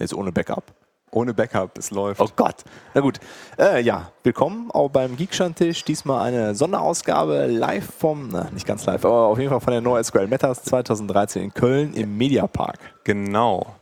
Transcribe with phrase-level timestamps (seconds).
[0.00, 0.64] Jetzt ohne Backup.
[1.10, 2.22] Ohne Backup, es läuft.
[2.22, 2.64] Oh Gott.
[2.94, 3.20] Na gut.
[3.58, 5.84] Äh, ja, willkommen auch beim Geekstandtisch.
[5.84, 9.82] Diesmal eine Sonderausgabe live vom, na, nicht ganz live, aber auf jeden Fall von der
[9.82, 12.78] NoSQL Metas 2013 in Köln im Mediapark.
[13.04, 13.76] Genau.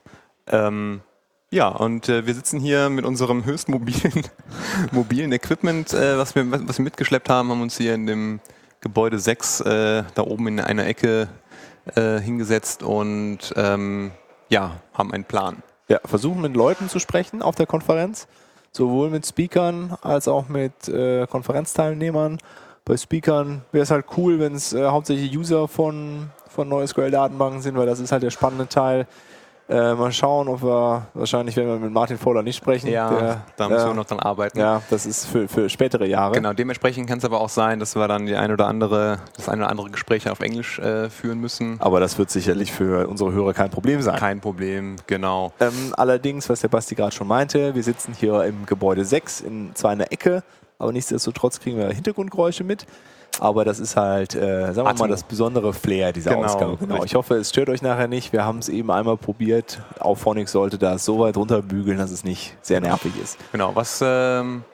[0.49, 1.03] Ähm,
[1.51, 4.24] ja, und äh, wir sitzen hier mit unserem höchst mobilen,
[4.90, 8.40] mobilen Equipment, äh, was, wir, was wir mitgeschleppt haben, haben uns hier in dem
[8.80, 11.28] Gebäude 6 äh, da oben in einer Ecke
[11.94, 14.10] äh, hingesetzt und ähm,
[14.48, 15.62] ja, haben einen Plan.
[15.89, 18.29] Ja, versuchen mit Leuten zu sprechen auf der Konferenz,
[18.73, 22.38] sowohl mit Speakern als auch mit äh, Konferenzteilnehmern.
[22.84, 27.77] Bei Speakern wäre es halt cool, wenn es äh, hauptsächlich User von, von NoSQL-Datenbanken sind,
[27.79, 29.06] weil das ist halt der spannende Teil.
[29.68, 32.88] Äh, mal schauen, ob wir, wahrscheinlich werden wir mit Martin Fowler nicht sprechen.
[32.88, 34.59] Ja, der, da müssen äh, wir noch dran arbeiten.
[34.59, 36.34] Ja, das ist für, für spätere Jahre.
[36.34, 39.50] Genau, dementsprechend kann es aber auch sein, dass wir dann die ein oder andere, das
[39.50, 41.76] ein oder andere Gespräch auf Englisch äh, führen müssen.
[41.80, 44.16] Aber das wird sicherlich für unsere Hörer kein Problem sein.
[44.18, 45.52] Kein Problem, genau.
[45.60, 49.74] Ähm, allerdings, was der Basti gerade schon meinte, wir sitzen hier im Gebäude 6 in
[49.74, 50.43] zwar einer Ecke,
[50.78, 52.87] aber nichtsdestotrotz kriegen wir Hintergrundgeräusche mit.
[53.40, 55.04] Aber das ist halt, äh, sagen wir Atmo.
[55.04, 56.76] mal, das besondere Flair dieser Genau, Ausgabe.
[56.76, 57.04] Genau.
[57.04, 58.32] Ich hoffe, es stört euch nachher nicht.
[58.32, 59.80] Wir haben es eben einmal probiert.
[60.00, 63.38] Auf Phonics sollte das so weit runterbügeln, dass es nicht sehr nervig ist.
[63.52, 64.64] Genau, was, ähm,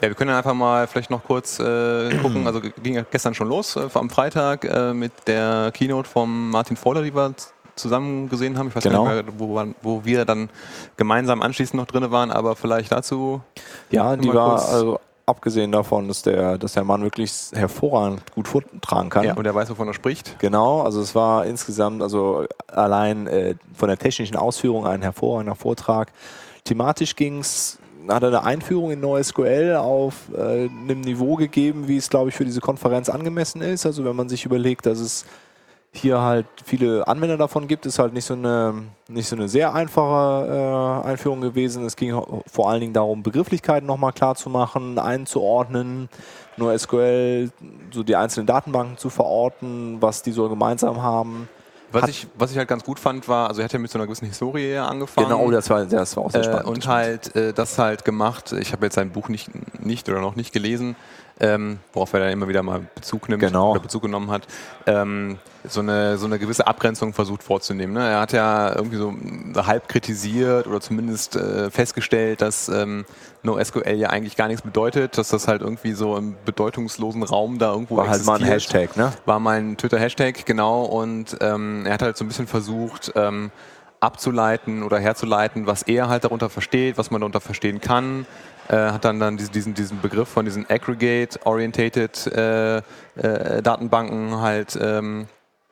[0.00, 2.46] ja, wir können einfach mal vielleicht noch kurz äh, gucken.
[2.46, 6.76] Also ging ja gestern schon los, äh, am Freitag, äh, mit der Keynote von Martin
[6.76, 7.34] Fowler, die wir
[7.76, 8.68] zusammen gesehen haben.
[8.68, 9.04] Ich weiß Genau.
[9.04, 10.48] gar nicht mehr, wo, wir- wo wir dann
[10.96, 13.42] gemeinsam anschließend noch drin waren, aber vielleicht dazu.
[13.90, 15.00] Ja, die war, also
[15.30, 19.24] abgesehen davon, dass der, dass der Mann wirklich hervorragend gut vortragen kann.
[19.24, 20.38] Ja, und er weiß, wovon er spricht.
[20.38, 26.12] Genau, also es war insgesamt, also allein äh, von der technischen Ausführung ein hervorragender Vortrag.
[26.64, 31.96] Thematisch ging es, hat er eine Einführung in NoSQL auf äh, einem Niveau gegeben, wie
[31.96, 33.86] es, glaube ich, für diese Konferenz angemessen ist.
[33.86, 35.24] Also wenn man sich überlegt, dass es
[35.92, 38.74] hier halt viele Anwender davon gibt, ist halt nicht so eine,
[39.08, 41.84] nicht so eine sehr einfache äh, Einführung gewesen.
[41.84, 46.08] Es ging vor allen Dingen darum, Begrifflichkeiten nochmal klar zu machen, einzuordnen,
[46.56, 47.50] nur SQL,
[47.90, 51.48] so die einzelnen Datenbanken zu verorten, was die so gemeinsam haben.
[51.92, 53.98] Was ich, was ich halt ganz gut fand, war, also er hat ja mit so
[53.98, 55.26] einer gewissen Historie angefangen.
[55.28, 56.66] Genau, das war, das war auch sehr Äh, spannend.
[56.68, 58.52] und halt äh, das halt gemacht.
[58.52, 59.50] Ich habe jetzt sein Buch nicht,
[59.84, 60.94] nicht oder noch nicht gelesen,
[61.40, 63.72] ähm, worauf er dann immer wieder mal Bezug nimmt Genau.
[63.72, 64.46] oder Bezug genommen hat.
[64.86, 67.92] Ähm, so, eine, so eine gewisse Abgrenzung versucht vorzunehmen.
[67.94, 68.08] Ne?
[68.08, 69.12] Er hat ja irgendwie so
[69.66, 73.04] halb kritisiert oder zumindest äh, festgestellt, dass ähm,
[73.42, 77.72] NoSQL ja eigentlich gar nichts bedeutet, dass das halt irgendwie so im bedeutungslosen Raum da
[77.72, 79.12] irgendwo war halt mal ein existiert Hashtag, ne?
[79.26, 80.84] war mein Twitter-Hashtag, genau.
[80.84, 83.50] Und ähm, er hat halt so ein bisschen versucht, ähm,
[84.00, 88.26] abzuleiten oder herzuleiten, was er halt darunter versteht, was man darunter verstehen kann.
[88.70, 95.26] Äh, hat dann, dann diesen, diesen, Begriff von diesen Aggregate-Orientated äh, äh, Datenbanken halt ähm,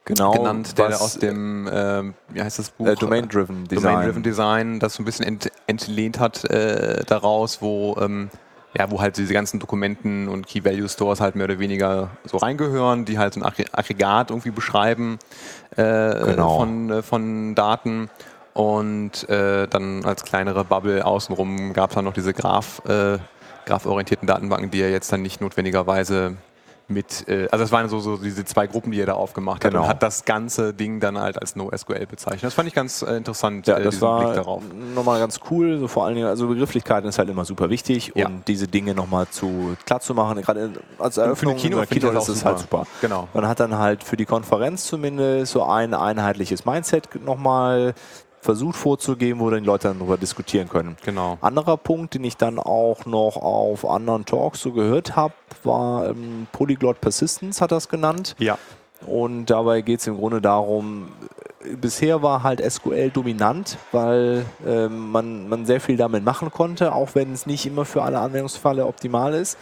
[0.05, 0.33] Genau.
[0.33, 2.87] genannt, der aus dem, ähm, wie heißt das Buch?
[2.87, 3.83] äh, Domain-Driven Design.
[3.93, 8.31] Domain-Driven Design, das so ein bisschen ent, entlehnt hat äh, daraus, wo, ähm,
[8.77, 13.19] ja, wo halt diese ganzen Dokumenten und Key-Value-Stores halt mehr oder weniger so reingehören, die
[13.19, 15.19] halt so ein Aggre- Aggregat irgendwie beschreiben
[15.77, 15.83] äh,
[16.25, 16.57] Genau.
[16.59, 18.09] von, von Daten.
[18.59, 23.19] Und äh, dann als kleinere Bubble außenrum gab es dann noch diese Graph, äh,
[23.67, 26.37] graph-orientierten Datenbanken, die er jetzt dann nicht notwendigerweise
[26.89, 29.71] mit, äh, also das waren so, so diese zwei Gruppen, die er da aufgemacht hat
[29.71, 29.85] Genau.
[29.85, 32.43] und hat das ganze Ding dann halt als NoSQL bezeichnet.
[32.43, 34.63] Das fand ich ganz äh, interessant, Ja, äh, das war Blick darauf.
[34.93, 35.79] nochmal ganz cool.
[35.79, 38.27] So vor allen Dingen, also Begrifflichkeiten ist halt immer super wichtig Ja.
[38.27, 40.41] und diese Dinge nochmal zu klar zu machen.
[40.43, 42.87] Gerade als eine Eröffnung finde ich Keynote das ist es auch halt super.
[43.03, 43.29] Genau.
[43.35, 47.95] Man hat dann halt für die Konferenz zumindest so ein einheitliches Mindset nochmal
[48.49, 50.97] versucht vorzugeben, wo dann die Leute dann darüber diskutieren können.
[51.05, 51.37] Genau.
[51.43, 56.47] Anderer Punkt, den ich dann auch noch auf anderen Talks so gehört habe, war ähm,
[56.53, 58.35] Polyglot Persistence, hat das genannt.
[58.39, 58.57] Ja.
[59.07, 61.09] Und dabei geht es im Grunde darum,
[61.63, 66.95] äh, bisher war halt SQL dominant, weil ähm, man, man sehr viel damit machen konnte,
[66.95, 69.59] auch wenn es nicht immer für alle Anwendungsfälle optimal ist.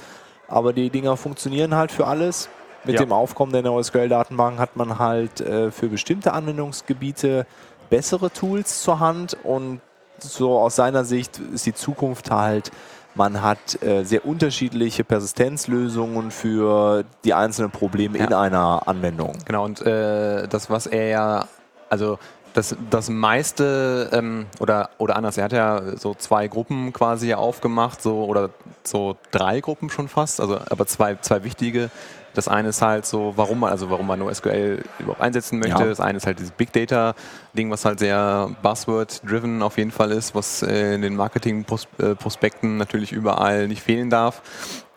[0.47, 2.49] Aber die Dinger funktionieren halt für alles.
[2.85, 3.01] Mit Ja.
[3.01, 7.47] dem Aufkommen der NoSQL-Datenbank hat man halt äh, für bestimmte Anwendungsgebiete
[7.91, 9.81] bessere Tools zur Hand und
[10.19, 12.71] so aus seiner Sicht ist die Zukunft halt,
[13.15, 18.41] man hat äh, sehr unterschiedliche Persistenzlösungen für die einzelnen Probleme in Ja.
[18.41, 19.33] einer Anwendung.
[19.47, 21.49] Genau, und äh, das, was er ja,
[21.89, 22.19] also
[22.53, 28.01] das, das meiste, ähm, oder, oder anders, er hat ja so zwei Gruppen quasi aufgemacht,
[28.03, 28.51] so, oder
[28.83, 31.91] so drei Gruppen schon fast, also aber zwei, zwei wichtige.
[32.37, 35.81] Das eine ist halt so, warum man, also warum man NoSQL überhaupt einsetzen möchte.
[35.83, 35.87] Ja.
[35.89, 40.35] Das eine ist halt dieses Big Data-Ding, was halt sehr Buzzword-driven auf jeden Fall ist,
[40.35, 44.43] was äh, in den Marketing-Prospekten natürlich überall nicht fehlen darf.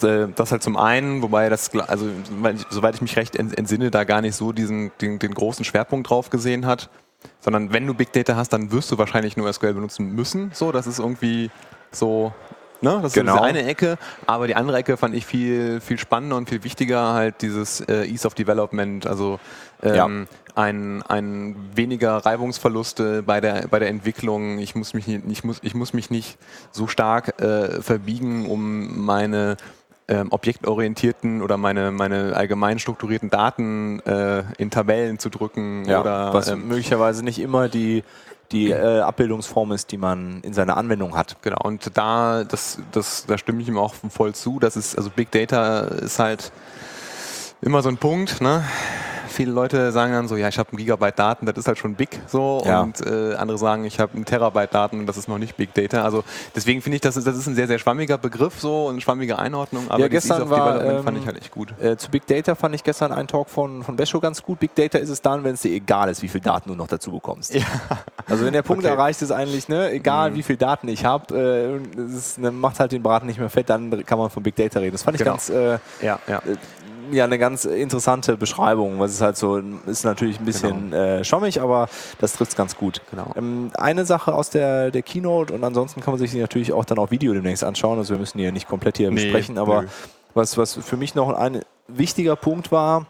[0.03, 2.07] Äh, Das halt zum einen, wobei das, also
[2.69, 6.09] soweit ich mich recht ent- entsinne, da gar nicht so diesen den, den großen Schwerpunkt
[6.09, 6.89] drauf gesehen hat.
[7.41, 10.51] sondern wenn du Big Data hast, dann wirst du wahrscheinlich nur SQL benutzen müssen.
[10.53, 11.51] So, das ist irgendwie
[11.91, 12.33] so
[12.81, 12.99] Ne?
[13.01, 13.35] Das Genau.
[13.35, 17.13] ist eine Ecke, aber die andere Ecke fand ich viel, viel spannender und viel wichtiger,
[17.13, 19.39] halt dieses äh, Ease of Development, also
[19.83, 24.59] ähm, ein, ein weniger Reibungsverluste bei der, bei der Entwicklung.
[24.59, 26.37] Ich muss mich nicht, ich muss, ich muss mich nicht
[26.71, 29.57] so stark äh, verbiegen, um meine
[30.09, 36.33] ähm, objektorientierten oder meine, meine allgemein strukturierten Daten äh, in Tabellen zu drücken Ja, oder
[36.33, 38.03] was ähm, möglicherweise nicht immer die,
[38.51, 41.37] die äh, Abbildungsform ist, die man in seiner Anwendung hat.
[41.41, 44.59] Genau, und da, das, das, da stimme ich ihm auch voll zu.
[44.59, 46.51] Das ist, also Big Data ist halt
[47.61, 48.63] immer so ein Punkt, ne?
[49.29, 51.95] Viele Leute sagen dann so, ja, ich habe ein Gigabyte Daten, das ist halt schon
[51.95, 52.61] big so.
[52.65, 52.81] Ja.
[52.81, 55.73] Und äh, andere sagen, ich habe ein Terabyte Daten und das ist noch nicht Big
[55.73, 56.03] Data.
[56.03, 56.23] Also
[56.55, 59.01] deswegen finde ich, das ist, das ist ein sehr, sehr schwammiger Begriff so und eine
[59.01, 61.73] schwammige Einordnung, aber Ja, gestern war, Development fand ähm, ich halt echt gut.
[61.81, 64.59] Äh, zu Big Data fand ich gestern einen Talk von, von Bescho ganz gut.
[64.59, 66.87] Big Data ist es dann, wenn es dir egal ist, wie viel Daten du noch
[66.87, 67.55] dazu bekommst.
[68.27, 68.93] Also wenn der Punkt Okay.
[68.93, 68.99] Mhm.
[68.99, 71.79] erreicht ist eigentlich, ne, egal wie viel Daten ich habe,
[72.39, 74.93] äh, macht halt den Braten nicht mehr fett, dann kann man von Big Data reden.
[74.93, 75.31] Das fand ich Genau.
[75.33, 76.41] ganz, äh, Ja, ja.
[77.11, 81.61] Ja, eine ganz interessante Beschreibung, was ist halt so, ist natürlich ein bisschen äh, schwammig,
[81.61, 81.89] aber
[82.19, 83.01] das trifft es ganz gut.
[83.09, 83.33] Genau.
[83.35, 86.97] Ähm, eine Sache aus der, der Keynote und ansonsten kann man sich natürlich auch dann
[86.97, 89.83] auf Video demnächst anschauen, also wir müssen die ja nicht komplett hier Nee, besprechen, aber
[89.83, 89.87] nö.
[90.33, 93.07] was, was für mich noch ein wichtiger Punkt war,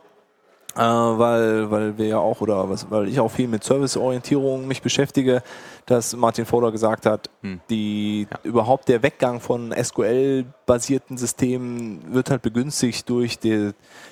[0.75, 4.81] äh, weil, weil wir ja auch, oder was, weil ich auch viel mit Serviceorientierung mich
[4.81, 5.41] beschäftige,
[5.85, 7.59] dass Martin Fowler gesagt hat, Hm.
[7.69, 8.39] die Ja.
[8.43, 13.71] überhaupt der Weggang von SQL-basierten Systemen wird halt begünstigt durch die,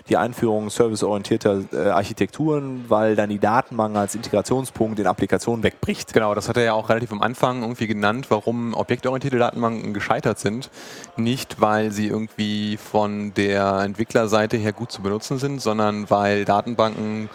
[0.09, 6.13] die Einführung serviceorientierter äh, Architekturen, weil dann die Datenbank als Integrationspunkt in Applikationen wegbricht.
[6.13, 10.39] Genau, das hat er ja auch relativ am Anfang irgendwie genannt, warum objektorientierte Datenbanken gescheitert
[10.39, 10.69] sind.
[11.17, 17.29] Nicht, weil sie irgendwie von der Entwicklerseite her gut zu benutzen sind, sondern weil Datenbanken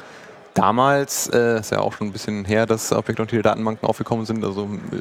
[0.55, 4.69] damals, äh, ist ja auch schon ein bisschen her, dass objektorientierte Datenbanken aufgekommen sind, also
[4.93, 4.97] äh,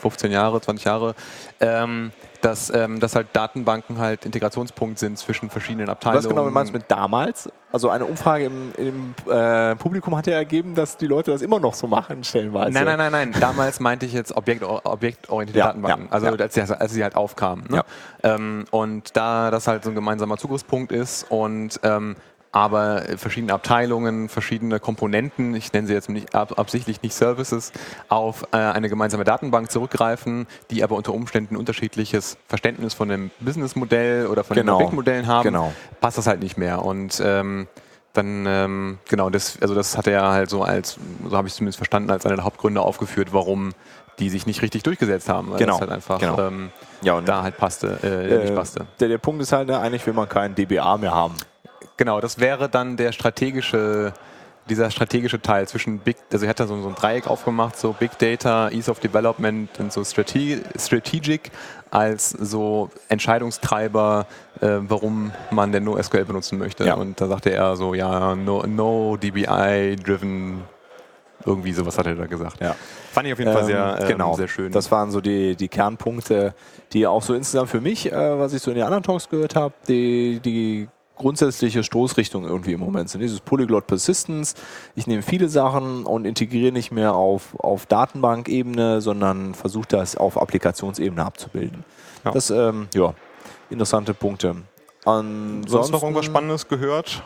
[0.00, 1.14] 15 Jahre, 20 Jahre,
[1.60, 2.10] ähm,
[2.40, 6.24] dass, ähm, dass halt Datenbanken halt Integrationspunkt sind zwischen verschiedenen Abteilungen.
[6.24, 7.50] Was genau meinst du mit damals?
[7.70, 11.60] Also eine Umfrage im, im äh, Publikum hat ja ergeben, dass die Leute das immer
[11.60, 12.72] noch so machen, stellenweise.
[12.72, 13.34] Nein, nein, nein, nein.
[13.38, 16.06] Damals meinte ich jetzt Objekt, objektorientierte Ja, Datenbanken.
[16.06, 16.32] ja, also ja.
[16.32, 17.66] Als, sie, als sie halt aufkamen.
[17.68, 17.84] Ne?
[18.22, 22.16] Ähm, und da das halt so ein gemeinsamer Zugriffspunkt ist und ähm,
[22.52, 27.72] aber verschiedene Abteilungen, verschiedene Komponenten, ich nenne sie jetzt nicht ab, absichtlich nicht Services,
[28.08, 34.26] auf äh, eine gemeinsame Datenbank zurückgreifen, die aber unter Umständen unterschiedliches Verständnis von dem Businessmodell
[34.26, 34.72] oder von Genau.
[34.72, 35.72] den Objektmodellen haben, Genau.
[36.00, 36.84] passt das halt nicht mehr.
[36.84, 37.68] Und ähm,
[38.14, 40.98] dann, ähm, genau, das, also das hat er halt so als,
[41.28, 43.70] so habe ich es zumindest verstanden, als einer der Hauptgründe aufgeführt, warum
[44.18, 45.52] die sich nicht richtig durchgesetzt haben.
[45.52, 46.40] Weil Genau, das halt einfach genau.
[46.40, 46.70] ähm,
[47.02, 48.86] Ja, und da halt passte, äh, nicht äh, passte.
[48.98, 51.34] der, der Punkt ist halt, ne, eigentlich will man keinen DBA mehr haben.
[52.00, 54.14] Genau, das wäre dann der strategische,
[54.70, 57.92] dieser strategische Teil zwischen Big, also er hat da so, so ein Dreieck aufgemacht, so
[57.92, 61.50] Big Data, Ease of Development und so Strate Strategic
[61.90, 64.26] als so Entscheidungstreiber,
[64.62, 66.86] äh, warum man denn NoSQL benutzen möchte.
[66.86, 66.94] Ja.
[66.94, 70.62] Und da sagte er so, ja, no, no DBI-driven,
[71.44, 72.62] irgendwie sowas hat er da gesagt.
[72.62, 72.76] Ja.
[73.12, 74.34] Fand ich auf jeden Fall sehr, Ähm, ähm, genau.
[74.36, 74.72] sehr schön.
[74.72, 76.54] Das waren so die, die Kernpunkte,
[76.94, 79.54] die auch so insgesamt für mich, äh, was ich so in den anderen Talks gehört
[79.54, 80.88] habe, die, die
[81.20, 83.20] grundsätzliche Stoßrichtung irgendwie im Moment sind.
[83.20, 84.54] Dieses Polyglot Persistence.
[84.96, 90.40] Ich nehme viele Sachen und integriere nicht mehr auf, auf Datenbankebene, sondern versuche das auf
[90.40, 91.84] Applikationsebene abzubilden.
[92.24, 92.30] Ja.
[92.32, 93.12] Das, ähm, ja,
[93.68, 94.56] interessante Punkte.
[95.04, 97.22] Ansonsten, Sonst noch irgendwas Spannendes gehört?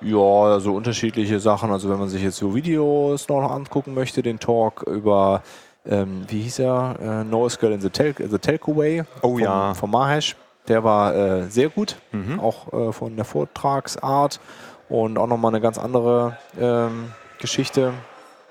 [0.00, 1.70] Ja, so unterschiedliche Sachen.
[1.70, 5.42] Also wenn man sich jetzt so Videos noch angucken möchte, den Talk über,
[5.86, 9.74] ähm, wie hieß er, äh, NoSQL in the, Tel the Telco Way Oh vom, ja.
[9.74, 10.36] vom Mahesh.
[10.68, 12.40] Der war äh, sehr gut, Mhm.
[12.40, 14.40] auch äh, von der Vortragsart
[14.88, 17.92] und auch nochmal eine ganz andere ähm, Geschichte,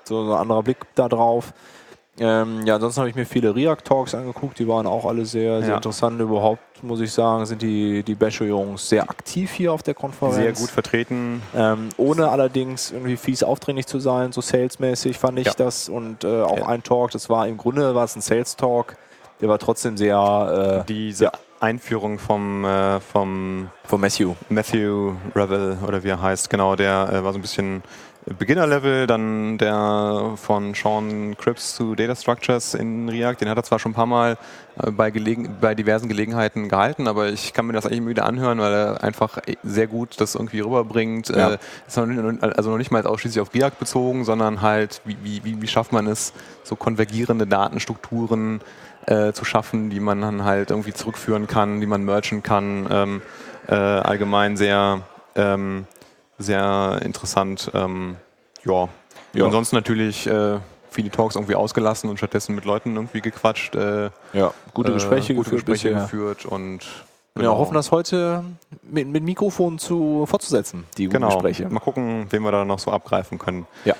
[0.04, 1.52] so ein anderer Blick da drauf.
[2.18, 5.68] Ähm, ja, ansonsten habe ich mir viele React-Talks angeguckt, die waren auch alle sehr, sehr
[5.70, 5.76] Ja.
[5.76, 6.18] interessant.
[6.18, 10.36] Überhaupt, muss ich sagen, sind die, die Basho-Jungs sehr aktiv hier auf der Konferenz.
[10.36, 11.42] Sehr gut vertreten.
[11.54, 15.52] Ähm, ohne allerdings irgendwie fies aufdringlich zu sein, so salesmäßig fand ich Ja.
[15.58, 15.90] das.
[15.90, 16.66] Und äh, auch Ja.
[16.68, 18.96] ein Talk, das war im Grunde war es ein Sales-Talk,
[19.42, 21.30] der war trotzdem sehr äh, Diese.
[21.60, 24.34] Einführung vom, äh, vom von Matthew.
[24.48, 27.82] Matthew Revel oder wie er heißt, genau, der äh, war so ein bisschen
[28.38, 33.78] Beginner-Level, dann der von Sean Cripps zu Data Structures in React, den hat er zwar
[33.78, 34.36] schon ein paar Mal
[34.82, 38.26] äh, bei, gelegen, bei diversen Gelegenheiten gehalten, aber ich kann mir das eigentlich immer wieder
[38.26, 41.28] anhören, weil er einfach sehr gut das irgendwie rüberbringt.
[41.28, 41.52] Ja.
[41.52, 45.16] Äh, ist noch nicht, also noch nicht mal ausschließlich auf React bezogen, sondern halt, wie,
[45.22, 46.32] wie, wie schafft man es,
[46.64, 48.60] so konvergierende Datenstrukturen
[49.06, 52.86] äh, zu schaffen, die man dann halt irgendwie zurückführen kann, die man merchen kann.
[52.90, 53.22] Ähm,
[53.68, 55.00] äh, allgemein sehr,
[55.34, 55.86] ähm,
[56.38, 57.70] sehr interessant.
[57.74, 58.16] Ähm,
[58.64, 58.88] ja,
[59.32, 59.44] Ja.
[59.44, 60.58] Ansonsten natürlich äh,
[60.90, 63.74] viele Talks irgendwie ausgelassen und stattdessen mit Leuten irgendwie gequatscht.
[63.74, 66.86] Äh, ja, gute Gespräche, äh, gute geführt, Gespräche geführt und
[67.36, 67.52] Genau.
[67.52, 68.44] Ja, hoffen, das heute
[68.82, 71.28] mit, mit Mikrofon zu fortzusetzen, die genau.
[71.28, 71.68] Gespräche.
[71.68, 73.66] Mal gucken, wen wir da noch so abgreifen können.
[73.84, 73.94] Ja.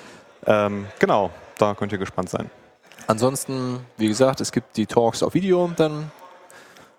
[0.47, 2.49] Ähm, genau, da könnt ihr gespannt sein.
[3.07, 6.11] Ansonsten, wie gesagt, es gibt die Talks auf Video, dann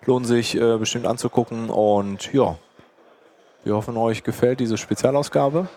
[0.07, 1.69] lohnen sich äh, bestimmt anzugucken.
[1.69, 2.57] Und ja,
[3.65, 5.69] wir hoffen, euch gefällt diese Spezialausgabe.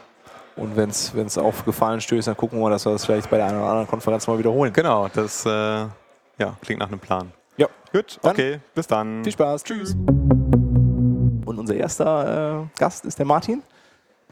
[0.56, 3.48] Und wenn es auf Gefallen stößt, dann gucken wir, dass wir das vielleicht bei der
[3.48, 4.72] einen oder anderen Konferenz mal wiederholen.
[4.72, 7.32] Genau, das äh, ja, klingt nach einem Plan.
[7.58, 7.68] Ja.
[7.92, 9.24] Gut, dann okay, bis dann.
[9.24, 9.64] Viel Spaß.
[9.64, 9.94] Tschüss.
[9.94, 13.64] Und unser erster äh, Gast ist der Martin.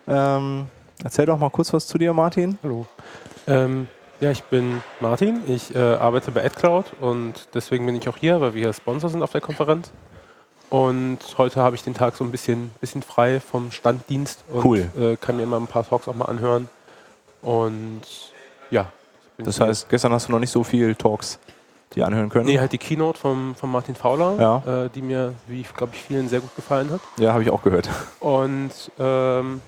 [0.07, 0.67] Ähm,
[1.03, 2.57] erzähl doch mal kurz was zu dir, Martin.
[2.63, 2.85] Hallo.
[3.47, 3.87] Ähm,
[4.19, 5.41] ja, ich bin Martin.
[5.47, 9.09] Ich äh, arbeite bei AdCloud und deswegen bin ich auch hier, weil wir hier Sponsor
[9.09, 9.91] sind auf der Konferenz.
[10.69, 14.89] Und heute habe ich den Tag so ein bisschen, bisschen frei vom Standdienst und cool.
[14.99, 16.69] äh, kann mir immer ein paar Talks auch mal anhören.
[17.41, 18.01] Und
[18.69, 18.91] ja.
[19.37, 21.39] Das heißt, gestern hast du noch nicht so viel Talks
[21.95, 22.45] die anhören können?
[22.45, 24.85] Nee, halt die Keynote von, von Martin Fowler, ja.
[24.85, 27.01] äh, die mir, wie glaube ich, vielen sehr gut gefallen hat.
[27.17, 27.89] Ja, habe ich auch gehört.
[28.19, 29.61] Und ähm,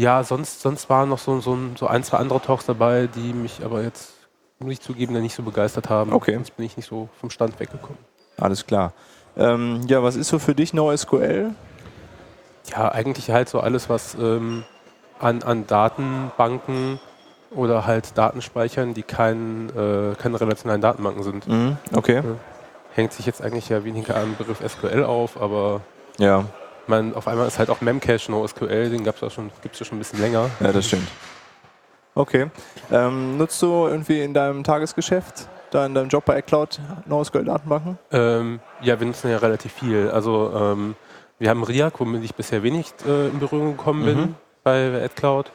[0.00, 3.62] ja, sonst, sonst waren noch so, so, so ein, zwei andere Talks dabei, die mich
[3.62, 4.14] aber jetzt,
[4.58, 6.14] muss ich zugeben, nicht so begeistert haben.
[6.14, 6.34] Okay.
[6.34, 7.98] Sonst bin ich nicht so vom Stand weggekommen.
[8.38, 8.94] Alles klar.
[9.36, 11.50] Ähm, ja, was ist so für dich NoSQL?
[12.70, 14.64] Ja, eigentlich halt so alles, was ähm,
[15.18, 16.98] an, an Datenbanken
[17.50, 21.46] oder halt Daten speichern, die kein, äh, keine relationalen Datenbanken sind.
[21.46, 22.22] Mhm, okay.
[22.94, 25.82] Hängt sich jetzt eigentlich ja weniger am Begriff SQL auf, aber
[26.16, 26.46] ja.
[26.90, 30.00] Man, auf einmal ist halt auch Memcache NoSQL, den schon, gibt es ja schon ein
[30.00, 30.50] bisschen länger.
[30.60, 31.08] Ja, das stimmt.
[32.14, 32.50] Okay.
[32.90, 37.98] Ähm, nutzt du irgendwie in deinem Tagesgeschäft, da in deinem Job bei iCloud NoSQL-Datenbanken?
[38.12, 40.10] Ähm, ja, wir nutzen ja relativ viel.
[40.10, 40.96] Also ähm,
[41.38, 44.34] wir haben RIAC, womit ich bisher wenig äh, in Berührung gekommen bin mhm.
[44.64, 45.52] bei AdCloud.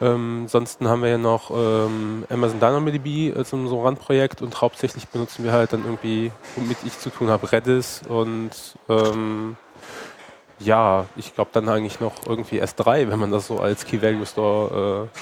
[0.00, 5.08] Ähm, ansonsten haben wir ja noch ähm, Amazon DynamoDB als so ein Randprojekt und hauptsächlich
[5.08, 8.50] benutzen wir halt dann irgendwie, womit ich zu tun habe, Redis und
[8.88, 9.56] ähm,
[10.60, 14.26] ja, ich glaube dann eigentlich noch irgendwie S3, wenn man das so als Key Value
[14.26, 15.18] Store äh,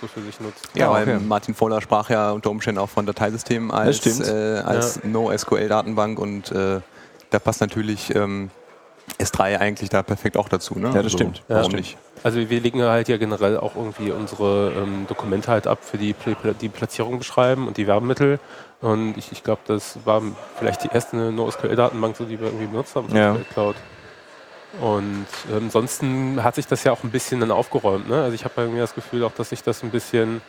[0.00, 0.68] so für sich nutzt.
[0.74, 1.18] Ja, ja okay.
[1.18, 5.08] Martin Voller sprach ja unter Umständen auch von Dateisystemen als, äh, als ja.
[5.08, 6.80] No-SQL-Datenbank und äh,
[7.30, 8.50] da passt natürlich ähm,
[9.18, 10.78] S3 eigentlich da perfekt auch dazu.
[10.78, 10.88] Ne?
[10.88, 11.42] Ja, das also, stimmt.
[11.48, 11.96] Warum ja, nicht?
[12.22, 16.14] Also wir legen halt ja generell auch irgendwie unsere ähm, Dokumente halt ab, für die
[16.60, 18.40] die Platzierung beschreiben und die Werbemittel.
[18.80, 20.22] Und ich, ich glaube, das war
[20.56, 23.36] vielleicht die erste NoSQL-Datenbank, so, die wir irgendwie benutzt haben, ja.
[23.52, 23.76] Cloud.
[24.80, 28.08] Und ähm, ansonsten hat sich das ja auch ein bisschen dann aufgeräumt.
[28.08, 28.22] Ne?
[28.22, 30.40] Also ich habe irgendwie das Gefühl auch, dass sich das ein bisschen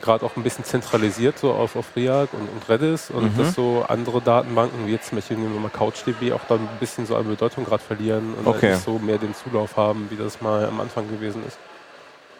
[0.00, 3.38] gerade auch ein bisschen zentralisiert, so auf, auf RIAC und, und Redis und mhm.
[3.38, 6.78] dass so andere Datenbanken, wie jetzt zum Beispiel nehmen wir mal CouchDB, auch dann ein
[6.78, 8.72] bisschen so an Bedeutung gerade verlieren und okay.
[8.72, 11.58] nicht so mehr den Zulauf haben, wie das mal am Anfang gewesen ist.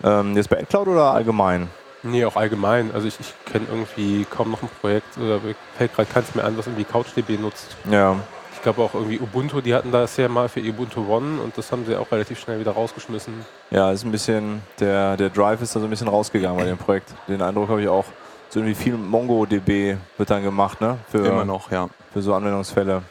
[0.02, 1.68] Ähm, jetzt bei Cloud oder allgemein?
[2.02, 2.90] Nee, auch allgemein.
[2.92, 5.40] Also ich, ich kenne irgendwie kaum noch ein Projekt, oder
[5.78, 7.76] fällt gerade keins mehr an, was irgendwie CouchDB nutzt.
[7.90, 8.16] Ja
[8.64, 11.86] glaube auch irgendwie Ubuntu, die hatten das ja mal für Ubuntu One und das haben
[11.86, 13.34] sie auch relativ schnell wieder rausgeschmissen.
[13.70, 16.78] Ja, ist ein bisschen, der, der Drive ist da so ein bisschen rausgegangen bei dem
[16.78, 17.14] Projekt.
[17.28, 18.06] Den Eindruck habe ich auch.
[18.50, 20.98] So irgendwie viel MongoDB wird dann gemacht, ne?
[21.10, 21.88] Für, Immer noch, ja.
[22.12, 23.02] Für so Anwendungsfälle.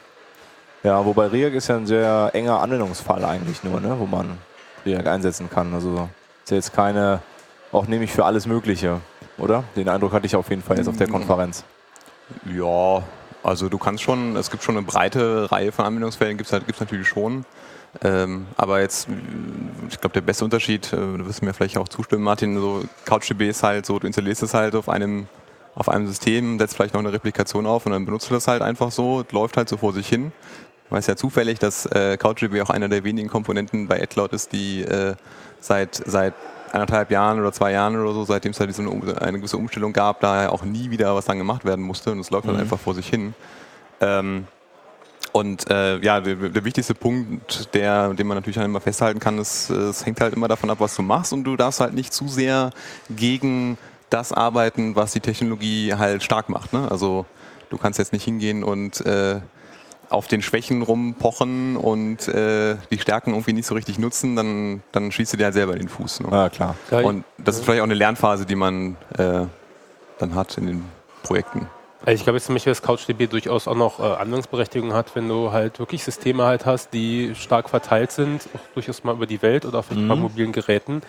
[0.82, 3.94] Ja, wobei React ist ja ein sehr enger Anwendungsfall eigentlich nur, ne?
[3.98, 4.38] Wo man
[4.86, 5.74] React einsetzen kann.
[5.74, 6.08] Also
[6.44, 7.20] ist ja jetzt keine,
[7.72, 9.00] auch nämlich für alles Mögliche,
[9.38, 9.64] oder?
[9.76, 11.12] Den Eindruck hatte ich auf jeden Fall jetzt auf der mm.
[11.12, 11.64] Konferenz.
[12.46, 13.02] Ja,
[13.44, 16.64] also du kannst schon, es gibt schon eine breite Reihe von Anwendungsfällen, gibt es halt,
[16.80, 17.44] natürlich schon.
[18.02, 19.06] Ähm, aber jetzt,
[19.88, 23.48] ich glaube, der beste Unterschied, äh, du wirst mir vielleicht auch zustimmen, Martin, so CouchDB
[23.48, 25.28] ist halt so, du installierst es halt auf einem,
[25.74, 28.62] auf einem System, setzt vielleicht noch eine Replikation auf und dann benutzt du das halt
[28.62, 30.32] einfach so, läuft halt so vor sich hin.
[30.90, 34.82] Weiß ja zufällig, dass äh, CouchDB auch einer der wenigen Komponenten bei AdCloud ist, die
[34.82, 35.14] äh,
[35.60, 36.34] seit, seit
[36.74, 38.82] anderthalb Jahren oder zwei Jahren oder so, seitdem es halt diese,
[39.22, 42.30] eine gewisse Umstellung gab, da auch nie wieder was dann gemacht werden musste und es
[42.30, 42.58] läuft halt mhm.
[42.58, 43.34] halt einfach vor sich hin.
[44.00, 44.46] Ähm,
[45.32, 49.68] und äh, ja, der, der, wichtigste Punkt, der, den man natürlich immer festhalten kann, ist,
[49.68, 52.28] es hängt halt immer davon ab, was du machst und du darfst halt nicht zu
[52.28, 52.70] sehr
[53.10, 53.76] gegen
[54.10, 56.72] das arbeiten, was die Technologie halt stark macht.
[56.72, 56.88] Ne?
[56.88, 57.26] Also
[57.68, 59.40] du kannst jetzt nicht hingehen und äh,
[60.10, 65.12] auf den Schwächen rumpochen und äh, die Stärken irgendwie nicht so richtig nutzen, dann, dann
[65.12, 66.20] schießt du dir halt selber den Fuß.
[66.20, 66.28] Ne?
[66.30, 66.76] Ja, klar.
[66.90, 69.46] Und das ist vielleicht auch eine Lernphase, die man äh,
[70.18, 70.84] dann hat in den
[71.22, 71.68] Projekten.
[72.06, 75.26] Also ich glaube jetzt zum Beispiel, dass CouchDB durchaus auch noch äh, Anwendungsberechtigung hat, wenn
[75.26, 79.40] du halt wirklich Systeme halt hast, die stark verteilt sind, auch durchaus mal über die
[79.40, 80.08] Welt oder auf mhm.
[80.08, 81.00] mobilen Geräten,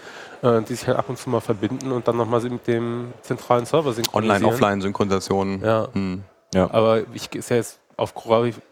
[0.42, 3.66] äh, die sich halt ab und zu mal verbinden und dann nochmal mit dem zentralen
[3.66, 4.38] Server synchronisieren.
[4.38, 5.62] Online-Offline-Synchronisation.
[5.62, 5.90] Ja.
[5.94, 6.24] Mhm.
[6.54, 6.72] ja.
[6.72, 8.14] Aber ich ist ja jetzt auf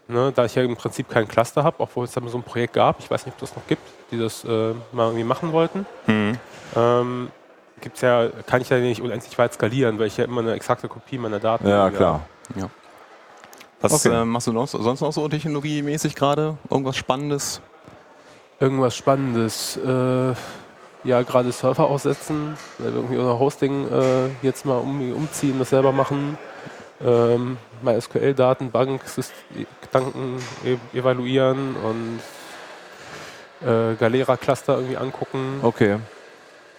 [0.08, 2.74] ne, da ich ja im Prinzip kein Cluster habe, obwohl es da so ein Projekt
[2.74, 5.86] gab, ich weiß nicht, ob das noch gibt, die das äh, mal irgendwie machen wollten.
[6.06, 6.38] Mhm.
[6.76, 7.30] Ähm,
[7.80, 10.88] gibt's ja, kann ich ja nicht unendlich weit skalieren, weil ich ja immer eine exakte
[10.88, 11.96] Kopie meiner Daten Ja, habe.
[11.96, 12.20] klar.
[13.80, 14.22] Was Okay.
[14.22, 16.56] äh, machst du noch, sonst noch so technologiemäßig gerade?
[16.70, 17.60] Irgendwas Spannendes?
[18.60, 19.76] Irgendwas Spannendes.
[19.76, 20.34] Äh,
[21.04, 25.68] ja, gerade Server aussetzen, weil wir irgendwie unser Hosting äh, jetzt mal um, umziehen, das
[25.68, 26.38] selber machen.
[27.04, 29.02] Ähm, MySQL-Datenbank,
[29.82, 32.20] Gedanken e evaluieren und
[33.68, 35.60] äh, Galera-Cluster irgendwie angucken.
[35.62, 35.98] Okay.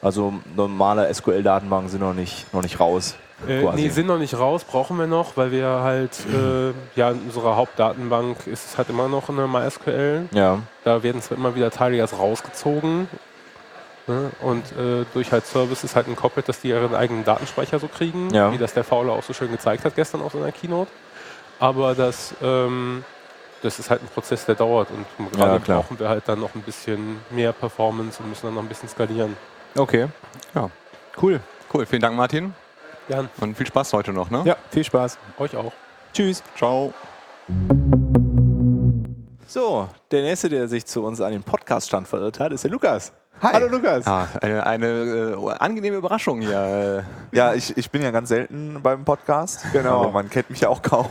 [0.01, 3.15] Also normale SQL-Datenbanken sind noch nicht, noch nicht raus.
[3.47, 3.81] Äh, quasi.
[3.81, 7.55] nee, sind noch nicht raus, brauchen wir noch, weil wir halt, äh, ja, in unserer
[7.55, 10.29] Hauptdatenbank ist es halt immer noch eine MySQL.
[10.31, 10.59] Ja.
[10.83, 13.07] Da werden zwar immer wieder Teile jetzt rausgezogen.
[14.07, 14.29] Ne?
[14.41, 18.51] Und äh, durch halt Services halt entkoppelt, dass die ihren eigenen Datenspeicher so kriegen, Ja.
[18.51, 20.91] wie das der Fauler auch so schön gezeigt hat gestern auf seiner Keynote.
[21.59, 23.03] Aber das, ähm,
[23.63, 26.53] das ist halt ein Prozess, der dauert und gerade Ja, brauchen wir halt dann noch
[26.53, 29.35] ein bisschen mehr Performance und müssen dann noch ein bisschen skalieren.
[29.77, 30.07] Okay.
[30.53, 30.69] Ja.
[31.21, 31.39] Cool.
[31.73, 32.53] Cool, vielen Dank, Martin.
[33.07, 34.41] Gern, Und viel Spaß heute noch, ne?
[34.45, 35.17] Ja, viel Spaß.
[35.39, 35.71] euch auch.
[36.13, 36.43] Tschüss.
[36.57, 36.93] Ciao.
[39.47, 43.13] So, der nächste, der sich zu uns an den Podcast-Stand verirrt hat, ist der Lukas.
[43.41, 43.51] Hi.
[43.53, 44.07] Hallo Lukas.
[44.07, 47.03] Ah, eine, eine äh, angenehme Überraschung hier.
[47.31, 47.35] äh.
[47.35, 49.65] Ja, ich, ich bin ja ganz selten beim Podcast.
[49.73, 50.03] Genau.
[50.03, 51.07] Aber man kennt mich ja auch kaum.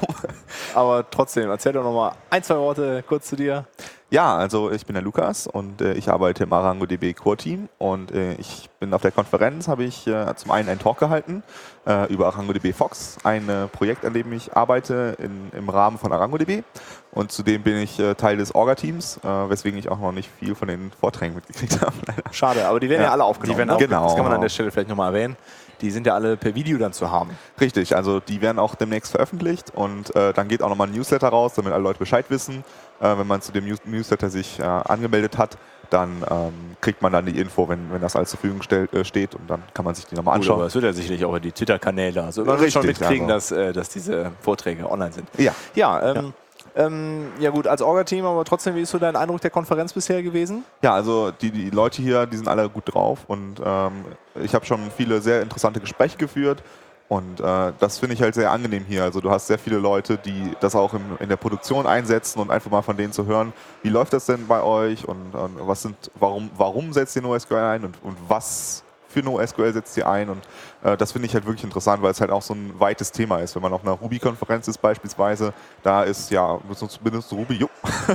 [0.75, 3.66] Aber trotzdem, erzähl doch noch mal ein, zwei Worte kurz zu dir.
[4.14, 8.12] Ja, also ich bin der Lukas und äh, ich arbeite im ArangoDB Core Team und
[8.12, 11.42] äh, ich bin auf der Konferenz, habe ich äh, zum einen einen Talk gehalten
[11.85, 16.12] äh, über ArangoDB Fox, ein äh, Projekt, an dem ich arbeite in, im Rahmen von
[16.12, 16.62] ArangoDB
[17.11, 20.68] und zudem bin ich äh, Teil des Orga-Teams, weswegen ich auch noch nicht viel von
[20.68, 21.92] den Vorträgen mitgekriegt habe.
[22.30, 23.52] Schade, aber die werden ja, Ja, alle aufgenommen.
[23.54, 23.75] die werden ne?
[23.75, 24.04] aufgenommen.
[24.04, 24.42] Das kann man an Genau.
[24.42, 25.37] der Stelle vielleicht nochmal erwähnen.
[25.80, 27.30] Die sind ja alle per Video dann zu haben.
[27.61, 31.28] Richtig, also die werden auch demnächst veröffentlicht und äh, dann geht auch nochmal ein Newsletter
[31.28, 32.64] raus, damit alle Leute Bescheid wissen.
[33.00, 35.56] Äh, wenn man zu dem News Newsletter sich äh, angemeldet hat,
[35.90, 39.04] dann ähm, kriegt man dann die Info, wenn, wenn das alles zur Verfügung stell, äh,
[39.04, 40.68] steht und dann kann man sich die nochmal Gut, aber anschauen.
[40.68, 42.22] es wird ja sicherlich auch über die Twitter-Kanäle.
[42.22, 43.54] Also man wird schon richtig, mitkriegen, also.
[43.54, 45.28] dass, äh, dass diese Vorträge online sind.
[45.38, 46.32] Ja, Ja, ähm, ja.
[46.76, 50.22] Ähm, ja gut, als Orga-Team, aber trotzdem, wie ist so dein Eindruck der Konferenz bisher
[50.22, 50.64] gewesen?
[50.83, 54.04] ja, also die, die Leute hier, die sind alle gut drauf und ähm,
[54.42, 56.64] ich habe schon viele sehr interessante Gespräche geführt.
[57.09, 59.03] Und äh, das finde ich halt sehr angenehm hier.
[59.03, 62.51] Also du hast sehr viele Leute, die das auch in, in der Produktion einsetzen und
[62.51, 65.83] einfach mal von denen zu hören, wie läuft das denn bei euch und, und was
[65.83, 70.29] sind, warum, warum setzt ihr NoSQL ein und, und was für NoSQL setzt ihr ein
[70.29, 70.43] und
[70.83, 73.38] äh, das finde ich halt wirklich interessant, weil es halt auch so ein weites Thema
[73.38, 73.55] ist.
[73.55, 76.59] Wenn man auf einer Ruby-Konferenz ist beispielsweise, da ist ja,
[77.03, 77.69] benutzt du Ruby, jo.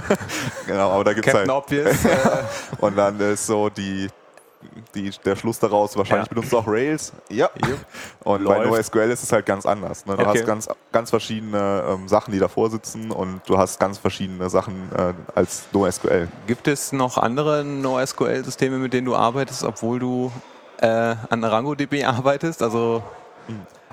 [0.67, 2.06] genau, aber da gibt es halt, Captain Obvious.
[2.10, 4.10] Äh, und dann ist so die,
[4.93, 6.33] die, der Schluss daraus, wahrscheinlich Ja.
[6.33, 7.13] benutzt du auch Rails.
[7.29, 7.49] Ja.
[8.23, 8.93] Und bei Läuft.
[8.93, 10.05] NoSQL ist es halt ganz anders.
[10.05, 10.17] Ne?
[10.17, 10.39] Du Okay.
[10.39, 14.89] hast ganz, ganz verschiedene ähm, Sachen, die davor sitzen und du hast ganz verschiedene Sachen
[14.95, 16.27] äh, als NoSQL.
[16.47, 20.31] gibt es noch andere NoSQL-Systeme, mit denen du arbeitest, obwohl du
[20.81, 20.87] äh,
[21.29, 22.61] an ArangoDB arbeitest?
[22.61, 23.01] Also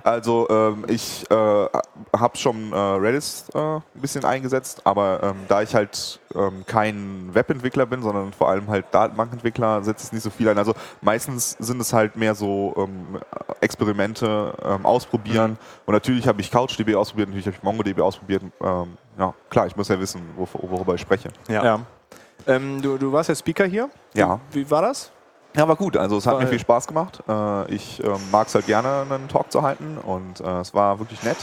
[0.06, 5.62] Also ähm, ich äh, habe schon äh, Redis äh, ein bisschen eingesetzt, aber ähm, da
[5.62, 10.30] ich halt ähm, kein Webentwickler bin, sondern vor allem halt Datenbankentwickler, setze ich nicht so
[10.30, 10.58] viel ein.
[10.58, 13.20] Also meistens sind es halt mehr so ähm,
[13.60, 15.58] Experimente ähm, ausprobieren.
[15.86, 18.44] Und natürlich habe ich CouchDB ausprobiert, natürlich habe ich MongoDB ausprobiert.
[18.60, 21.30] Ähm, ja, klar, ich muss ja wissen, wor worüber ich spreche.
[21.48, 21.80] ja.
[22.46, 23.90] Ähm, du, du warst ja Speaker hier.
[24.14, 24.38] Ja.
[24.52, 25.10] Wie war das?
[25.56, 25.96] Ja, war gut.
[25.96, 27.22] Also es hat mir viel Spaß gemacht.
[27.28, 30.98] Äh, ich ähm, mag es halt gerne, einen Talk zu halten und äh, es war
[30.98, 31.38] wirklich nett.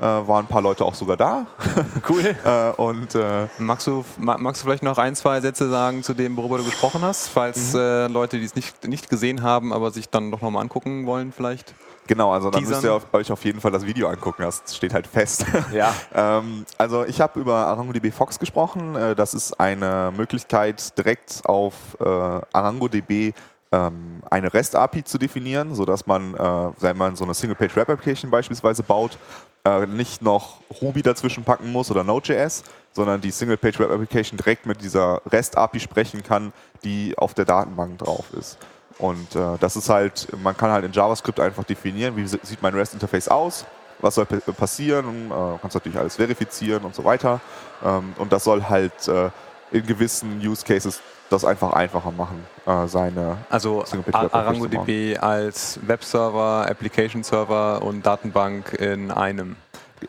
[0.00, 1.46] Äh, waren ein paar Leute auch sogar da.
[2.08, 2.34] Cool.
[2.44, 6.12] äh, und äh, Magst du, ma- magst du vielleicht noch ein, zwei Sätze sagen zu
[6.12, 9.92] dem, worüber du gesprochen hast, falls äh, Leute, die es nicht, nicht gesehen haben, aber
[9.92, 11.74] sich dann doch nochmal angucken wollen vielleicht?
[12.08, 12.74] genau, also dann Teasern.
[12.78, 14.42] müsst ihr auf, euch auf jeden Fall das Video angucken.
[14.42, 15.46] Das steht halt fest.
[15.72, 15.94] Ja.
[16.14, 18.96] Ähm, also ich habe über ArangoDB Fox gesprochen.
[18.96, 22.04] Äh, das ist eine Möglichkeit, direkt auf äh,
[22.52, 23.32] ArangoDB
[23.72, 26.38] ähm, eine REST-API zu definieren, sodass man, äh,
[26.80, 29.18] wenn man so eine Single-Page-Web-Application beispielsweise baut,
[29.64, 35.22] äh, nicht noch Ruby dazwischen packen muss oder Node.js, sondern die Single-Page-Web-Application direkt mit dieser
[35.30, 36.52] REST-API sprechen kann,
[36.84, 38.58] die auf der Datenbank drauf ist.
[38.98, 42.74] Und äh, das ist halt, man kann halt in JavaScript einfach definieren, wie sieht mein
[42.74, 43.64] REST-Interface aus,
[44.00, 47.40] was soll pa- passieren, äh, kannst natürlich alles verifizieren und so weiter.
[47.84, 49.30] Ähm, und das soll halt äh,
[49.70, 51.00] in gewissen Use Cases
[51.32, 59.10] das einfach einfacher machen, äh, seine Also ArangoDB als Webserver, Application Server und Datenbank in
[59.10, 59.56] einem.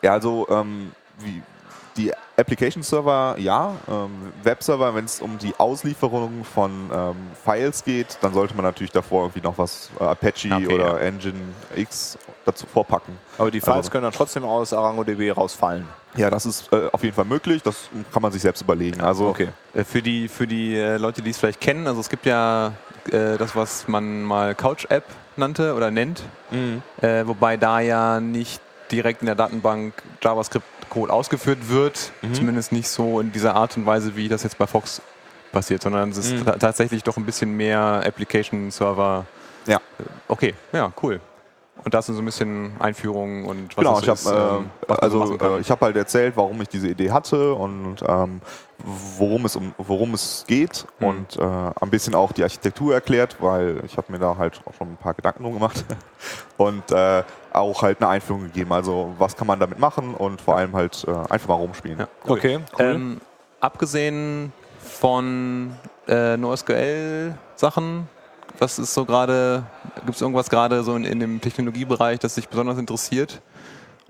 [0.02, 1.42] Ja, also ähm, wie
[1.96, 3.74] die Application Server, ja.
[3.88, 8.90] Ähm, Webserver, wenn es um die Auslieferung von ähm, Files geht, dann sollte man natürlich
[8.92, 10.98] davor irgendwie noch was äh, Apache Okay, oder ja.
[10.98, 11.38] Engine
[11.76, 13.16] X dazu vorpacken.
[13.38, 15.86] Aber die Files Also- können dann trotzdem aus ArangoDB rausfallen.
[16.16, 17.62] Ja, das ist äh, auf jeden Fall möglich.
[17.62, 19.00] Das kann man sich selbst überlegen.
[19.00, 19.48] Also Okay.
[19.74, 22.72] Äh, Für die, für die äh, Leute, die es vielleicht kennen, also es gibt ja
[23.10, 25.04] äh, das, was man mal Couch-App
[25.36, 26.22] nannte oder nennt.
[27.00, 32.12] Äh, wobei da ja nicht direkt in der Datenbank JavaScript-Code ausgeführt wird.
[32.32, 35.02] Zumindest nicht so in dieser Art und Weise, wie das jetzt bei Fox
[35.52, 39.24] passiert, sondern es ist ta tatsächlich doch ein bisschen mehr Application-Server.
[39.66, 39.80] Ja.
[40.28, 41.20] Okay, ja, cool.
[41.84, 45.18] Und das sind so ein bisschen Einführungen und was Genau, ich habe ist, ähm, also
[45.18, 45.52] machen kann.
[45.52, 48.40] äh, ich habe halt erzählt, warum ich diese Idee hatte und ähm,
[49.18, 51.06] worum es um worum es geht Mhm.
[51.06, 54.72] und äh, ein bisschen auch die Architektur erklärt, weil ich habe mir da halt auch
[54.74, 55.84] schon ein paar Gedanken drum gemacht
[56.56, 58.72] und äh, auch halt eine Einführung gegeben.
[58.72, 61.98] Also was kann man damit machen und vor allem halt äh, einfach mal rumspielen.
[62.00, 62.08] Ja.
[62.26, 62.84] Okay, cool.
[62.86, 63.20] Ähm,
[63.60, 65.72] abgesehen von
[66.08, 68.08] äh, NoSQL-Sachen,
[68.58, 69.64] was ist so gerade,
[70.04, 73.40] gibt es irgendwas gerade so in, in dem Technologiebereich, das dich besonders interessiert?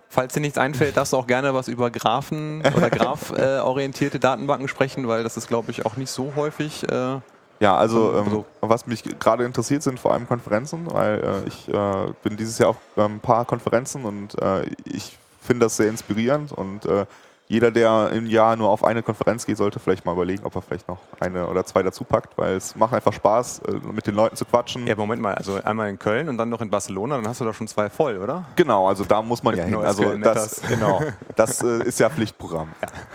[0.09, 5.09] Falls dir nichts einfällt, darfst du auch gerne was über Graphen oder graph-orientierte Datenbanken sprechen,
[5.09, 6.89] weil das ist, glaube ich, auch nicht so häufig.
[6.91, 7.19] Äh,
[7.61, 11.69] Ja, also ähm, Also- was mich gerade interessiert sind vor allem Konferenzen, weil äh, ich
[11.69, 15.89] äh, bin dieses Jahr auf ähm, ein paar Konferenzen und äh, ich finde das sehr
[15.89, 17.07] inspirierend und äh,
[17.47, 20.63] jeder, der im Jahr nur auf eine Konferenz geht, sollte vielleicht mal überlegen, ob er
[20.63, 24.15] vielleicht noch eine oder zwei dazu packt, weil es macht einfach Spaß, äh, mit den
[24.15, 24.87] Leuten zu quatschen.
[24.87, 27.45] ja, Moment mal, also einmal in Köln und dann noch in Barcelona, dann hast du
[27.45, 28.47] da schon zwei voll, oder?
[28.57, 29.75] Genau, also da muss man ja hin.
[29.77, 31.03] Also das, genau,
[31.37, 32.73] das äh, ist ja Pflichtprogramm.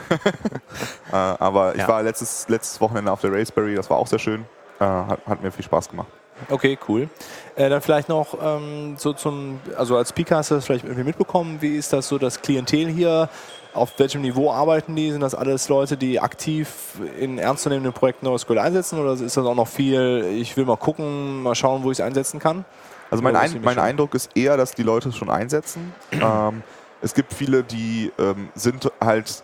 [1.11, 1.87] äh, aber ich Ja.
[1.87, 4.45] war letztes, letztes Wochenende auf der Raspberry, das war auch sehr schön.
[4.79, 6.07] Hat, hat mir viel Spaß gemacht.
[6.49, 7.09] Okay, cool.
[7.57, 11.03] Äh, dann vielleicht noch ähm, so zum, also als Speaker hast du das vielleicht irgendwie
[11.03, 13.27] mitbekommen, wie ist das so das Klientel hier?
[13.73, 15.11] Auf welchem Niveau arbeiten die?
[15.11, 19.55] Sind das alles Leute, die aktiv in ernstzunehmenden Projekten NoSQL einsetzen oder ist das auch
[19.55, 22.65] noch viel, ich will mal gucken, mal schauen, wo ich es einsetzen kann?
[23.11, 25.93] Also mein, Ein, mein Eindruck ist eher, dass die Leute es schon einsetzen.
[26.11, 26.63] ähm,
[27.01, 29.43] es gibt viele, die ähm, sind halt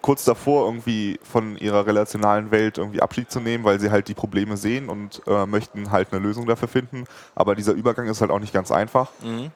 [0.00, 4.14] kurz davor, irgendwie von ihrer relationalen Welt irgendwie Abschied zu nehmen, weil sie halt die
[4.14, 7.04] Probleme sehen und äh, möchten halt eine Lösung dafür finden.
[7.34, 9.10] Aber dieser Übergang ist halt auch nicht ganz einfach.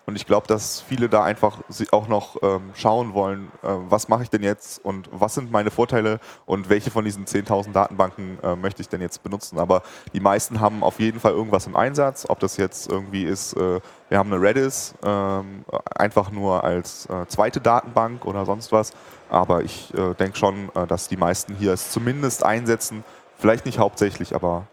[0.07, 1.59] Und ich glaube, dass viele da einfach
[1.91, 5.71] auch noch ähm, schauen wollen, äh, was mache ich denn jetzt und was sind meine
[5.71, 9.59] Vorteile und welche von diesen 10.000 Datenbanken äh, möchte ich denn jetzt benutzen.
[9.59, 13.55] Aber die meisten haben auf jeden Fall irgendwas im Einsatz, ob das jetzt irgendwie ist,
[13.55, 18.93] äh, wir haben eine Redis, ähm, einfach nur als äh, zweite Datenbank oder sonst was.
[19.31, 23.05] Aber ich äh, denke schon, äh, dass die meisten hier es zumindest einsetzen.
[23.39, 24.67] Vielleicht nicht hauptsächlich, aber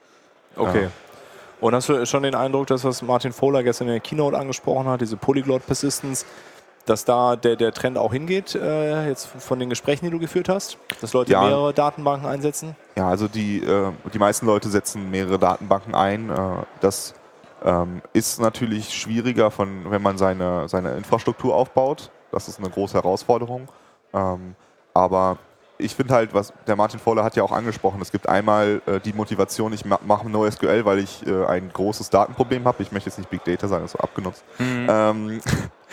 [0.58, 0.84] Okay.
[0.84, 0.90] Ja.
[1.62, 4.88] Und hast du schon den Eindruck, dass was Martin Fowler gestern in der Keynote angesprochen
[4.88, 6.26] hat, diese Polyglot Persistence,
[6.86, 10.50] dass da der, der Trend auch hingeht, äh, jetzt von den Gesprächen, die du geführt
[10.50, 10.78] hast?
[11.02, 11.42] Dass Leute Ja.
[11.42, 12.76] mehrere Datenbanken einsetzen?
[12.96, 16.30] Ja, also die, äh, die meisten Leute setzen mehrere Datenbanken ein.
[16.30, 16.36] Äh,
[16.82, 17.16] das
[17.64, 22.12] ähm, ist natürlich schwieriger, von, wenn man seine, seine Infrastruktur aufbaut.
[22.32, 23.68] Das ist eine große Herausforderung.
[24.14, 24.56] Ähm,
[24.94, 25.38] aber
[25.78, 29.00] ich finde halt, was der Martin Fowler hat ja auch angesprochen, es gibt einmal äh,
[29.00, 32.82] die Motivation, ich ma mache NoSQL, weil ich äh, ein großes Datenproblem habe.
[32.82, 34.44] Ich möchte jetzt nicht Big Data sagen, das ist so abgenutzt.
[34.60, 35.42] Ähm,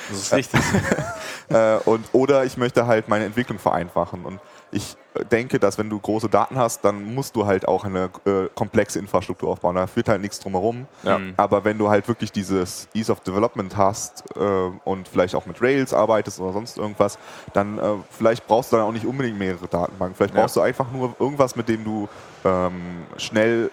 [0.08, 0.60] Das ist richtig.
[1.48, 4.24] äh, und, oder ich möchte halt meine Entwicklung vereinfachen.
[4.24, 4.40] Und
[4.74, 4.96] ich
[5.30, 8.98] denke, dass wenn du große Daten hast, dann musst du halt auch eine äh, komplexe
[8.98, 9.76] Infrastruktur aufbauen.
[9.76, 10.86] Da führt halt nichts drumherum.
[11.02, 11.20] Ja.
[11.36, 14.40] Aber wenn du halt wirklich dieses Ease of Development hast äh,
[14.84, 17.18] und vielleicht auch mit Rails arbeitest oder sonst irgendwas,
[17.52, 20.16] dann äh, vielleicht brauchst du dann auch nicht unbedingt mehrere Datenbanken.
[20.16, 20.40] Vielleicht Ja.
[20.40, 22.08] brauchst du einfach nur irgendwas, mit dem du
[22.46, 23.70] ähm, schnell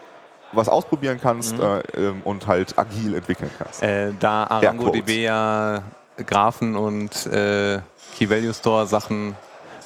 [0.52, 1.64] was ausprobieren kannst Mhm.
[1.64, 3.82] äh, ähm, und halt agil entwickeln kannst.
[3.82, 5.82] Äh, da ArangoDB ja
[6.26, 7.80] Graphen und äh,
[8.18, 9.36] Key-Value-Store-Sachen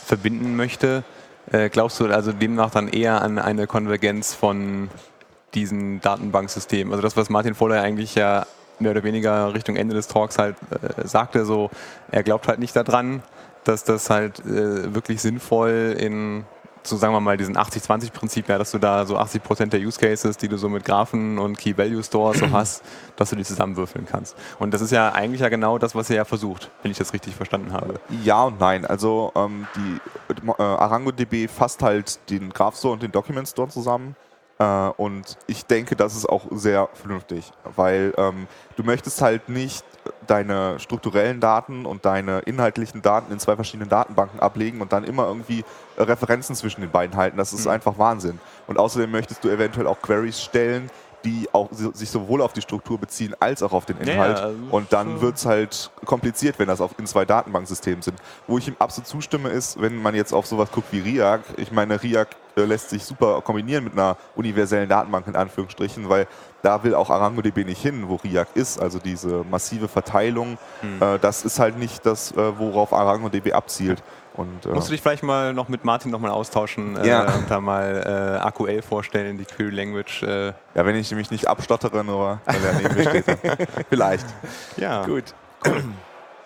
[0.03, 1.03] verbinden möchte,
[1.51, 4.89] äh, glaubst du also demnach dann eher an eine Konvergenz von
[5.53, 6.93] diesen Datenbanksystemen?
[6.93, 8.45] Also das, was Martin Fowler eigentlich ja
[8.79, 11.69] mehr oder weniger Richtung Ende des Talks halt äh, sagte, so
[12.11, 13.23] er glaubt halt nicht daran,
[13.63, 16.45] dass das halt äh, wirklich sinnvoll in
[16.83, 19.99] so sagen wir mal diesen 80-20-Prinzip, ja, dass du da so 80 Prozent der Use
[19.99, 22.83] Cases, die du so mit Graphen und Key Value Stores so hast,
[23.15, 24.35] dass du die zusammenwürfeln kannst.
[24.59, 27.13] Und das ist ja eigentlich ja genau das, was ihr ja versucht, wenn ich das
[27.13, 27.99] richtig verstanden habe.
[28.23, 28.85] Ja und nein.
[28.85, 34.15] Also ähm, die äh, ArangoDB fasst halt den Graph Store und den Document Store zusammen.
[34.59, 39.85] Äh, und ich denke, das ist auch sehr vernünftig, weil ähm, du möchtest halt nicht
[40.27, 45.27] deine strukturellen Daten und deine inhaltlichen Daten in zwei verschiedenen Datenbanken ablegen und dann immer
[45.27, 45.63] irgendwie
[45.97, 47.37] Referenzen zwischen den beiden halten.
[47.37, 48.39] Das ist einfach Wahnsinn.
[48.67, 50.89] Und außerdem möchtest du eventuell auch Queries stellen,
[51.23, 54.37] die auch sich sowohl auf die Struktur beziehen als auch auf den Inhalt.
[54.37, 58.19] also und dann wird es halt kompliziert, wenn das auf, in zwei Datenbanksystemen sind.
[58.47, 61.41] Wo ich ihm absolut zustimme, ist, wenn man jetzt auf sowas guckt wie RIAC.
[61.57, 66.27] Ich meine, RIAC äh, lässt sich super kombinieren mit einer universellen Datenbank in Anführungsstrichen, weil
[66.63, 68.81] da will auch ArangoDB nicht hin, wo RIAC ist.
[68.81, 70.57] Also diese massive Verteilung,
[70.99, 74.01] äh, das ist halt nicht das, äh, worauf ArangoDB abzielt.
[74.35, 77.35] Und, äh, Musst du dich vielleicht mal noch mit Martin nochmal austauschen äh, Ja.
[77.35, 80.23] und da mal äh, AQL vorstellen, die Query Language.
[80.23, 80.53] Äh, ja,
[80.85, 83.25] wenn ich nämlich nicht abstottere, nur weil er neben mir steht.
[83.89, 84.25] Vielleicht.
[84.77, 85.25] ja, Gut.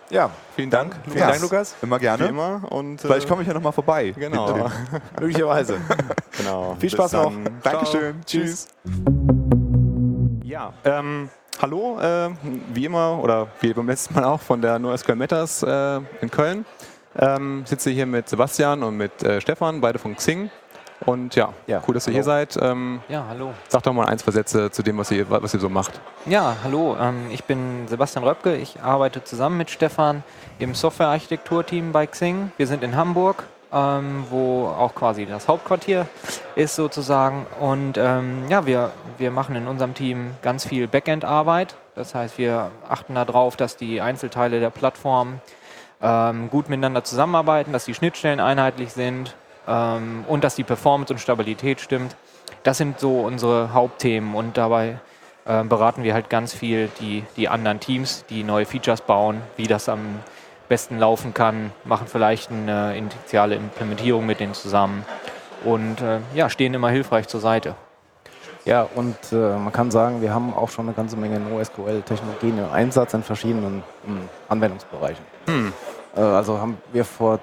[0.10, 0.96] Ja, vielen Dank.
[1.04, 1.32] vielen Ja.
[1.32, 1.76] Dank, Lukas.
[1.82, 2.28] Immer Wie gerne.
[2.28, 2.62] immer.
[2.72, 4.14] Und, äh, Vielleicht komme ich ja nochmal vorbei.
[4.18, 4.70] Genau.
[5.20, 5.82] Möglicherweise.
[6.38, 6.78] genau.
[6.80, 7.34] Viel Spaß noch.
[7.62, 8.14] Dankeschön.
[8.24, 8.24] Ciao.
[8.26, 8.68] Tschüss.
[10.58, 11.30] Ja, ähm,
[11.62, 12.32] hallo, äh,
[12.74, 16.66] wie immer oder wie beim letzten Mal auch von der NoSQL Matters äh, in Köln.
[17.16, 20.50] Ähm, sitze hier mit Sebastian und mit äh, Stefan, beide von Xing.
[21.06, 22.16] Und ja, Ja, cool, dass ihr hallo.
[22.16, 22.58] hier seid.
[22.60, 23.54] Ähm, Ja, hallo.
[23.68, 26.02] sag doch mal ein, zwei Sätze zu dem, was ihr, was ihr so macht.
[26.26, 26.98] Ja, hallo.
[27.00, 28.56] Ähm, ich bin Sebastian Röpke.
[28.56, 30.24] Ich arbeite zusammen mit Stefan
[30.58, 32.52] im Softwarearchitekturteam bei Xing.
[32.58, 36.08] Wir sind in Hamburg, ähm, wo auch quasi das Hauptquartier
[36.56, 37.46] ist sozusagen.
[37.60, 41.76] Und ähm, ja, wir, wir machen in unserem Team ganz viel Backend-Arbeit.
[41.96, 45.42] Das heißt, wir achten darauf, dass die Einzelteile der Plattform
[46.02, 49.36] ähm, gut miteinander zusammenarbeiten, dass die Schnittstellen einheitlich sind
[49.68, 52.16] ähm, und dass die Performance und Stabilität stimmt.
[52.64, 55.00] Das sind so unsere Hauptthemen und dabei
[55.46, 59.68] äh, beraten wir halt ganz viel die, die anderen Teams, die neue Features bauen, wie
[59.68, 60.20] das am
[60.68, 65.06] besten laufen kann, machen vielleicht eine initiale Implementierung mit denen zusammen
[65.64, 67.76] und äh, ja, stehen immer hilfreich zur Seite.
[68.66, 72.70] Ja, und äh, man kann sagen, wir haben auch schon eine ganze Menge NoSQL-Technologien im
[72.70, 74.18] Einsatz in verschiedenen mm,
[74.50, 75.24] Anwendungsbereichen.
[76.16, 77.40] Äh, also haben wir vor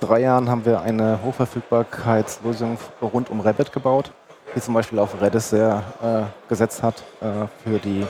[0.00, 4.12] drei Jahren haben wir eine Hochverfügbarkeitslösung rund um Rabbit gebaut,
[4.54, 8.06] die zum Beispiel auf Redis sehr äh, gesetzt hat äh, für die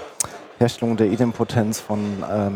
[0.59, 2.51] Herstellung der Idempotenz von äh,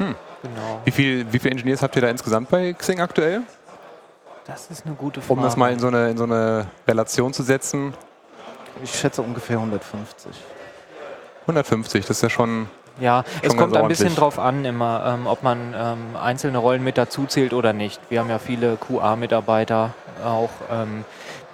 [0.00, 0.14] Message-Abarbeitung.
[0.42, 0.80] Genau.
[0.84, 3.42] Wie viel, wie viele Engineers habt ihr da insgesamt bei Xing aktuell?
[4.46, 5.38] Das ist eine gute Frage.
[5.38, 7.94] Um das mal in so eine, in so eine Relation zu setzen.
[8.82, 10.32] Ich schätze ungefähr 150.
[11.42, 12.68] 150, das ist ja schon.
[12.98, 16.58] Ja, es Schon kommt ganz ein bisschen drauf an, immer, ähm, ob man ähm, einzelne
[16.58, 18.00] Rollen mit dazu zählt oder nicht.
[18.10, 21.04] Wir haben ja viele QA-Mitarbeiter auch, ähm,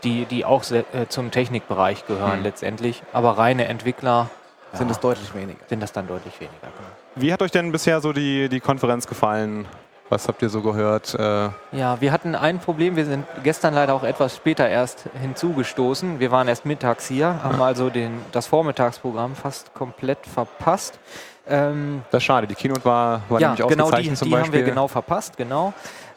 [0.03, 2.43] die, die auch äh, zum Technikbereich gehören Hm.
[2.43, 3.03] letztendlich.
[3.13, 4.29] Aber reine Entwickler
[4.73, 5.59] Sind ja, es deutlich weniger.
[5.69, 6.57] sind das dann deutlich weniger.
[6.63, 6.89] genau.
[7.18, 9.66] Wie hat euch denn bisher so die, die Konferenz gefallen?
[10.11, 11.14] Was habt ihr so gehört?
[11.14, 12.94] Äh, Ja, wir hatten ein Problem.
[12.94, 16.20] Wir sind gestern leider auch etwas später erst hinzugestoßen.
[16.20, 20.98] Wir waren erst mittags hier, haben also den, das Vormittagsprogramm fast komplett verpasst.
[21.48, 22.46] Ähm, das ist schade.
[22.46, 25.72] Die Keynote war, war ja, nämlich genau die, zum die haben wir genau verpasst, genau.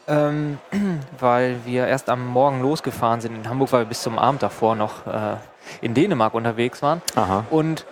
[0.06, 0.58] Ähm,
[1.18, 4.76] weil wir erst am Morgen losgefahren sind in Hamburg, weil wir bis zum Abend davor
[4.76, 5.36] noch äh,
[5.80, 7.00] in Dänemark unterwegs waren.
[7.16, 7.44] Aha.
[7.48, 7.86] Und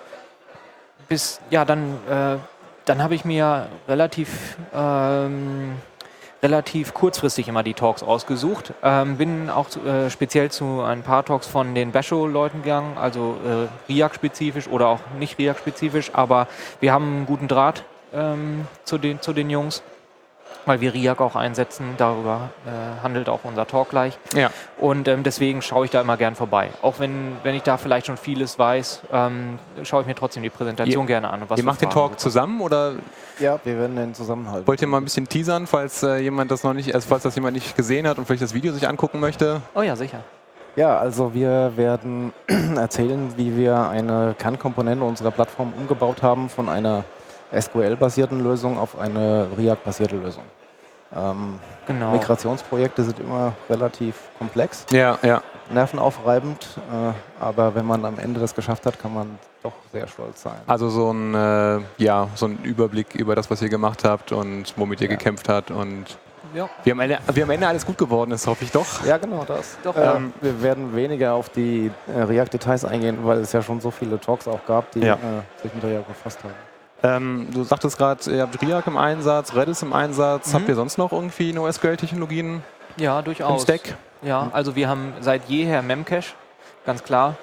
[1.09, 2.37] bis, ja, dann, äh,
[2.89, 5.73] dann habe ich mir relativ, ähm,
[6.43, 8.73] relativ kurzfristig immer die Talks ausgesucht.
[8.83, 13.93] Ähm, bin auch äh, speziell zu ein paar Talks von den Basho-Leuten gegangen, also äh,
[13.93, 16.49] RIAC-spezifisch oder auch nicht RIAC-spezifisch, aber
[16.81, 19.83] wir haben einen guten Draht ähm, zu, den, zu den Jungs,
[20.69, 21.95] weil wir RIAC auch einsetzen.
[21.97, 24.19] Darüber äh, handelt auch unser Talk gleich.
[24.35, 24.51] Ja.
[24.79, 26.69] Und ähm, deswegen schaue ich da immer gern vorbei.
[26.83, 30.51] Auch wenn, wenn ich da vielleicht schon vieles weiß, ähm, schaue ich mir trotzdem die
[30.51, 31.43] Präsentation Ihr- gerne an.
[31.57, 32.93] Ihr macht den Talk zusammen oder
[33.41, 34.67] Ja, wir werden den zusammenhalten.
[34.69, 37.35] wollt ihr mal ein bisschen teasern, falls äh, jemand das noch nicht, also falls das
[37.35, 39.61] jemand nicht gesehen hat und vielleicht das Video sich angucken möchte?
[39.75, 40.21] Oh ja, sicher.
[40.77, 42.33] Ja, also wir werden
[42.77, 47.05] erzählen, wie wir eine Kernkomponente unserer Plattform umgebaut haben von einer
[47.59, 50.43] SQL-basierten Lösung auf eine React-basierte Lösung.
[51.15, 52.13] Ähm, Genau.
[52.13, 55.41] Migrationsprojekte sind immer relativ komplex, Ja, ja.
[55.71, 60.43] nervenaufreibend, äh, aber wenn man am Ende das geschafft hat, kann man doch sehr stolz
[60.43, 60.59] sein.
[60.67, 64.75] Also so ein, äh, ja, so ein Überblick über das, was ihr gemacht habt und
[64.77, 65.17] womit ihr Ja.
[65.17, 66.19] gekämpft habt und
[66.55, 66.69] Ja.
[66.85, 69.03] wie am, Ende, wie am Ende alles gut geworden ist, hoffe ich doch.
[69.07, 69.79] Ja, genau das.
[69.83, 73.91] Doch, ähm, wir werden weniger auf die äh, React-Details eingehen, weil es ja schon so
[73.91, 75.15] viele Talks auch gab, die Ja.
[75.15, 75.19] äh,
[75.63, 76.53] sich mit React befasst haben.
[77.03, 80.49] Ähm, du sagtest gerade, ihr habt React im Einsatz, Redis im Einsatz.
[80.49, 80.57] Mhm.
[80.57, 82.63] Habt ihr sonst noch irgendwie NoSQL-Technologien
[82.97, 83.63] Ja, im durchaus.
[83.63, 83.97] Stack?
[84.23, 86.35] Ja, also wir haben seit jeher Memcache,
[86.85, 87.37] ganz klar.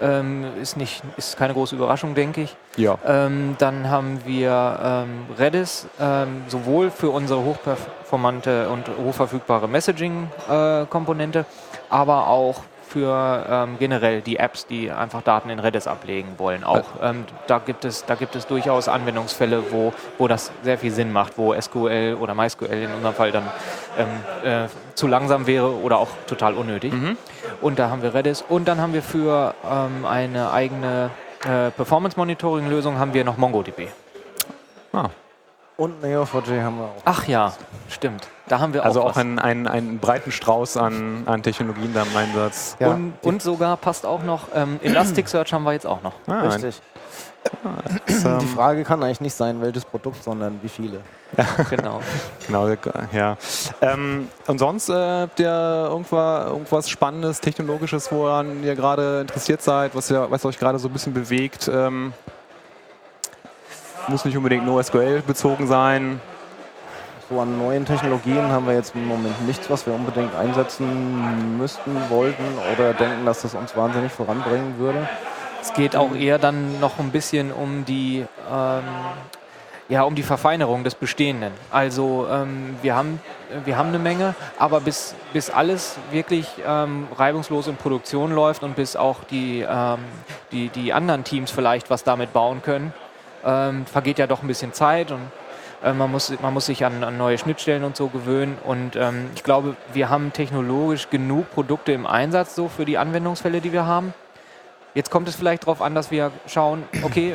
[0.00, 2.56] Ähm, ist, nicht, ist keine große Überraschung, denke ich.
[2.76, 2.96] Ja.
[3.06, 11.44] Ähm, dann haben wir ähm, Redis, ähm, sowohl für unsere hochperformante und hochverfügbare Messaging-Komponente,
[11.90, 12.62] aber auch
[12.92, 16.62] für ähm, generell die Apps, die einfach Daten in Redis ablegen wollen.
[16.64, 20.90] Auch ähm, da, gibt es, da gibt es durchaus Anwendungsfälle, wo, wo das sehr viel
[20.90, 23.44] Sinn macht, wo SQL oder MySQL in unserem Fall dann
[23.98, 24.08] ähm,
[24.44, 26.92] äh, zu langsam wäre oder auch total unnötig.
[27.60, 28.44] Und da haben wir Redis.
[28.46, 31.10] Und dann haben wir für ähm, eine eigene
[31.44, 33.88] äh, Performance-Monitoring-Lösung haben wir noch MongoDB.
[34.92, 35.08] Ah.
[35.76, 37.02] Und Neo4j haben wir auch.
[37.04, 37.52] Ach ja,
[37.88, 38.28] stimmt.
[38.52, 39.16] Da haben wir Also auch, auch was.
[39.16, 42.76] einen, einen, einen breiten Strauß an, an Technologien da im Einsatz.
[42.80, 46.12] Ja, und, und sogar passt auch noch, ähm, Elasticsearch haben wir jetzt auch noch.
[46.26, 46.82] Ah, Richtig.
[48.04, 51.00] das, ähm, Die Frage kann eigentlich nicht sein, welches Produkt, sondern wie viele.
[51.70, 52.02] Genau.
[52.46, 52.68] Genau,
[53.10, 53.38] ja.
[53.80, 59.94] Ähm, und sonst äh, habt ihr irgendwas, irgendwas Spannendes, Technologisches, woran ihr gerade interessiert seid,
[59.94, 61.70] was, ihr, was euch gerade so ein bisschen bewegt?
[61.72, 62.12] Ähm,
[64.08, 66.20] muss nicht unbedingt NoSQL bezogen sein.
[67.28, 71.96] So an neuen Technologien haben wir jetzt im Moment nichts, was wir unbedingt einsetzen müssten,
[72.08, 75.08] wollten oder denken, dass das uns wahnsinnig voranbringen würde.
[75.60, 78.82] Es geht auch eher dann noch ein bisschen um die, ähm,
[79.88, 81.52] ja, um die Verfeinerung des Bestehenden.
[81.70, 83.20] Also ähm, wir, haben,
[83.64, 88.74] wir haben eine Menge, aber bis, bis alles wirklich ähm, reibungslos in Produktion läuft und
[88.74, 90.00] bis auch die, ähm,
[90.50, 92.92] die, die anderen Teams vielleicht was damit bauen können,
[93.44, 95.20] ähm, vergeht ja doch ein bisschen Zeit und
[95.84, 98.56] äh, man, muss, man muss sich an, an neue Schnittstellen und so gewöhnen.
[98.64, 103.60] Und ähm, ich glaube, wir haben technologisch genug Produkte im Einsatz so für die Anwendungsfälle,
[103.60, 104.14] die wir haben.
[104.94, 107.34] Jetzt kommt es vielleicht darauf an, dass wir schauen, okay,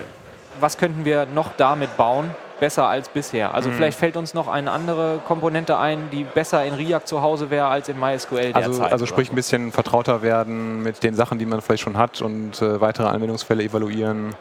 [0.60, 3.53] was könnten wir noch damit bauen, besser als bisher.
[3.53, 7.49] Also vielleicht fällt uns noch eine andere Komponente ein, die besser in React zu Hause
[7.49, 8.91] wäre als in MySQL Also, derzeit.
[8.91, 9.33] also sprich so.
[9.33, 13.07] ein bisschen vertrauter werden mit den Sachen, die man vielleicht schon hat und äh, weitere
[13.07, 14.36] Anwendungsfälle evaluieren.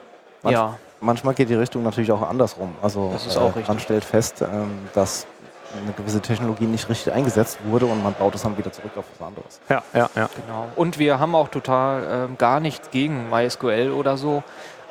[0.44, 2.74] Ja, Manchmal geht die Richtung natürlich auch andersrum.
[2.82, 3.68] Also Das ist auch richtig.
[3.68, 5.26] man stellt fest, ähm, dass
[5.82, 9.04] eine gewisse Technologie nicht richtig eingesetzt wurde und man baut es dann wieder zurück auf
[9.18, 9.60] was anderes.
[9.68, 10.28] Ja, ja, ja.
[10.34, 10.66] genau.
[10.76, 14.42] Und wir haben auch total ähm, gar nichts gegen MySQL oder so.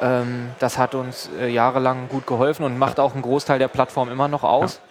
[0.01, 4.11] Ähm, das hat uns äh, jahrelang gut geholfen und macht auch einen Großteil der Plattform
[4.11, 4.81] immer noch aus.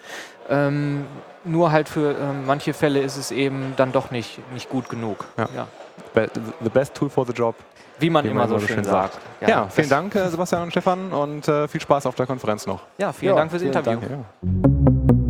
[0.48, 1.06] Ähm,
[1.44, 5.26] nur halt für ähm, manche Fälle ist es eben dann doch nicht, nicht gut genug.
[5.36, 5.48] Ja.
[5.54, 5.66] Ja.
[6.14, 6.30] Be-
[6.62, 7.54] The best tool for the job.
[7.98, 9.18] Wie man Wie immer man so so schön schön sagt.
[9.40, 12.66] Ja, vielen das- Dank, äh, Sebastian und Stefan, und äh, viel Spaß auf der Konferenz
[12.66, 12.80] noch.
[12.98, 14.00] Ja, vielen Ja, Dank fürs vielen Interview.
[14.00, 14.10] Dank.
[14.42, 15.23] Ja,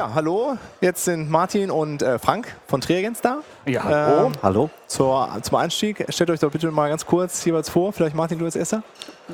[0.00, 0.58] hallo.
[0.80, 3.38] Jetzt sind Martin und äh, Frank von Triagens da.
[3.66, 4.70] Ja, Ähm, hallo.
[4.86, 7.92] zur, zum Einstieg, stellt euch doch bitte mal ganz kurz jeweils vor.
[7.92, 8.82] Vielleicht Martin, du als erster.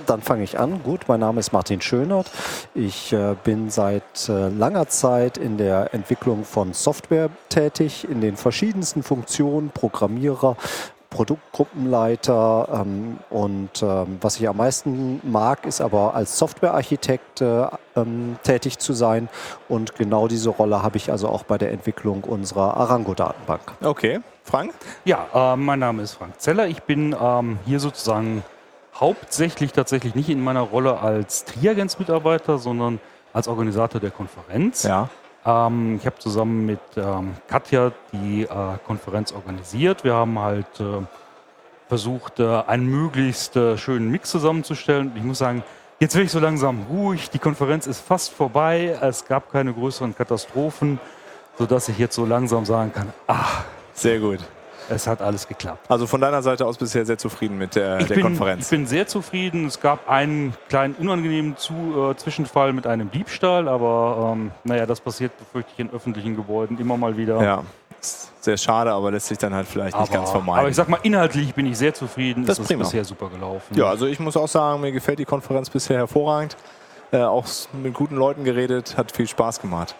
[0.07, 0.83] Dann fange ich an.
[0.83, 2.31] Gut, mein Name ist Martin Schönert.
[2.75, 8.37] Ich äh, bin seit äh, langer Zeit in der Entwicklung von Software tätig, in den
[8.37, 10.57] verschiedensten Funktionen, Programmierer,
[11.13, 18.37] Produktgruppenleiter ähm, und ähm, was ich am meisten mag, ist aber als Softwarearchitekt äh, ähm,
[18.43, 19.29] tätig zu sein
[19.69, 23.75] und genau diese Rolle habe ich also auch bei der Entwicklung unserer Arango-Datenbank.
[23.83, 24.21] Okay.
[24.43, 24.73] Frank?
[25.05, 26.67] Ja, äh, mein Name ist Frank Zeller.
[26.67, 28.43] Ich bin ähm, hier sozusagen
[28.99, 33.01] hauptsächlich tatsächlich nicht in meiner Rolle als Triagens-Mitarbeiter, sondern
[33.33, 34.83] als Organisator der Konferenz.
[34.83, 35.11] Ja.
[35.45, 38.49] Ähm, ich habe zusammen mit ähm, Katja die äh,
[38.87, 40.05] Konferenz organisiert.
[40.05, 41.03] Wir haben halt äh,
[41.89, 45.13] versucht, äh, einen möglichst äh, schönen Mix zusammenzustellen.
[45.17, 45.63] Ich muss sagen,
[46.01, 47.31] jetzt werde ich so langsam ruhig.
[47.31, 48.97] Die Konferenz ist fast vorbei.
[49.01, 51.01] Es gab keine größeren Katastrophen,
[51.59, 54.41] sodass ich jetzt so langsam sagen kann, ach, Sehr gut.
[54.89, 55.91] Es hat alles geklappt.
[55.91, 58.65] Also von deiner Seite aus bisher sehr zufrieden mit der, Ich der bin, Konferenz.
[58.65, 59.67] ich bin sehr zufrieden.
[59.67, 65.01] Es gab einen kleinen unangenehmen Zu äh, Zwischenfall mit einem Diebstahl, aber ähm, naja, das
[65.01, 67.43] passiert, befürchte ich, in öffentlichen Gebäuden immer mal wieder.
[67.43, 67.63] ja.
[68.01, 70.59] Ist Sehr schade, aber lässt sich dann halt vielleicht nicht ganz vermeiden.
[70.59, 72.45] aber ich sag mal, inhaltlich bin ich sehr zufrieden.
[72.45, 72.83] Das es ist prima.
[72.83, 73.77] bisher super gelaufen.
[73.77, 76.57] Ja, also ich muss auch sagen, mir gefällt die Konferenz bisher hervorragend.
[77.13, 77.45] Äh, auch
[77.81, 79.95] mit guten Leuten geredet, hat viel Spaß gemacht.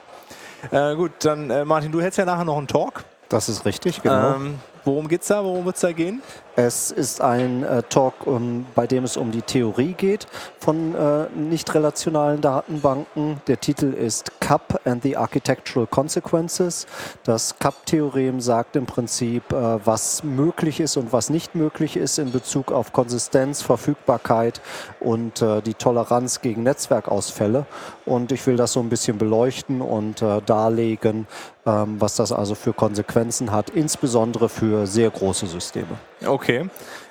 [0.73, 3.05] Äh, gut, dann äh, Martin, du hältst ja nachher noch einen Talk.
[3.29, 4.35] Das ist richtig, genau.
[4.35, 5.45] Ähm, worum geht's da?
[5.45, 6.23] Worum wird's da gehen?
[6.55, 10.27] Es ist ein äh, Talk, um, bei dem es um die Theorie geht
[10.59, 13.41] von äh, nicht relationalen Datenbanken.
[13.47, 16.87] Der Titel ist CAP and the Architectural Consequences.
[17.25, 22.33] Das CAP-Theorem sagt im Prinzip, äh, was möglich ist und was nicht möglich ist in
[22.33, 24.61] Bezug auf Konsistenz, Verfügbarkeit
[25.01, 27.65] und äh, die Toleranz gegen Netzwerkausfälle.
[28.05, 31.27] Und ich will das so ein bisschen beleuchten und äh, darlegen,
[31.65, 35.97] ähm, was das also für Konsequenzen hat, insbesondere für sehr große Systeme.
[36.27, 36.69] Okay.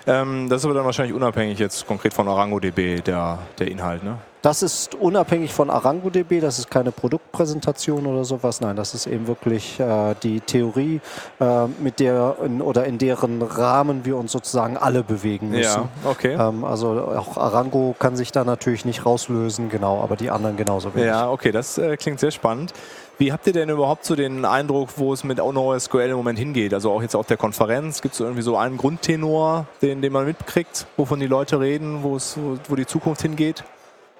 [0.07, 4.17] Ähm, das ist aber dann wahrscheinlich unabhängig jetzt konkret von ArangoDB, der, der Inhalt, ne?
[4.41, 8.59] Das ist unabhängig von ArangoDB, das ist keine Produktpräsentation oder sowas.
[8.59, 10.99] Nein, das ist eben wirklich äh, die Theorie,
[11.39, 15.83] äh, mit der in, oder in deren Rahmen wir uns sozusagen alle bewegen müssen.
[16.03, 16.33] Ja, okay.
[16.33, 20.95] Ähm, also auch Arango kann sich da natürlich nicht rauslösen, genau, aber die anderen genauso
[20.95, 21.05] wenig.
[21.05, 22.73] Ja, okay, das äh, klingt sehr spannend.
[23.21, 26.73] Wie habt ihr denn überhaupt so den Eindruck, wo es mit NoSQL im Moment hingeht?
[26.73, 30.25] Also auch jetzt auf der Konferenz, gibt es irgendwie so einen Grundtenor, den, den man
[30.25, 32.17] mitkriegt, wovon die Leute reden, wo,
[32.67, 33.63] wo, die Zukunft hingeht?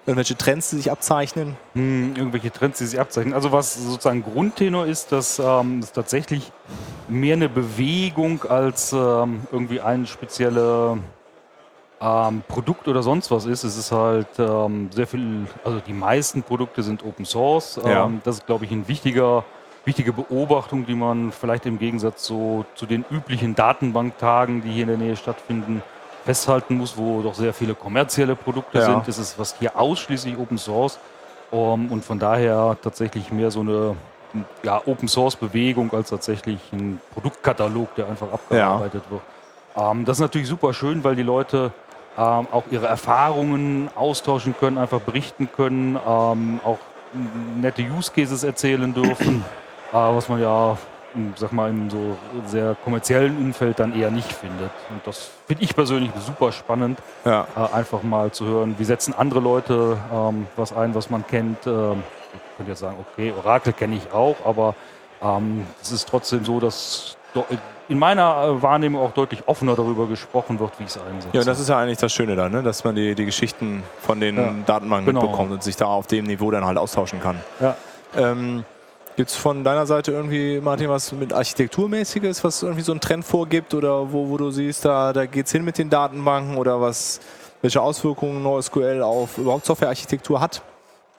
[0.05, 1.57] Irgendwelche Trends, die sich abzeichnen?
[1.73, 3.33] Hm, irgendwelche Trends, die sich abzeichnen.
[3.33, 6.51] Also was sozusagen Grundtenor ist, dass ähm, es tatsächlich
[7.07, 10.99] mehr eine Bewegung als ähm, irgendwie ein spezielle
[12.01, 13.63] ähm, Produkt oder sonst was ist.
[13.63, 17.77] Es ist halt ähm, sehr viel, also die meisten Produkte sind Open Source.
[17.77, 18.11] Ähm, Ja.
[18.23, 19.43] Das ist, glaube ich, ein wichtiger
[19.83, 24.89] wichtige Beobachtung, die man vielleicht im Gegensatz so zu den üblichen Datenbanktagen, die hier in
[24.89, 25.81] der Nähe stattfinden,
[26.23, 28.85] festhalten muss, wo doch sehr viele kommerzielle Produkte Ja.
[28.85, 29.07] sind.
[29.07, 30.99] Das ist was hier ausschließlich Open Source
[31.49, 33.95] um, und von daher tatsächlich mehr so eine
[34.63, 39.21] ja, Open Source Bewegung als tatsächlich ein Produktkatalog, der einfach abgearbeitet wird.
[39.75, 41.71] Ähm, das ist natürlich super schön, weil die Leute
[42.17, 46.77] ähm, auch ihre Erfahrungen austauschen können, einfach berichten können, ähm, auch
[47.59, 49.43] nette Use Cases erzählen dürfen,
[49.91, 50.77] äh, was man ja,
[51.13, 54.71] m, sag mal, in so sehr kommerziellen Umfeld dann eher nicht findet.
[54.89, 57.47] Und das finde ich persönlich super spannend, Ja.
[57.55, 61.65] äh, einfach mal zu hören, wie setzen andere Leute ähm, was ein, was man kennt.
[61.67, 62.03] Ähm,
[62.33, 64.75] ich könnte jetzt sagen, okay, Oracle kenne ich auch, aber
[65.21, 67.17] ähm, es ist trotzdem so, dass
[67.89, 71.35] in meiner äh, Wahrnehmung auch deutlich offener darüber gesprochen wird, wie ich es einsetze.
[71.37, 72.63] Ja, das ist ja eigentlich das Schöne da, ne?
[72.63, 74.53] dass man die, die Geschichten von den Ja.
[74.65, 75.27] Datenbanken Genau.
[75.27, 77.39] bekommt und sich da auf dem Niveau dann halt austauschen kann.
[77.59, 77.75] Ja.
[78.15, 78.63] Ähm,
[79.17, 83.25] Gibt es von deiner Seite irgendwie, Martin, was mit Architekturmäßiges, was irgendwie so einen Trend
[83.25, 86.79] vorgibt oder wo, wo du siehst, da, da geht es hin mit den Datenbanken oder
[86.79, 87.19] was,
[87.61, 90.61] welche Auswirkungen NoSQL auf überhaupt Softwarearchitektur hat?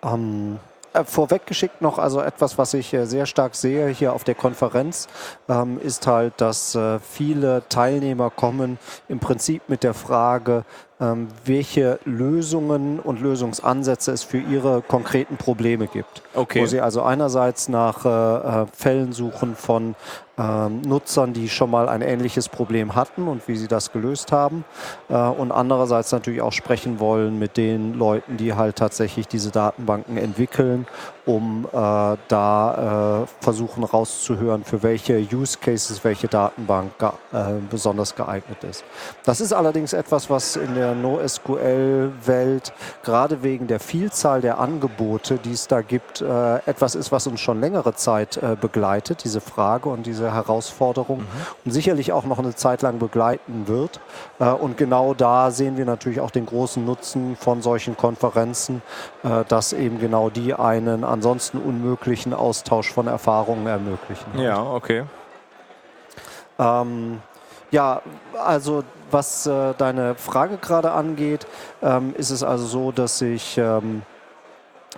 [0.02, 0.71] Ähm, äh,
[1.04, 5.08] vorweggeschickt noch, also etwas, was ich äh, sehr stark sehe hier auf der Konferenz,
[5.48, 8.78] ähm, ist halt, dass äh, viele Teilnehmer kommen
[9.08, 10.64] im Prinzip mit der Frage,
[11.44, 16.22] welche Lösungen und Lösungsansätze es für ihre konkreten Probleme gibt.
[16.34, 16.62] Okay.
[16.62, 19.94] Wo sie also einerseits nach äh, äh, Fällen suchen von
[20.38, 24.64] ähm, Nutzern, die schon mal ein ähnliches Problem hatten und wie sie das gelöst haben.
[25.08, 30.16] Äh, und andererseits natürlich auch sprechen wollen mit den Leuten, die halt tatsächlich diese Datenbanken
[30.16, 30.86] entwickeln,
[31.24, 38.14] um äh, da äh, versuchen rauszuhören, für welche Use Cases welche Datenbank ge äh, besonders
[38.14, 38.84] geeignet ist.
[39.24, 42.72] Das ist allerdings etwas, was in der NoSQL-Welt
[43.04, 47.40] gerade wegen der Vielzahl der Angebote, die es da gibt, äh, etwas ist, was uns
[47.40, 51.24] schon längere Zeit äh, begleitet, diese Frage und diese Herausforderung
[51.64, 54.00] und sicherlich auch noch eine Zeit lang begleiten wird.
[54.40, 58.82] Äh, und genau da sehen wir natürlich auch den großen Nutzen von solchen Konferenzen,
[59.22, 64.38] äh, dass eben genau die einen ansonsten unmöglichen Austausch von Erfahrungen ermöglichen.
[64.38, 65.04] Ja, okay.
[66.58, 67.20] Ähm,
[67.70, 68.00] ja,
[68.42, 71.46] also was äh, deine Frage gerade angeht,
[71.82, 74.02] ähm, ist es also so, dass ich ähm,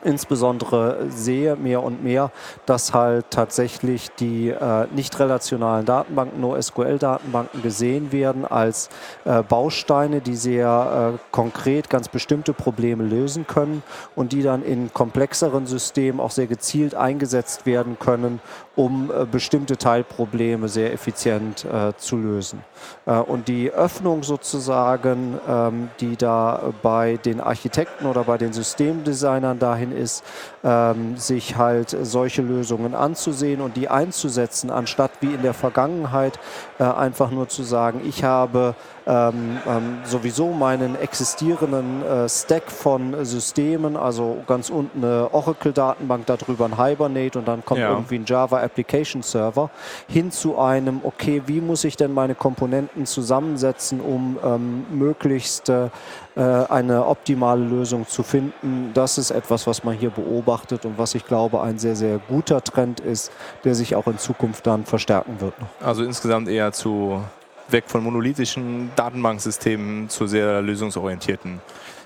[0.04, 2.30] insbesondere sehe mehr und mehr,
[2.66, 8.90] dass halt tatsächlich die äh, nicht relationalen Datenbanken, NoSQL-Datenbanken gesehen werden als
[9.24, 13.82] äh, Bausteine, die sehr äh, konkret ganz bestimmte Probleme lösen können
[14.14, 18.40] und die dann in komplexeren Systemen auch sehr gezielt eingesetzt werden können,
[18.76, 22.64] um äh, bestimmte Teilprobleme sehr effizient äh, zu lösen.
[23.06, 29.58] Äh, und die Öffnung sozusagen, ähm, die da bei den Architekten oder bei den Systemdesignern
[29.58, 30.24] dahin ist,
[30.64, 36.38] ähm, sich halt solche Lösungen anzusehen und die einzusetzen, anstatt wie in der Vergangenheit
[36.78, 38.74] äh, einfach nur zu sagen, ich habe
[39.06, 46.64] ähm, ähm, sowieso meinen existierenden äh, Stack von Systemen, also ganz unten eine Oracle-Datenbank, darüber
[46.66, 47.90] ein Hibernate und dann kommt Ja.
[47.90, 49.70] irgendwie ein Java Application Server,
[50.08, 55.88] hin zu einem, okay, wie muss ich denn meine Komponenten zusammensetzen, um ähm, möglichst äh,
[56.36, 58.90] äh, eine optimale Lösung zu finden.
[58.94, 62.62] Das ist etwas, was man hier beobachtet und was ich glaube ein sehr, sehr guter
[62.62, 63.30] Trend ist,
[63.64, 65.54] der sich auch in Zukunft dann verstärken wird.
[65.82, 67.20] Also insgesamt eher zu
[67.68, 71.60] weg von monolithischen Datenbanksystemen zu sehr lösungsorientierten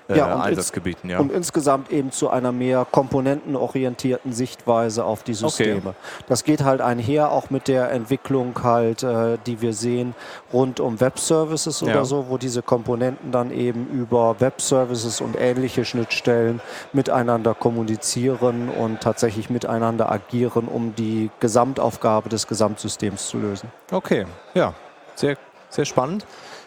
[0.09, 1.11] äh, Ja, und Einsatzgebieten.
[1.11, 1.19] Ja.
[1.19, 5.95] Und insgesamt eben zu einer mehr komponentenorientierten Sichtweise auf die Systeme.
[6.29, 10.15] Das geht halt einher auch mit der Entwicklung halt, äh, die wir sehen
[10.53, 11.89] rund um Web-Services Ja.
[11.89, 16.61] oder so, wo diese Komponenten dann eben über Web-Services und ähnliche Schnittstellen
[16.93, 23.71] miteinander kommunizieren und tatsächlich miteinander agieren, um die Gesamtaufgabe des Gesamtsystems zu lösen.
[23.93, 24.73] Okay, ja,
[25.15, 25.37] sehr,
[25.71, 26.27] sehr spannend.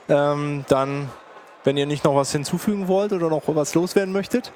[0.10, 1.10] Ähm, dann,
[1.64, 4.52] wenn ihr nicht noch was hinzufügen wollt oder noch was loswerden möchtet,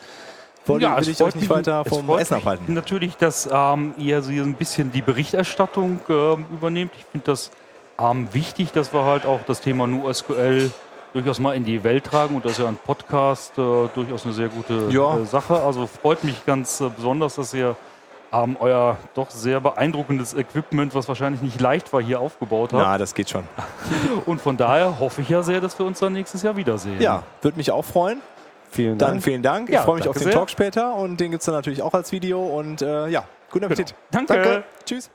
[0.66, 2.74] wollt, Ja, will ich euch nicht weiter vom Essen abhalten.
[2.74, 6.92] Natürlich, dass ähm, ihr so ein bisschen die Berichterstattung ähm, übernehmt.
[6.98, 7.52] Ich finde das
[8.00, 10.72] ähm, wichtig, dass wir halt auch das Thema NoSQL
[11.14, 14.34] durchaus mal in die Welt tragen und das ist ja ein Podcast äh, durchaus eine
[14.34, 15.18] sehr gute Ja.
[15.18, 15.62] äh, Sache.
[15.62, 17.78] Also freut mich ganz äh, besonders, dass ihr
[18.44, 22.84] ähm, euer doch sehr beeindruckendes Equipment, was wahrscheinlich nicht leicht war, hier aufgebaut habt.
[22.84, 23.44] Na, das geht schon.
[24.26, 27.02] Und von daher hoffe ich ja sehr, dass wir uns dann nächstes Jahr wiedersehen.
[27.02, 28.22] Ja, würde mich auch freuen.
[28.72, 29.24] Vielen Dann Dank.
[29.24, 29.70] vielen Dank.
[29.70, 30.34] Ich Ja, freue mich auf den sehr.
[30.34, 32.44] Talk später und den gibt es dann natürlich auch als Video.
[32.44, 33.96] Und äh, ja, guten Appetit.
[34.12, 34.34] Danke.
[34.34, 34.64] Danke.
[34.86, 35.10] Tschüss.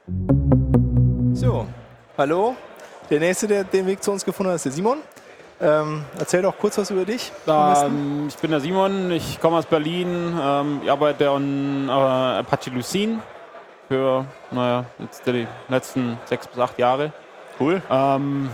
[1.34, 1.66] So,
[2.16, 2.54] hallo.
[3.10, 4.98] Der nächste, der den Weg zu uns gefunden hat, ist der Simon.
[5.62, 7.32] Ähm, erzähl doch kurz was über dich.
[7.46, 12.70] Ähm, ich bin der Simon, ich komme aus Berlin, ähm, ich arbeite an äh, Apache
[12.70, 13.18] Lucene
[13.88, 17.12] für, naja, jetzt die letzten sechs bis acht Jahre.
[17.58, 17.82] Cool.
[17.90, 18.48] Ähm,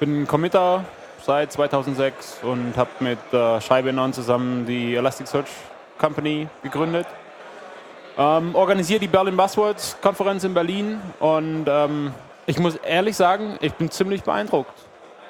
[0.00, 0.84] bin Committer
[1.22, 5.50] seit 2006 und habe mit äh, Scheibe zusammen die Elasticsearch
[5.98, 7.06] Company gegründet.
[8.16, 12.12] Ähm, organisiere die Berlin Buzzwords Konferenz in Berlin und ähm,
[12.46, 14.74] ich muss ehrlich sagen, ich bin ziemlich beeindruckt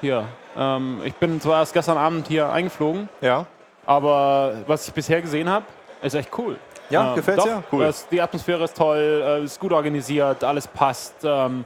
[0.01, 0.25] hier.
[0.59, 3.47] Ähm, ich bin zwar erst gestern Abend hier eingeflogen, Ja.
[3.87, 5.65] aber was ich bisher gesehen habe,
[6.03, 6.57] ist echt cool.
[6.91, 7.63] Ja, Ähm, gefällt's doch, dir?
[7.71, 7.85] Cool.
[7.85, 11.15] Das, die Atmosphäre ist toll, äh, ist gut organisiert, alles passt.
[11.23, 11.65] Ähm,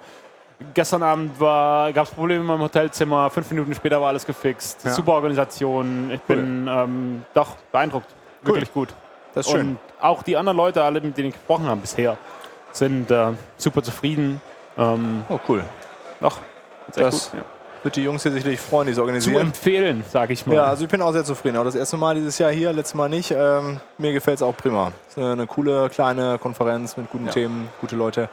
[0.75, 4.85] gestern Abend gab es Probleme in meinem Hotelzimmer, fünf Minuten später war alles gefixt.
[4.85, 4.91] Ja.
[4.93, 6.11] Super Organisation.
[6.13, 8.09] Ich bin ähm, doch beeindruckt.
[8.43, 8.89] Wirklich gut.
[9.35, 9.69] Das ist schön.
[9.71, 12.19] Und auch die anderen Leute, alle, mit denen ich gesprochen habe bisher,
[12.73, 14.41] sind äh, super zufrieden.
[14.77, 15.65] Ähm, Oh, cool.
[16.21, 16.39] doch,
[16.95, 17.41] Das gut.
[17.41, 17.45] Ja.
[17.83, 19.41] Wird die Jungs hier sicherlich freuen, die es Zu organisieren.
[19.49, 20.55] empfehlen, sage ich mal.
[20.57, 21.57] Ja, also ich bin auch sehr zufrieden.
[21.57, 23.31] Auch das erste Mal dieses Jahr hier, letztes Mal nicht.
[23.31, 24.93] Ähm, mir gefällt es auch prima.
[25.09, 28.29] Es ist eine coole kleine Konferenz mit guten Themen, gute Leute.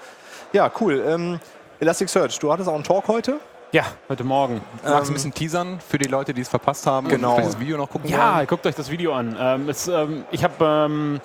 [0.54, 1.04] Ja, cool.
[1.08, 1.40] Ähm,
[1.80, 3.40] Elasticsearch, du hattest auch einen Talk heute.
[3.72, 4.62] ja, heute Morgen.
[4.84, 7.36] Magst du ein bisschen teasern für die Leute, die es verpasst haben Genau.
[7.36, 8.48] vielleicht das Video noch gucken Ja, wollen?
[8.48, 9.36] guckt euch das Video an.
[9.40, 11.22] Ähm, es, ähm, ich habe ähm,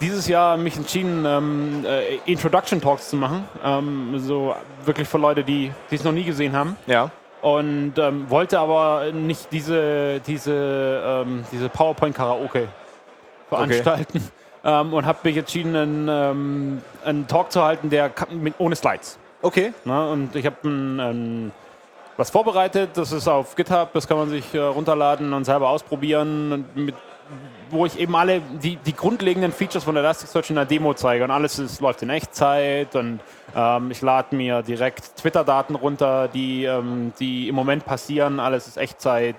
[0.00, 3.44] dieses Jahr mich entschieden, ähm, äh, Introduction Talks zu machen.
[3.64, 4.54] Ähm, so
[4.84, 6.76] wirklich für Leute, die die es noch nie gesehen haben.
[6.86, 7.10] Ja.
[7.42, 12.68] Und ähm, wollte aber nicht diese, diese, ähm, diese PowerPoint-Karaoke
[13.48, 14.22] veranstalten.
[14.62, 19.18] Ähm, und habe mich entschieden, einen, ähm, einen Talk zu halten, der mit, ohne Slides.
[19.40, 19.72] Okay.
[19.86, 20.10] Ne?
[20.10, 21.50] Und ich habe
[22.20, 26.52] was vorbereitet, das ist auf GitHub, das kann man sich äh, runterladen und selber ausprobieren,
[26.52, 26.94] und mit,
[27.70, 31.24] wo ich eben alle die, die grundlegenden Features von Elasticsearch in der Demo zeige.
[31.24, 33.20] Und alles ist, läuft in Echtzeit und
[33.56, 38.40] ähm, ich lade mir direkt Twitter-Daten runter, die, ähm, die im Moment passieren.
[38.40, 39.36] Alles ist Echtzeit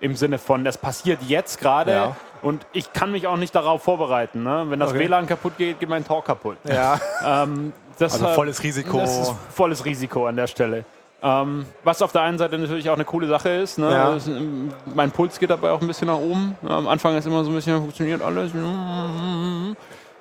[0.00, 1.92] im Sinne von, das passiert jetzt gerade.
[1.92, 2.16] Ja.
[2.42, 4.42] Und ich kann mich auch nicht darauf vorbereiten.
[4.42, 4.66] Ne?
[4.68, 5.00] Wenn das Okay.
[5.00, 6.56] WLAN kaputt geht, geht mein Talk kaputt.
[6.64, 7.00] Ja.
[7.24, 8.98] Ähm, das, Also volles Risiko.
[8.98, 10.84] Das ist volles Risiko an der Stelle.
[11.22, 13.78] Ähm, was auf der einen Seite natürlich auch eine coole Sache ist.
[13.78, 13.90] Ne?
[13.90, 14.16] Ja.
[14.28, 16.56] Ähm, mein Puls geht dabei auch ein bisschen nach oben.
[16.66, 18.52] Am Anfang ist immer so ein bisschen, funktioniert alles.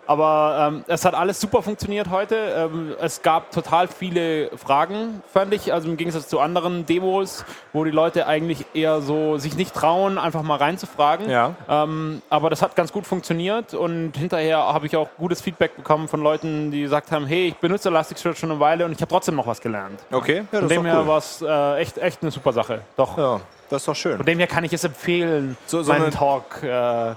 [0.08, 2.36] Aber ähm, es hat alles super funktioniert heute.
[2.36, 5.74] Ähm, es gab total viele Fragen, fand ich.
[5.74, 7.44] Also im Gegensatz zu anderen Demos,
[7.74, 11.30] wo die Leute eigentlich eher so sich nicht trauen, einfach mal reinzufragen.
[11.30, 11.56] Ja.
[11.68, 16.08] Ähm, aber das hat ganz gut funktioniert und hinterher habe ich auch gutes Feedback bekommen
[16.08, 19.10] von Leuten, die gesagt haben, hey, ich benutze Elasticsearch schon eine Weile und ich habe
[19.10, 20.00] trotzdem noch was gelernt.
[20.12, 20.44] Okay.
[20.52, 21.08] Ja, Von dem her cool.
[21.08, 22.82] war es äh, echt, echt eine super Sache.
[22.96, 23.18] Doch.
[23.18, 24.18] Ja, das ist doch schön.
[24.18, 27.16] Von dem her kann ich es empfehlen, So- so meinen eine- Talk äh,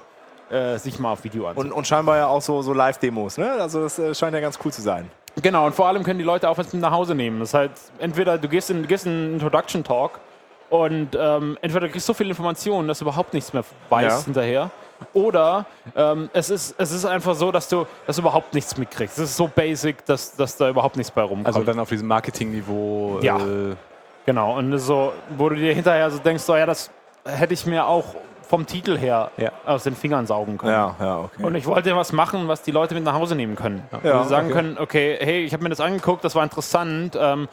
[0.51, 1.73] äh, sich mal auf Video anzusehen.
[1.73, 3.53] Und, und scheinbar ja auch so, so Live-Demos, ne?
[3.53, 5.11] Also das äh, scheint ja ganz cool zu sein.
[5.43, 7.39] Genau, und vor allem können die Leute auch was mit nach Hause nehmen.
[7.41, 10.19] Das heißt, entweder du gehst in, gehst in einen Introduction Talk
[10.71, 14.25] und ähm, entweder du kriegst so viel Informationen, dass du überhaupt nichts mehr weißt Ja.
[14.25, 14.71] hinterher.
[15.13, 19.17] Oder ähm, es, ist, es ist einfach so, dass du, dass du überhaupt nichts mitkriegst.
[19.19, 21.47] Es ist so basic, dass, dass da überhaupt nichts bei rumkommt.
[21.47, 23.21] Also dann auf diesem Marketing-Niveau.
[23.23, 23.37] Ja.
[23.37, 23.77] Äh,
[24.27, 26.91] Genau, und ist so, wo du dir hinterher so denkst, so, ja, das
[27.25, 28.05] hätte ich mir auch
[28.49, 29.53] vom Titel her Ja.
[29.67, 30.73] aus den Fingern saugen können.
[30.73, 31.43] Ja, ja, okay.
[31.45, 33.83] Und ich wollte was machen, was die Leute mit nach Hause nehmen können.
[34.03, 34.55] Ja, Wo sie sagen okay.
[34.55, 37.49] können, okay, hey, ich habe mir das angeguckt, das war interessant, ähm,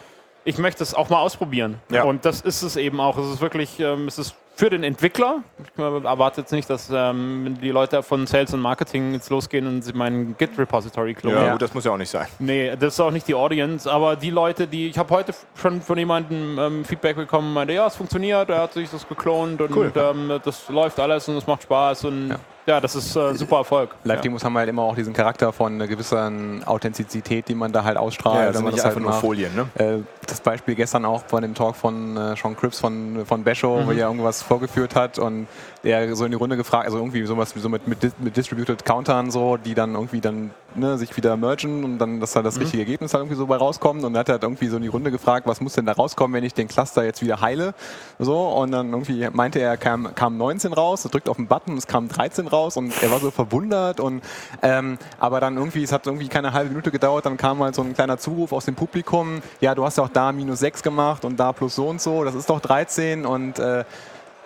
[0.46, 1.82] ich möchte es auch mal ausprobieren.
[1.90, 2.04] Ja.
[2.04, 3.18] Und das ist es eben auch.
[3.18, 5.44] Es ist wirklich, ähm, es ist für den Entwickler.
[5.62, 9.82] Ich erwarte jetzt nicht, dass ähm, die Leute von Sales und Marketing jetzt losgehen und
[9.82, 11.38] sie meinen Git-Repository klonen.
[11.38, 12.28] ja, gut, das muss ja auch nicht sein.
[12.40, 15.82] Nee, das ist auch nicht die Audience, aber die Leute, die ich habe heute schon
[15.82, 19.76] von jemandem ähm, Feedback bekommen, meinte, ja, es funktioniert, er hat sich das geklont und
[19.76, 19.92] Cool.
[19.96, 23.96] ähm, das läuft alles und es macht Spaß und ja, das ist äh, super Erfolg.
[24.04, 27.98] Live-Demos haben halt immer auch diesen Charakter von einer gewissen Authentizität, die man da halt
[27.98, 28.36] ausstrahlt.
[28.36, 29.22] Ja, wenn das sind man nicht das halt einfach nur macht.
[29.22, 29.68] Folien, ne?
[29.76, 33.82] Äh, das Beispiel gestern auch von dem Talk von äh, Sean Cripps von, von Basho,
[33.82, 33.88] Mhm.
[33.88, 35.48] wo er irgendwas vorgeführt hat und
[35.84, 39.30] der so in die Runde gefragt, also irgendwie sowas so mit, mit, mit Distributed Countern
[39.30, 42.46] so, die dann irgendwie dann ne, sich wieder mergen und dann, dass da Mhm.
[42.46, 44.78] das richtige Ergebnis halt irgendwie so bei rauskommt und dann hat er halt irgendwie so
[44.78, 47.40] in die Runde gefragt, was muss denn da rauskommen, wenn ich den Cluster jetzt wieder
[47.42, 47.76] heile,
[48.18, 51.78] so und dann irgendwie meinte er, kam, kam 19 raus, er drückt auf den Button,
[51.78, 54.22] es kam 13 raus und er war so verwundert und
[54.62, 57.82] ähm, aber dann irgendwie, es hat irgendwie keine halbe Minute gedauert, dann kam halt so
[57.82, 61.26] ein kleiner Zuruf aus dem Publikum, ja, du hast ja auch da minus 6 gemacht
[61.26, 63.84] und da plus so und so, das ist doch 13 und äh,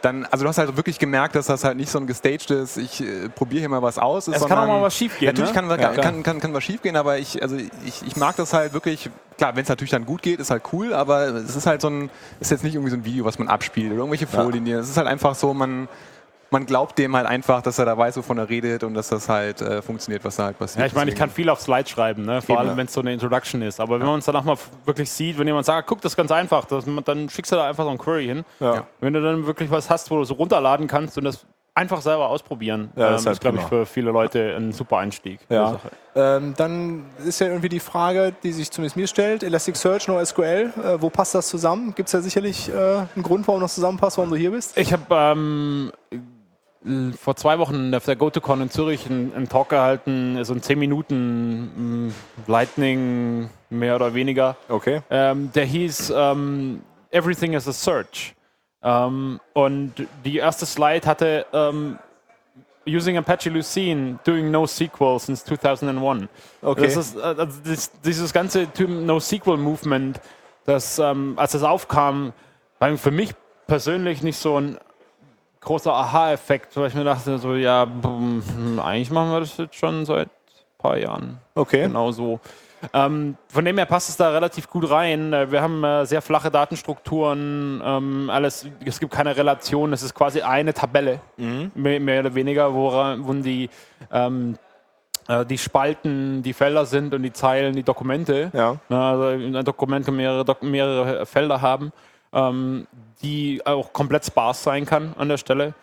[0.02, 3.02] dann, also du hast halt wirklich gemerkt, dass das halt nicht so ein gestagedes, ich
[3.02, 5.28] äh, probiere hier mal was aus ist, Es kann auch sondern- mal was schief gehen.
[5.28, 5.62] Natürlich ne?
[5.62, 8.54] kann, Ja, kann, kann, kann, was schief gehen, aber ich, also ich, ich mag das
[8.54, 11.66] halt wirklich, klar, wenn es natürlich dann gut geht, ist halt cool, aber es ist
[11.66, 14.26] halt so ein, ist jetzt nicht irgendwie so ein Video, was man abspielt oder irgendwelche
[14.28, 14.64] Folien.
[14.64, 15.90] die- Es ist halt einfach so, man,
[16.52, 19.30] man glaubt dem halt einfach, dass er da weiß, wovon er redet und dass das
[19.30, 20.80] halt äh, funktioniert, was da halt passiert.
[20.80, 22.42] Ja, ich meine, ich kann viel auf Slides schreiben, ne?
[22.42, 22.78] vor Eben, allem ja.
[22.78, 23.80] wenn es so eine Introduction ist.
[23.80, 26.32] Aber wenn man es danach mal wirklich sieht, wenn jemand sagt, guck, das ist ganz
[26.32, 28.46] einfach, das, dann schickst du da einfach so ein Query hin.
[28.60, 28.88] Ja.
[29.00, 31.46] Wenn du dann wirklich was hast, wo du so runterladen kannst und das
[31.76, 32.92] einfach selber ausprobieren.
[32.96, 35.40] Ja, das ähm, ist halt ist, glaube ich, für viele Leute ein super Einstieg.
[35.50, 35.80] Ja.
[36.16, 41.02] Ähm, dann ist ja irgendwie die Frage, die sich zumindest mir stellt, Elasticsearch, NoSQL, äh,
[41.02, 41.94] wo passt das zusammen?
[41.96, 44.78] Gibt es da sicherlich äh, einen Grund, warum das zusammenpasst, warum du hier bist?
[44.78, 45.92] Ich habe ähm,
[47.20, 50.80] vor zwei Wochen auf der GoToCon in Zürich einen, einen Talk gehalten, so ein 10
[50.80, 52.14] Minuten mh,
[52.48, 54.56] Lightning mehr oder weniger.
[54.70, 55.02] Okay.
[55.10, 58.34] Ähm, der hieß ähm, Everything is a Search.
[58.82, 62.00] Ähm, und die erste Slide hatte ähm,
[62.88, 66.28] Using Apache Lucene, doing NoSQL since 2001.
[66.62, 66.82] Okay.
[66.82, 70.22] Das ist, also das, dieses ganze NoSQL-Movement,
[70.66, 72.32] das, ähm, als es aufkam,
[72.80, 73.32] war für mich
[73.68, 74.78] persönlich nicht so ein
[75.62, 79.76] großer Aha-Effekt, weil ich mir dachte, so, ja, bum, hm, eigentlich machen wir das jetzt
[79.76, 81.38] schon seit ein paar Jahren.
[81.56, 81.84] Okay.
[81.84, 82.40] Genau so.
[82.94, 85.34] Ähm, von dem her passt es da relativ gut rein.
[85.34, 90.14] Äh, Wir haben äh, sehr flache Datenstrukturen, ähm, alles, es gibt keine Relation, es ist
[90.16, 93.70] quasi eine Tabelle, mehr, mehr oder weniger, wora- wo die,
[94.14, 94.58] ähm,
[95.28, 98.50] äh, die Spalten, die Felder sind und die Zeilen, die Dokumente.
[98.54, 98.78] Ja.
[98.90, 101.92] Also ein Dokument kann mehrere, mehrere Felder haben,
[102.32, 102.88] ähm,
[103.22, 105.74] die auch komplett sparse sein kann an der Stelle.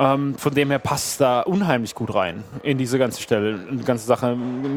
[0.00, 3.84] Ähm, von dem her passt da unheimlich gut rein in diese ganze Stelle, in die
[3.84, 4.26] ganze Sache.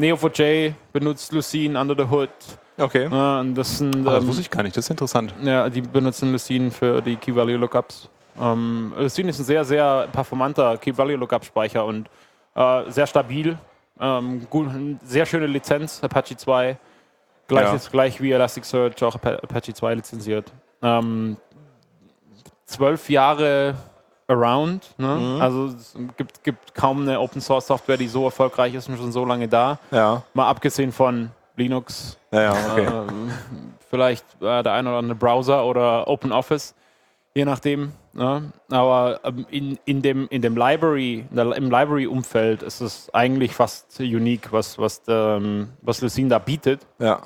[0.00, 2.28] Neo4j benutzt Lucene under the hood.
[2.76, 3.06] Okay.
[3.06, 5.32] Und das sind, das ähm, wusste ich gar nicht, das ist interessant.
[5.44, 8.08] ja, die benutzen Lucene für die Key Value Lookups.
[8.40, 12.08] Ähm, Lucene ist ein sehr, sehr performanter Key Value Lookup Speicher und
[12.56, 13.56] äh, sehr stabil.
[14.00, 14.68] Ähm, gut,
[15.04, 16.76] sehr schöne Lizenz, Apache 2.
[17.46, 17.90] Gleich, Ja.
[17.92, 20.50] gleich wie Elasticsearch auch Apa- Apache 2 lizenziert.
[20.82, 21.36] Ähm,
[22.72, 23.74] zwölf Jahre
[24.28, 24.94] around.
[24.98, 25.38] Ne?
[25.40, 29.12] Also es gibt, gibt kaum eine Open Source Software, die so erfolgreich ist und schon
[29.12, 29.78] so lange da.
[29.90, 30.22] Ja.
[30.34, 32.86] Mal abgesehen von Linux, Ja, okay.
[32.86, 33.30] ähm,
[33.90, 36.74] vielleicht äh, der ein oder andere Browser oder OpenOffice,
[37.34, 37.92] je nachdem.
[38.14, 38.50] Ne?
[38.70, 44.50] Aber ähm, in, in dem, in dem Library, im Library-Umfeld ist es eigentlich fast unique,
[44.50, 46.80] was, was, ähm, was Lucene da bietet.
[46.98, 47.20] Ja.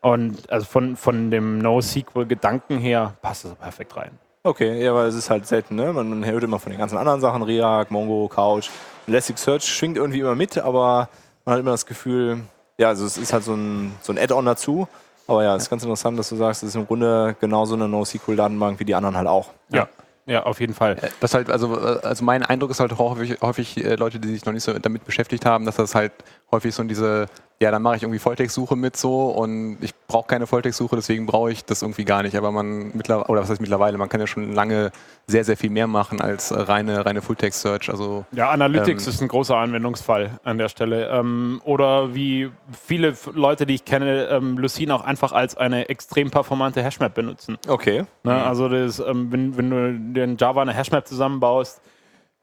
[0.00, 4.18] Und also von, von dem NoSQL-Gedanken her passt es perfekt rein.
[4.46, 5.90] Okay, ja, weil es ist halt selten, ne?
[5.94, 8.68] Man, hört immer von den ganzen anderen Sachen, React, Mongo, Couch.
[9.06, 11.08] Elasticsearch schwingt irgendwie immer mit, aber
[11.46, 12.40] man hat immer das Gefühl,
[12.76, 14.86] ja, also es ist halt so ein, so ein Add-on dazu.
[15.26, 17.88] Aber ja, es ist ganz interessant, dass du sagst, es ist im Grunde genauso eine
[17.88, 19.48] NoSQL-Datenbank wie die anderen halt auch.
[19.72, 19.88] Ja,
[20.26, 20.98] ja auf jeden Fall.
[21.20, 24.28] Das halt, also, äh, also mein Eindruck ist halt auch häufig, häufig äh, Leute, die
[24.28, 26.12] sich noch nicht so damit beschäftigt haben, dass das halt
[26.54, 27.26] häufig so in diese,
[27.60, 31.52] ja, dann mache ich irgendwie Volltextsuche mit so und ich brauche keine Volltextsuche, deswegen brauche
[31.52, 32.36] ich das irgendwie gar nicht.
[32.36, 34.90] Aber man mittlerweile, oder was heißt mittlerweile, man kann ja schon lange
[35.26, 37.90] sehr, sehr viel mehr machen als reine, reine Full-Text-Search.
[37.90, 41.08] Also Ja, Analytics Ähm, ist ein großer Anwendungsfall an der Stelle.
[41.08, 42.50] Ähm, oder wie
[42.86, 47.58] viele Leute, die ich kenne, ähm, Lucene auch einfach als eine extrem performante Hashmap benutzen.
[47.66, 48.04] Okay.
[48.24, 48.44] Ne?
[48.44, 49.70] Also das, ähm, wenn, wenn
[50.14, 51.80] du in Java eine Hashmap zusammenbaust,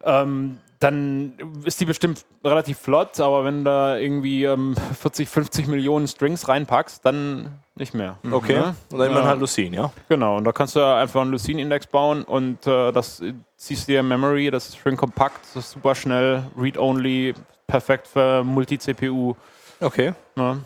[0.03, 5.67] ähm, dann ist die bestimmt relativ flott, aber wenn du da irgendwie ähm, 40, 50
[5.67, 8.17] Millionen Strings reinpackst, dann nicht mehr.
[8.29, 8.55] Okay.
[8.59, 8.75] Ne?
[8.91, 9.23] Und dann Ja.
[9.23, 9.91] halt Lucene, ja?
[10.09, 13.21] Genau, und da kannst du einfach einen Lucene-Index bauen und äh, das
[13.57, 17.36] ziehst du dir in Memory, das ist schön kompakt, das ist super schnell, read-only,
[17.67, 19.36] perfekt für Multi-CPU.
[19.79, 20.13] Okay.
[20.36, 20.63] Ne?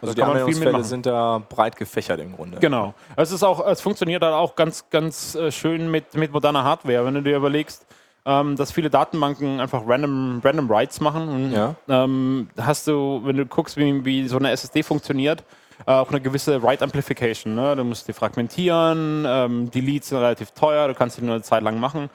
[0.00, 2.58] Also Da die man Anwendungsfälle sind da breit gefächert im Grunde.
[2.60, 2.92] Genau.
[3.16, 7.04] Es ist auch, es funktioniert dann auch ganz, ganz äh, schön mit, mit moderner Hardware.
[7.06, 7.86] Wenn du dir überlegst,
[8.24, 11.74] ähm, dass viele Datenbanken einfach random, random Writes machen, und, Ja.
[11.88, 15.44] ähm, hast du, wenn du guckst, wie, wie so eine SSD funktioniert,
[15.86, 17.54] äh, auch eine gewisse Write Amplification.
[17.54, 17.74] Ne?
[17.74, 21.62] Du musst die fragmentieren, ähm, Deletes sind relativ teuer, du kannst die nur eine Zeit
[21.62, 22.08] lang machen.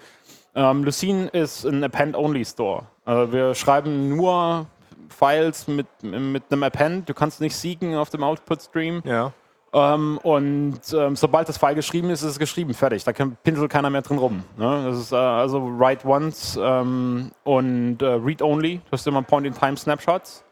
[0.56, 2.84] Ähm, Lucene ist ein Append-Only-Store.
[3.06, 4.66] Also wir schreiben nur
[5.10, 7.08] Files mit, mit einem Append.
[7.08, 9.02] Du kannst nicht siegen auf dem Output-Stream.
[9.06, 9.34] Ja.
[9.74, 13.04] Ähm, und ähm, sobald das File geschrieben ist, ist es geschrieben, fertig.
[13.04, 14.44] Da kann, pinselt keiner mehr drin rum.
[14.58, 14.86] Ne?
[14.86, 18.78] Das ist äh, also write once ähm, und äh, read only.
[18.78, 20.44] Du hast immer Point-in-Time-Snapshots.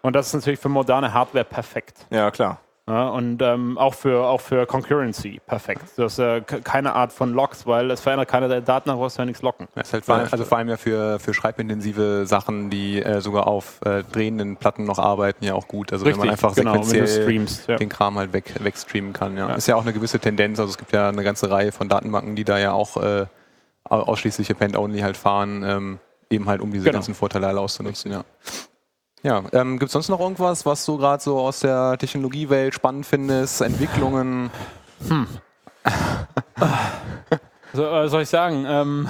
[0.00, 2.06] Und das ist natürlich für moderne Hardware perfekt.
[2.10, 2.58] Ja, klar.
[2.92, 5.82] Ja, und ähm, auch, für, auch für Concurrency perfekt.
[5.96, 8.96] Du hast äh, ke- keine Art von Logs, weil es verändert keine der Daten, da
[8.96, 9.66] brauchst du ja nichts locken.
[9.74, 13.20] Das ist halt vor allem, also vor allem ja für, für schreibintensive Sachen, die äh,
[13.22, 15.90] sogar auf äh, drehenden Platten noch arbeiten, ja auch gut.
[15.92, 17.68] Also wenn man einfach genau, sequenziell streamst.
[17.68, 17.76] Ja.
[17.76, 19.36] den Kram halt weg, wegstreamen kann.
[19.38, 19.48] Ja.
[19.48, 19.54] Ja.
[19.54, 20.60] Ist ja auch eine gewisse Tendenz.
[20.60, 23.24] Also es gibt ja eine ganze Reihe von Datenbanken, die da ja auch äh,
[23.84, 26.96] au- ausschließlich Append-Only halt fahren, ähm, eben halt um diese Genau.
[26.96, 28.12] ganzen Vorteile alle auszunutzen.
[28.12, 28.24] Ja.
[29.22, 33.06] Ja, ähm, gibt es sonst noch irgendwas, was du gerade so aus der Technologiewelt spannend
[33.06, 33.60] findest?
[33.60, 34.50] Entwicklungen?
[37.74, 38.66] So, äh, soll ich sagen?
[38.68, 39.08] Ähm,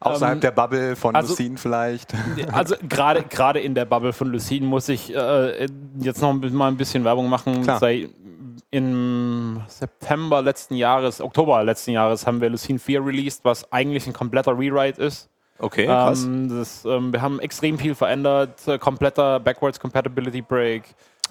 [0.00, 2.14] Außerhalb ähm, der Bubble von also- Lucene vielleicht?
[2.52, 5.66] Also gerade gerade in der Bubble von Lucene muss ich äh,
[5.98, 7.62] jetzt noch mal ein bisschen Werbung machen.
[7.64, 7.78] Klar.
[7.78, 8.08] Sei,
[8.70, 14.12] Im September letzten Jahres, Oktober letzten Jahres haben wir Lucene 4 released, was eigentlich ein
[14.14, 15.28] kompletter Rewrite ist.
[15.58, 16.24] Okay, krass.
[16.24, 20.84] Ähm, das, ähm, wir haben extrem viel verändert, äh, kompletter Backwards Compatibility Break.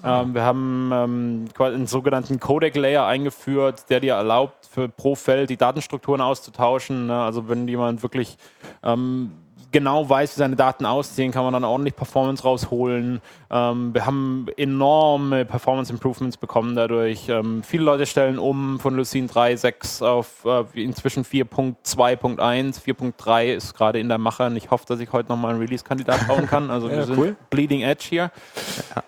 [0.03, 5.57] Ähm, wir haben ähm, einen sogenannten Codec-Layer eingeführt, der dir erlaubt, für pro Feld die
[5.57, 7.07] Datenstrukturen auszutauschen.
[7.07, 7.19] Ne?
[7.19, 8.37] Also wenn jemand wirklich
[8.83, 9.31] ähm,
[9.71, 13.21] genau weiß, wie seine Daten aussehen, kann man dann ordentlich Performance rausholen.
[13.49, 17.29] Ähm, wir haben enorme Performance Improvements bekommen dadurch.
[17.29, 22.81] Ähm, viele Leute stellen um von Lucene 3.6 auf äh, inzwischen 4.2.1.
[22.81, 26.27] 4.3 ist gerade in der Mache und ich hoffe, dass ich heute nochmal einen Release-Kandidat
[26.27, 26.69] bauen kann.
[26.69, 27.35] Also wir sind cool.
[27.49, 28.31] Bleeding Edge hier.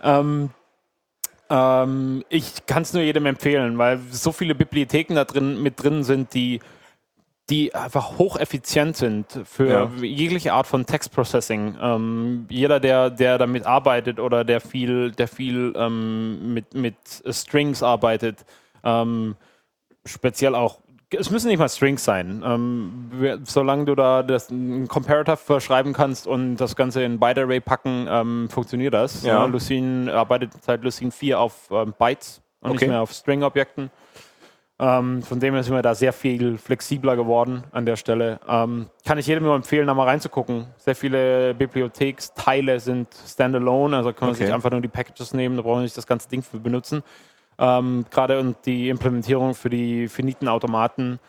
[0.03, 0.49] Ähm,
[1.49, 6.03] ähm, ich kann es nur jedem empfehlen, weil so viele Bibliotheken da drin mit drin
[6.03, 6.59] sind, die
[7.49, 11.77] die einfach hocheffizient sind für jegliche Art von Textprocessing.
[11.81, 16.95] Ähm, jeder, der, der damit arbeitet oder der viel, der viel ähm, mit, mit
[17.29, 18.45] Strings arbeitet,
[18.83, 19.35] ähm,
[20.05, 20.79] speziell auch,
[21.11, 22.43] es müssen nicht mal Strings sein.
[22.45, 27.61] Ähm, solange du da das, ein Comparator verschreiben kannst und das Ganze in Byte Array
[27.61, 29.23] packen, ähm, funktioniert das.
[29.23, 29.39] Ja.
[29.39, 32.85] Ja, Lucene arbeitet seit Lucene 4 auf ähm, Bytes und Okay.
[32.85, 33.89] nicht mehr auf String-Objekten.
[34.81, 38.39] Ähm, von dem her sind wir da sehr viel flexibler geworden an der Stelle.
[38.47, 40.67] Ähm, kann ich jedem nur empfehlen, da mal reinzugucken.
[40.77, 44.45] Sehr viele Bibliotheksteile sind standalone, also kann man Okay.
[44.45, 47.03] sich einfach nur die Packages nehmen, da braucht man nicht das ganze Ding für benutzen.
[47.57, 51.19] Ähm, Gerade und die Implementierung für die finiten Automaten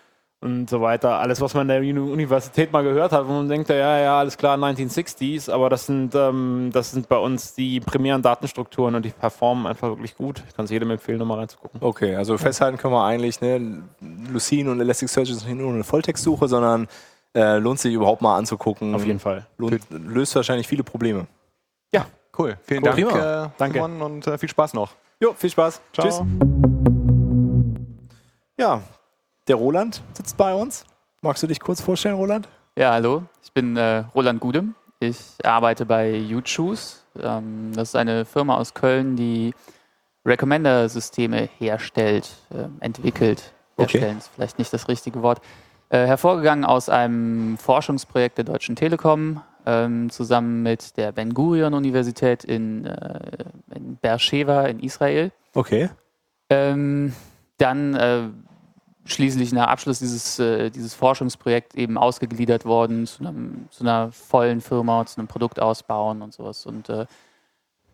[0.40, 1.18] und so weiter.
[1.18, 4.18] Alles, was man in der Uni Universität mal gehört hat, wo man denkt, ja, ja,
[4.18, 9.04] alles klar, 1960s, aber das sind, ähm, das sind bei uns die primären Datenstrukturen und
[9.04, 10.42] die performen einfach wirklich gut.
[10.48, 11.80] Ich kann es jedem empfehlen, nochmal reinzugucken.
[11.82, 13.82] Okay, also festhalten können wir eigentlich, ne,
[14.32, 16.88] Lucene und Elasticsearch ist nicht nur eine Volltextsuche, sondern
[17.34, 18.94] äh, lohnt sich überhaupt mal anzugucken.
[18.94, 19.46] Auf jeden Fall.
[19.58, 21.26] Lohnt, löst wahrscheinlich viele Probleme.
[22.40, 22.56] Cool.
[22.62, 23.04] Vielen Cool.
[23.04, 23.82] Dank, äh, Danke.
[23.82, 24.94] Simon, und äh, viel Spaß noch.
[25.20, 25.82] Jo, viel Spaß.
[25.92, 26.06] Ciao.
[26.06, 26.22] Tschüss.
[28.58, 28.82] Ja,
[29.50, 30.84] der Roland sitzt bei uns.
[31.22, 32.48] Magst du dich kurz vorstellen, Roland?
[32.78, 34.76] Ja, hallo, ich bin äh, Roland Gudem.
[35.00, 36.98] Ich arbeite bei YouChoose.
[37.20, 39.52] Ähm, das ist eine Firma aus Köln, die
[40.24, 43.52] Recommender-Systeme herstellt, ähm, entwickelt.
[43.76, 43.98] Okay.
[43.98, 45.40] Herstellen ist vielleicht nicht das richtige Wort.
[45.88, 52.44] Äh, hervorgegangen aus einem Forschungsprojekt der Deutschen Telekom ähm, zusammen mit der Ben Gurion Universität
[52.44, 55.32] in, äh, in Beersheba in Israel.
[55.54, 55.90] Okay.
[56.50, 57.12] Ähm,
[57.58, 58.28] dann äh,
[59.12, 64.60] schließlich nach Abschluss dieses, äh, dieses Forschungsprojekts eben ausgegliedert worden zu, einem, zu einer vollen
[64.60, 66.66] Firma, zu einem Produkt ausbauen und sowas.
[66.66, 67.06] Und äh,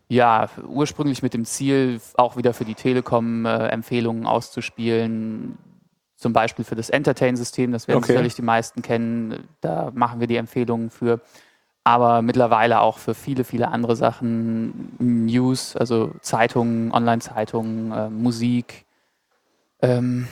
[0.08, 5.58] ja, ursprünglich mit dem Ziel, auch wieder für die Telekom äh, Empfehlungen auszuspielen,
[6.16, 8.12] zum Beispiel für das Entertain-System, das werden Okay.
[8.12, 9.48] sicherlich die meisten kennen.
[9.60, 11.20] Da machen wir die Empfehlungen für.
[11.84, 18.86] Aber mittlerweile auch für viele, viele andere Sachen, News, also Zeitungen, Online-Zeitungen, äh, Musik
[19.80, 20.26] ähm,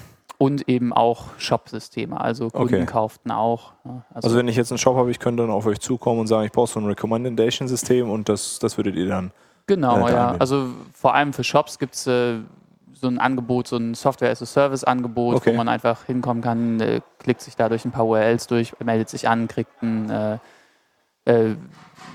[0.44, 2.20] und eben auch Shop-Systeme.
[2.20, 2.84] Also Kunden Okay.
[2.86, 3.72] kauften auch.
[3.84, 6.26] ja, Also wenn ich jetzt einen Shop habe, ich könnte dann auf euch zukommen und
[6.26, 9.32] sagen, ich brauche so ein Recommendation-System und das, das würdet ihr dann.
[9.66, 10.36] Genau, äh, ja.
[10.38, 12.40] Also vor allem für Shops gibt es äh,
[12.92, 15.52] so ein Angebot, so ein Software-as-a-Service-Angebot, Okay.
[15.52, 19.08] wo man einfach hinkommen kann, äh, klickt sich da durch ein paar URLs durch, meldet
[19.08, 20.38] sich an, kriegt einen, äh,
[21.24, 21.56] äh,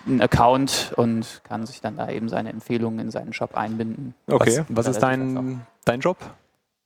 [0.06, 4.14] einen Account und kann sich dann da eben seine Empfehlungen in seinen Shop einbinden.
[4.28, 4.64] Okay.
[4.70, 6.18] Was, was ist dein, dein Job?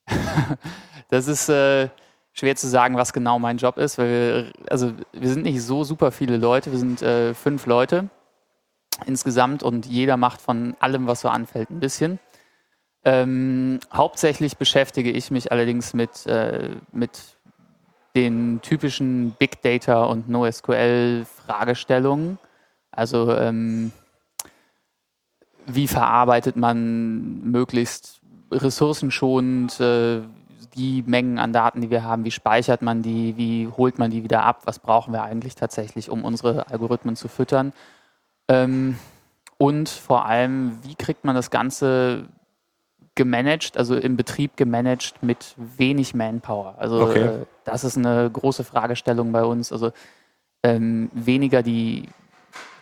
[1.09, 1.89] Das ist äh,
[2.31, 5.83] schwer zu sagen, was genau mein Job ist, weil wir, also wir sind nicht so
[5.83, 8.09] super viele Leute, wir sind äh, fünf Leute
[9.05, 12.17] insgesamt und jeder macht von allem, was so anfällt, ein bisschen.
[13.05, 17.37] Ähm, hauptsächlich beschäftige ich mich allerdings mit, äh, mit
[18.15, 22.39] den typischen Big Data und NoSQL-Fragestellungen.
[22.91, 23.91] Also ähm,
[25.65, 28.21] wie verarbeitet man möglichst
[28.53, 30.21] ressourcenschonend äh,
[30.75, 34.23] die Mengen an Daten, die wir haben, wie speichert man die, wie holt man die
[34.23, 37.73] wieder ab, was brauchen wir eigentlich tatsächlich, um unsere Algorithmen zu füttern.
[38.47, 38.97] Ähm,
[39.57, 42.25] und vor allem, wie kriegt man das Ganze
[43.15, 46.75] gemanagt, also im Betrieb gemanagt mit wenig Manpower.
[46.79, 47.25] Also Okay.
[47.25, 49.71] äh, das ist eine große Fragestellung bei uns.
[49.71, 49.91] Also
[50.63, 52.09] ähm, weniger die,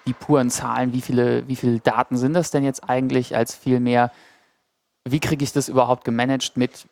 [0.08, 4.12] die puren Zahlen, wie viele, wie viele Daten sind das denn jetzt eigentlich, als vielmehr,
[5.08, 6.88] wie kriege ich das überhaupt gemanagt mit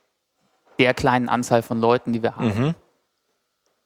[0.80, 2.48] der kleinen Anzahl von Leuten, die wir haben.
[2.68, 2.76] Mhm.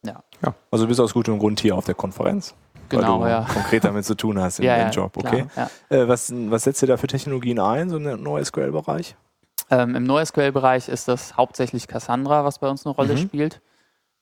[0.04, 0.22] Ja.
[0.70, 2.54] Also du bist aus gutem Grund hier auf der Konferenz.
[2.90, 3.46] Genau, weil du ja.
[3.50, 5.14] konkret damit zu tun hast im, Ja, ja, Job.
[5.16, 5.46] klar, Okay.
[5.56, 5.70] ja.
[5.88, 9.16] Äh, was, was setzt ihr da für Technologien ein, so im NoSQL-Bereich?
[9.70, 13.18] Ähm, Im NoSQL-Bereich ist das hauptsächlich Cassandra, was bei uns eine Rolle Mhm.
[13.18, 13.60] spielt.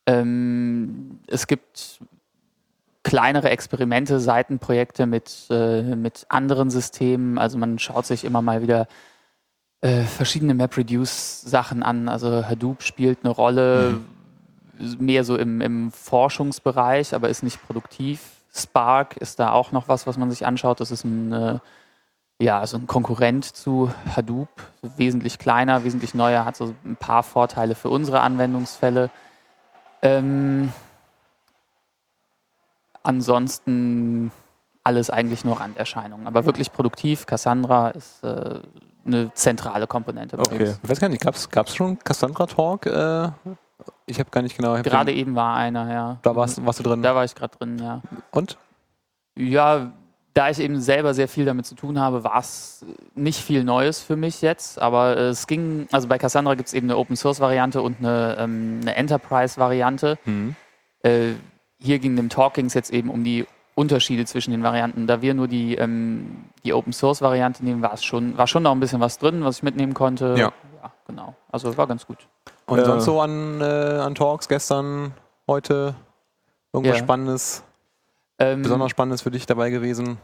[0.07, 1.99] Ähm, es gibt
[3.03, 7.39] kleinere Experimente, Seitenprojekte mit, äh, mit anderen Systemen.
[7.39, 8.87] Also man schaut sich immer mal wieder
[9.83, 12.09] äh, verschiedene MapReduce-Sachen an.
[12.09, 14.01] Also Hadoop spielt eine Rolle,
[14.99, 18.21] mehr so im, im Forschungsbereich, aber ist nicht produktiv.
[18.55, 20.81] Spark ist da auch noch was, was man sich anschaut.
[20.81, 21.59] Das ist ein, äh,
[22.39, 24.49] ja, also ein Konkurrent zu Hadoop,
[24.97, 29.11] wesentlich kleiner, wesentlich neuer, hat so ein paar Vorteile für unsere Anwendungsfälle.
[30.03, 30.73] Ähm,
[33.03, 34.31] ansonsten
[34.85, 36.27] alles eigentlich nur Randerscheinungen.
[36.27, 38.61] Aber wirklich produktiv, Cassandra ist äh,
[39.05, 40.37] eine zentrale Komponente.
[40.37, 40.75] bei Okay.
[40.83, 42.87] Ich weiß gar nicht, gab es schon Cassandra Talk?
[42.87, 43.29] Äh,
[44.07, 44.81] ich habe gar nicht genau.
[44.83, 46.19] Gerade den, eben war einer, ja.
[46.23, 47.03] Da warst, warst du drin.
[47.03, 48.03] Da war ich gerade drin, ja.
[48.31, 48.59] Und?
[49.37, 49.93] Ja,
[50.35, 52.85] da ich eben selber sehr viel damit zu tun habe, war es
[53.15, 54.81] nicht viel Neues für mich jetzt.
[54.81, 58.37] Aber es ging, also bei Cassandra gibt es eben eine Open Source Variante und eine,
[58.39, 60.19] ähm, eine Enterprise Variante.
[60.25, 60.57] Mhm.
[61.03, 61.33] Äh,
[61.79, 65.07] hier ging dem Talk ging's jetzt eben um die Unterschiede zwischen den Varianten.
[65.07, 68.63] Da wir nur die, ähm, die Open Source Variante nehmen, war es schon, war schon
[68.63, 70.35] noch ein bisschen was drin, was ich mitnehmen konnte.
[70.37, 70.53] Ja.
[70.83, 71.35] ja genau.
[71.51, 72.19] Also war ganz gut.
[72.67, 75.13] Und Äh, sonst so an, äh, an Talks gestern,
[75.47, 75.95] heute?
[76.73, 77.05] Irgendwas Ja.
[77.05, 77.63] Spannendes,
[78.39, 80.19] Ähm, besonders Spannendes für dich dabei gewesen?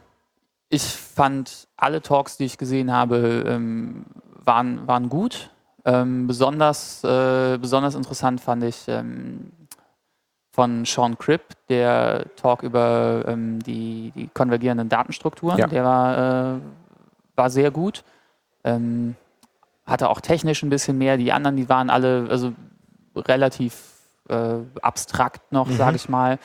[0.71, 4.05] Ich fand alle Talks, die ich gesehen habe, ähm,
[4.45, 5.51] waren, waren gut.
[5.85, 9.53] Ähm, besonders, äh, besonders interessant fand ich ähm,
[10.59, 15.57] von Sean Cribb, der Talk über ähm, die, die konvergierenden Datenstrukturen.
[15.57, 15.69] Ja.
[15.69, 16.59] Der war, äh,
[17.37, 18.03] war sehr gut.
[18.65, 19.15] Ähm,
[19.87, 21.17] hatte auch technisch ein bisschen mehr.
[21.17, 22.55] Die anderen, die waren alle also
[23.15, 23.85] relativ
[24.29, 25.77] äh, abstrakt noch, Mhm.
[25.77, 26.41] sage ich mal.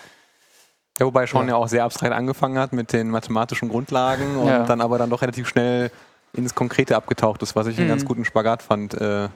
[0.99, 1.53] Ja, wobei Sean Ja.
[1.53, 1.55] ja.
[1.55, 4.63] auch sehr abstrakt angefangen hat mit den mathematischen Grundlagen und Ja.
[4.63, 5.89] dann aber dann doch relativ schnell
[6.33, 7.89] ins Konkrete abgetaucht ist, was ich einen Mhm.
[7.93, 9.29] ganz guten Spagat fand, äh,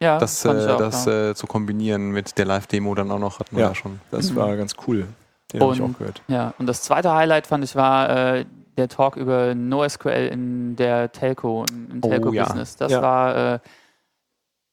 [0.00, 1.30] Ja, das, ich äh, auch, das ja.
[1.30, 3.68] äh, zu kombinieren mit der Live-Demo dann auch noch, hatten wir Ja.
[3.70, 4.00] ja schon.
[4.10, 4.36] Das Mhm.
[4.36, 5.06] war ganz cool.
[5.52, 6.22] Den habe ich Und- auch gehört.
[6.28, 8.44] Ja, und das zweite Highlight fand ich war äh,
[8.76, 12.74] der Talk über NoSQL in der Telco, im, im Oh, Telco-Business.
[12.76, 13.02] Das Ja.
[13.02, 13.58] war, äh,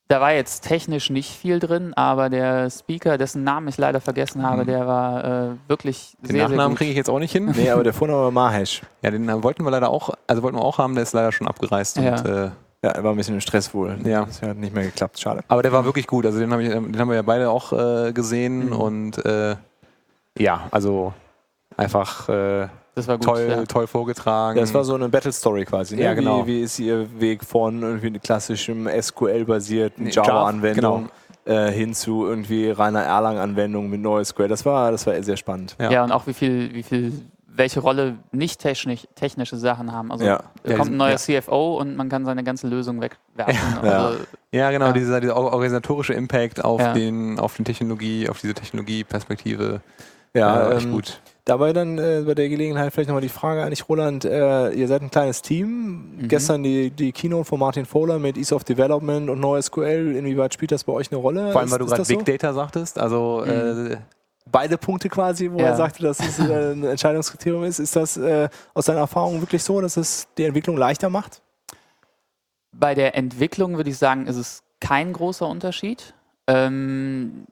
[0.08, 4.44] da war jetzt technisch nicht viel drin, aber der Speaker, dessen Namen ich leider vergessen
[4.44, 4.68] habe, Mhm.
[4.68, 7.54] der war äh, wirklich Den sehr, Nachnamen kriege ich jetzt auch nicht hin.
[7.56, 8.82] Nee, aber der Vorname war Mahesh.
[9.04, 11.32] Ja, den äh, wollten wir leider auch, also wollten wir auch haben, der ist leider
[11.32, 11.98] schon abgereist.
[11.98, 12.18] Ja.
[12.18, 12.50] Und, äh,
[12.84, 13.96] Ja, er war ein bisschen im Stress wohl.
[14.04, 14.26] Ja.
[14.26, 15.20] Das hat nicht mehr geklappt.
[15.20, 15.42] Schade.
[15.48, 16.26] aber der war wirklich gut.
[16.26, 18.74] Also den, hab ich, den haben wir ja beide auch äh, gesehen Mhm.
[18.74, 19.56] und äh,
[20.38, 21.14] ja, also
[21.78, 23.26] einfach äh, Das war gut.
[23.26, 23.64] toll, ja.
[23.66, 24.58] toll vorgetragen.
[24.58, 25.96] Ja, das war so eine Battle Story quasi.
[25.96, 26.04] Ne?
[26.04, 26.48] Ja, genau.
[26.48, 31.10] Wie, wie ist Ihr Weg von irgendwie klassischem SQL-basierten Nee, Java, Java-Anwendung
[31.46, 34.48] äh, hin zu irgendwie reiner Erlang-Anwendung mit NoSQL?
[34.48, 35.76] Das war, das war sehr spannend.
[35.80, 35.92] Ja.
[35.92, 36.04] Ja.
[36.04, 37.14] und auch wie viel, wie viel,
[37.62, 40.12] welche Rolle nicht technisch, technische Sachen haben.
[40.12, 40.44] Also Ja.
[40.64, 43.56] da Ja, kommt ein neuer sind- CFO und man kann seine ganze Lösung wegwerfen.
[43.84, 44.08] Ja.
[44.08, 44.20] Also,
[44.52, 44.92] Ja, genau, Ja.
[44.94, 46.94] Dieser, dieser organisatorische Impact auf Ja.
[46.94, 49.82] den, auf den Technologie, auf diese Technologieperspektive.
[50.34, 51.20] Ja, echt ähm, gut.
[51.46, 54.24] Dabei dann äh, bei der Gelegenheit vielleicht nochmal die Frage an dich, Roland.
[54.26, 56.16] Äh, ihr seid ein kleines Team.
[56.22, 56.28] Mhm.
[56.28, 60.16] Gestern die, die Keynote von Martin Fowler mit Ease of Development und NoSQL.
[60.16, 61.52] Inwieweit spielt das bei euch eine Rolle?
[61.52, 62.98] Vor allem, weil du Ist- gerade ist das Big Data sagtest.
[63.00, 63.52] Also Mhm.
[63.94, 63.98] äh,
[64.46, 65.68] Beide Punkte quasi, wo Ja.
[65.68, 67.80] er sagte, dass es äh, ein Entscheidungskriterium ist.
[67.80, 71.42] Ist das äh, aus deiner Erfahrung wirklich so, dass es die Entwicklung leichter macht?
[72.72, 76.14] Bei der Entwicklung würde ich sagen, ist es kein großer Unterschied,
[76.48, 77.46] ähm,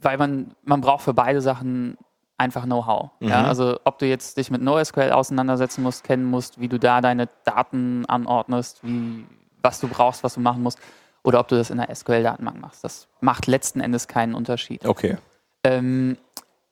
[0.00, 1.96] weil man, man braucht für beide Sachen
[2.38, 3.10] einfach Know-how.
[3.20, 3.40] Ja?
[3.42, 3.48] Mhm.
[3.48, 7.28] Also ob du jetzt dich mit NoSQL auseinandersetzen musst, kennen musst, wie du da deine
[7.44, 9.24] Daten anordnest, wie,
[9.62, 10.78] was du brauchst, was du machen musst,
[11.22, 12.84] oder ob du das in der SQL-Datenbank machst.
[12.84, 14.84] Das macht letzten Endes keinen Unterschied.
[14.86, 15.16] Okay.
[15.64, 16.16] Ähm,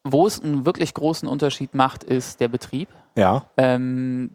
[0.05, 2.88] wo es einen wirklich großen Unterschied macht, ist der Betrieb.
[3.16, 3.47] Ja.
[3.57, 4.30] Ähm,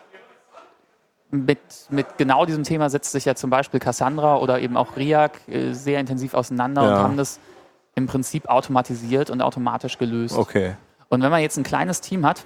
[1.30, 1.58] mit,
[1.90, 5.72] mit genau diesem Thema setzt sich ja zum Beispiel Cassandra oder eben auch RIAC äh,
[5.74, 6.88] sehr intensiv auseinander Ja.
[6.96, 7.38] und haben das
[7.94, 10.36] im Prinzip automatisiert und automatisch gelöst.
[10.36, 10.76] Okay.
[11.08, 12.44] Und wenn man jetzt ein kleines Team hat,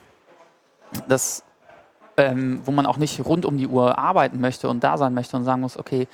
[1.09, 1.43] das,
[2.17, 5.37] ähm, wo man auch nicht rund um die Uhr arbeiten möchte und da sein möchte
[5.37, 6.07] und sagen muss, okay,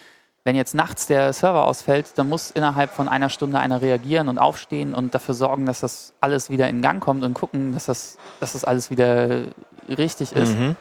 [0.45, 4.39] wenn jetzt nachts der Server ausfällt, dann muss innerhalb von einer Stunde einer reagieren und
[4.39, 8.17] aufstehen und dafür sorgen, dass das alles wieder in Gang kommt und gucken, dass das,
[8.41, 9.43] dass das alles wieder
[9.89, 10.57] richtig ist.
[10.57, 10.77] Mhm.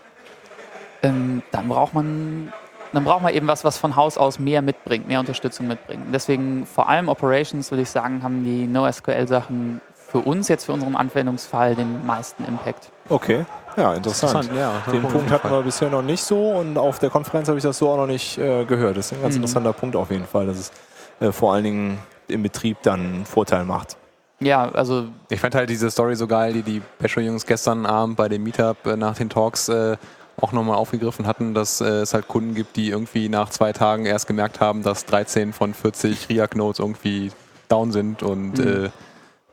[1.04, 2.54] Ähm, dann braucht man
[2.94, 6.06] dann braucht man eben was, was von Haus aus mehr mitbringt, mehr Unterstützung mitbringt.
[6.14, 10.96] Deswegen vor allem Operations, würde ich sagen, haben die NoSQL-Sachen für uns jetzt, für unseren
[10.96, 12.90] Anwendungsfall, den meisten Impact.
[13.10, 13.46] Okay.
[13.76, 14.46] Ja, interessant.
[14.46, 14.92] Interessant, ja.
[14.92, 17.64] Den Punkt Punkt hatten wir bisher noch nicht so und auf der Konferenz habe ich
[17.64, 18.98] das so auch noch nicht äh, gehört.
[18.98, 19.42] Das ist ein ganz Mhm.
[19.42, 20.72] interessanter Punkt auf jeden Fall, dass es
[21.20, 21.98] äh, vor allen Dingen
[22.28, 23.98] im Betrieb dann einen Vorteil macht.
[24.40, 28.30] Ja, also Ich fand halt diese Story so geil, die die Basho-Jungs gestern Abend bei
[28.30, 29.98] dem Meetup äh, nach den Talks äh,
[30.40, 34.06] auch nochmal aufgegriffen hatten, dass äh, es halt Kunden gibt, die irgendwie nach zwei Tagen
[34.06, 37.32] erst gemerkt haben, dass 13 von 40 React-Nodes irgendwie
[37.70, 38.90] down sind und äh,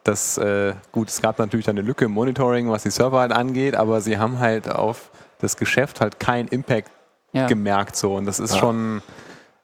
[0.04, 3.32] das, äh, gut, es gab natürlich dann eine Lücke im Monitoring, was die Server halt
[3.32, 6.90] angeht, aber sie haben halt auf das Geschäft halt keinen Impact
[7.32, 7.46] ja.
[7.46, 8.60] gemerkt so und das ist Ja.
[8.60, 9.02] schon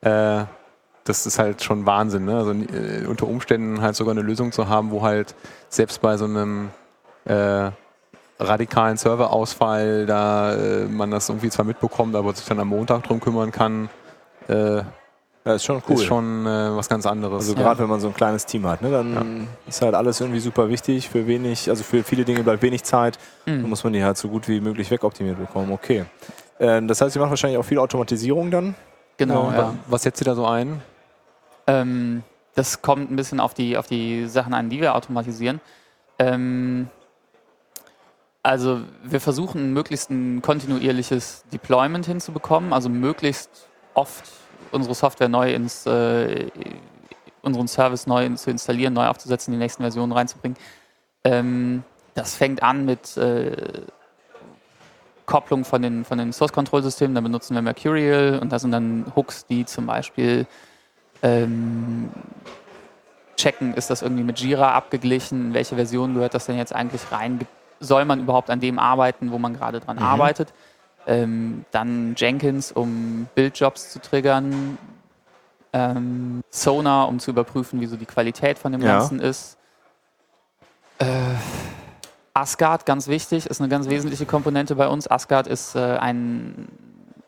[0.01, 0.45] äh,
[1.05, 2.37] das ist halt schon Wahnsinn, ne?
[2.37, 5.35] Also äh, unter Umständen halt sogar eine Lösung zu haben, wo halt
[5.69, 6.71] selbst bei so einem
[7.25, 7.71] äh,
[8.39, 13.21] radikalen Serverausfall da äh, man das irgendwie zwar mitbekommt, aber sich dann am Montag drum
[13.21, 13.89] kümmern kann,
[14.49, 14.83] äh,
[15.45, 15.95] Ja, ist schon cool.
[15.95, 17.49] ist schon äh, was ganz anderes.
[17.49, 20.41] also gerade wenn man so ein kleines Team hat, ne, dann ist halt alles irgendwie
[20.41, 21.09] super wichtig.
[21.09, 23.19] Für wenig, also für viele Dinge bleibt wenig Zeit.
[23.47, 23.63] Mhm.
[23.63, 25.73] Dann muss man die halt so gut wie möglich wegoptimiert bekommen.
[25.73, 26.05] Okay.
[26.59, 28.75] Ähm, das heißt, Sie machen wahrscheinlich auch viel Automatisierung dann.
[29.17, 29.59] Genau, Ja, ja.
[29.69, 30.83] wa- Was setzt ihr da so ein?
[31.67, 32.23] Ähm,
[32.55, 35.61] das kommt ein bisschen auf die, auf die Sachen an, die wir automatisieren.
[36.19, 36.89] Ähm,
[38.43, 44.25] also wir versuchen möglichst ein kontinuierliches Deployment hinzubekommen, also möglichst oft
[44.73, 46.49] unsere Software neu ins, äh,
[47.43, 50.59] unseren Service neu in, zu installieren, neu aufzusetzen, die nächsten Versionen reinzubringen.
[51.25, 51.83] Ähm,
[52.15, 53.83] das fängt an mit äh,
[55.27, 59.47] Kopplung von den, von den Source-Control-Systemen, da benutzen wir Mercurial und da sind dann Hooks,
[59.47, 60.47] die zum Beispiel
[61.23, 62.11] ähm,
[63.37, 67.41] checken, ist das irgendwie mit Jira abgeglichen, welche Version gehört das denn jetzt eigentlich rein,
[67.79, 70.53] soll man überhaupt an dem arbeiten, wo man gerade dran arbeitet.
[71.07, 74.77] Ähm, dann Jenkins, um Bildjobs zu triggern,
[75.73, 78.99] ähm, Sonar, um zu überprüfen, wie so die Qualität von dem Ja.
[78.99, 79.57] Ganzen ist.
[80.99, 81.07] Äh,
[82.35, 85.11] Asgard, ganz wichtig, ist eine ganz wesentliche Komponente bei uns.
[85.11, 86.69] Asgard ist äh, ein,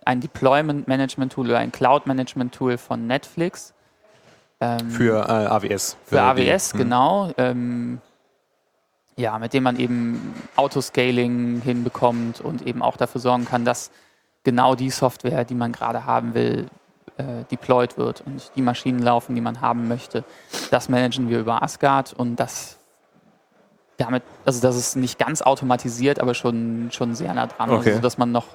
[0.05, 3.73] ein Deployment-Management-Tool oder ein Cloud-Management-Tool von Netflix.
[4.61, 5.97] Ähm, Für äh, AWS.
[6.05, 6.79] für die- AWS, hm.
[6.79, 7.31] genau.
[7.37, 8.01] Ähm,
[9.17, 13.91] ja, mit dem man eben Autoscaling hinbekommt und eben auch dafür sorgen kann, dass
[14.45, 16.67] genau die Software, die man gerade haben will,
[17.19, 20.25] äh, deployed wird und die Maschinen laufen, die man haben möchte.
[20.71, 22.79] Das managen wir über Asgard und das
[23.99, 27.71] damit, also das ist nicht ganz automatisiert, aber schon, schon sehr nah dran.
[27.71, 27.91] Okay.
[27.91, 28.47] Also, dass man noch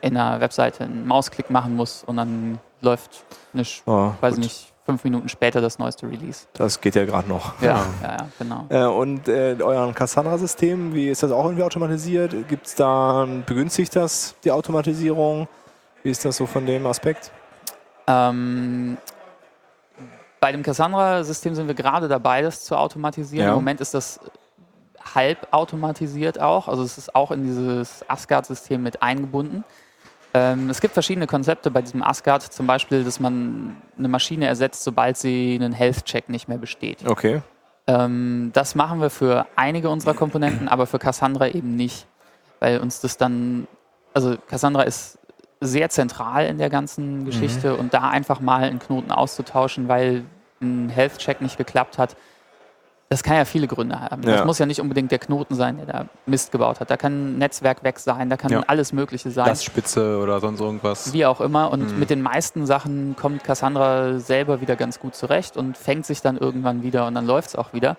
[0.00, 4.44] in einer Webseite einen Mausklick machen muss und dann läuft eine, Oh, weiß gut.
[4.44, 6.46] nicht, fünf Minuten später das neueste Release.
[6.54, 7.60] Das geht ja gerade noch.
[7.60, 8.66] Ja, ja, ja, genau.
[8.68, 12.48] Äh, und äh, euren Cassandra-System, wie ist das auch irgendwie automatisiert?
[12.48, 15.48] Gibt es da, begünstigt das die Automatisierung?
[16.02, 17.30] Wie ist das so von dem Aspekt?
[18.08, 18.96] Ähm,
[20.40, 23.46] bei dem Cassandra-System sind wir gerade dabei, das zu automatisieren.
[23.46, 23.52] Ja.
[23.52, 24.18] Im Moment ist das
[25.14, 26.66] halb automatisiert auch.
[26.66, 29.64] Also es ist auch in dieses Asgard-System mit eingebunden.
[30.34, 34.82] Ähm, es gibt verschiedene Konzepte bei diesem Asgard, zum Beispiel, dass man eine Maschine ersetzt,
[34.82, 37.06] sobald sie einen Health-Check nicht mehr besteht.
[37.06, 37.42] Okay.
[37.86, 42.06] Ähm, das machen wir für einige unserer Komponenten, aber für Cassandra eben nicht,
[42.60, 43.66] weil uns das dann,
[44.14, 45.18] also Cassandra ist
[45.60, 50.24] sehr zentral in der ganzen Geschichte und da einfach mal einen Knoten auszutauschen, weil
[50.60, 52.16] ein Health-Check nicht geklappt hat,
[53.12, 54.22] das kann ja viele Gründe haben.
[54.22, 54.36] Ja.
[54.38, 56.90] Das muss ja nicht unbedingt der Knoten sein, der da Mist gebaut hat.
[56.90, 58.62] Da kann ein Netzwerk weg sein, da kann Ja.
[58.66, 59.46] alles Mögliche sein.
[59.46, 61.12] Lastspitze oder sonst irgendwas.
[61.12, 61.70] Wie auch immer.
[61.70, 61.98] Und Mhm.
[61.98, 66.38] mit den meisten Sachen kommt Cassandra selber wieder ganz gut zurecht und fängt sich dann
[66.38, 67.96] irgendwann wieder und dann läuft es auch wieder.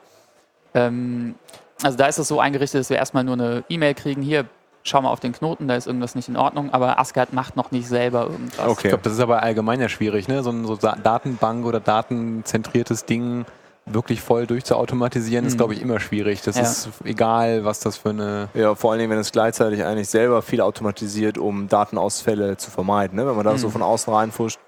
[0.74, 1.36] Ähm,
[1.84, 4.45] also da ist es so eingerichtet, dass wir erstmal nur eine E-Mail kriegen, hier,
[4.84, 7.72] schau mal auf den Knoten, da ist irgendwas nicht in Ordnung, aber Asgard macht noch
[7.72, 8.59] nicht selber irgendwas.
[8.66, 8.88] Ich Okay.
[8.89, 10.43] glaube, das ist aber allgemein ja schwierig, ne?
[10.43, 13.45] So ein so Da- Datenbank oder datenzentriertes Ding
[13.86, 15.58] wirklich voll durchzuautomatisieren, ist, Mhm.
[15.58, 16.42] glaube ich, immer schwierig.
[16.42, 16.62] Das Ja.
[16.64, 18.50] ist egal, was das für eine.
[18.54, 23.18] Ja, vor allen Dingen, wenn es gleichzeitig eigentlich selber viel automatisiert, um Datenausfälle zu vermeiden.
[23.18, 23.28] Ne?
[23.28, 23.58] Wenn man da Mhm.
[23.58, 24.60] so von außen reinfuscht,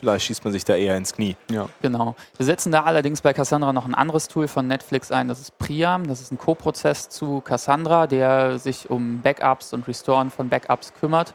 [0.00, 1.36] vielleicht schießt man sich da eher ins Knie.
[1.82, 2.14] Genau.
[2.36, 5.58] Wir setzen da allerdings bei Cassandra noch ein anderes Tool von Netflix ein, das ist
[5.58, 6.06] Priam.
[6.06, 11.34] Das ist ein Co-Prozess zu Cassandra, der sich um Backups und Restoren von Backups kümmert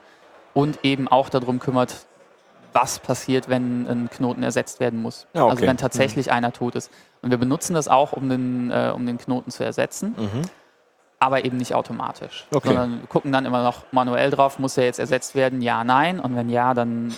[0.53, 2.07] und eben auch darum kümmert,
[2.74, 5.28] was passiert, wenn ein Knoten ersetzt werden muss.
[5.34, 5.51] Ja, okay.
[5.51, 6.91] Also wenn tatsächlich einer tot ist.
[7.21, 10.15] Und wir benutzen das auch, um den, äh, um den Knoten zu ersetzen,
[11.19, 12.47] aber eben nicht automatisch.
[12.51, 12.67] Okay.
[12.67, 15.61] Sondern wir gucken dann immer noch manuell drauf, muss er jetzt ersetzt werden?
[15.61, 16.19] Ja, nein.
[16.19, 17.13] Und wenn ja, dann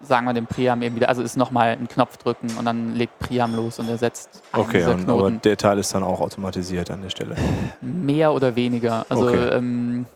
[0.00, 3.18] sagen wir dem Priam eben wieder, also ist nochmal einen Knopf drücken und dann legt
[3.18, 5.42] Priam los und ersetzt einen Okay, dieser und, aber Knoten.
[5.42, 7.34] der Teil ist dann auch automatisiert an der Stelle.
[7.80, 9.04] Mehr oder weniger.
[9.08, 9.48] Also Okay.
[9.48, 10.06] ähm,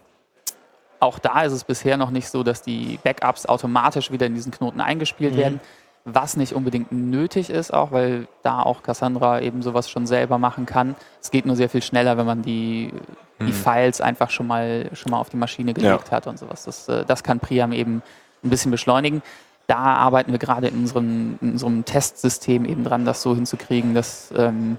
[1.03, 4.53] auch da ist es bisher noch nicht so, dass die Backups automatisch wieder in diesen
[4.53, 5.38] Knoten eingespielt Mhm.
[5.38, 5.61] werden,
[6.05, 10.66] was nicht unbedingt nötig ist, auch weil da auch Cassandra eben sowas schon selber machen
[10.66, 10.94] kann.
[11.20, 12.92] Es geht nur sehr viel schneller, wenn man die
[13.40, 16.62] die Files einfach schon mal, schon mal auf die Maschine gelegt hat und sowas.
[16.64, 18.00] Das, äh, das kann Priam eben
[18.44, 19.20] ein bisschen beschleunigen.
[19.66, 24.32] Da arbeiten wir gerade in unserem, in unserem Testsystem eben dran, das so hinzukriegen, dass,
[24.36, 24.78] ähm,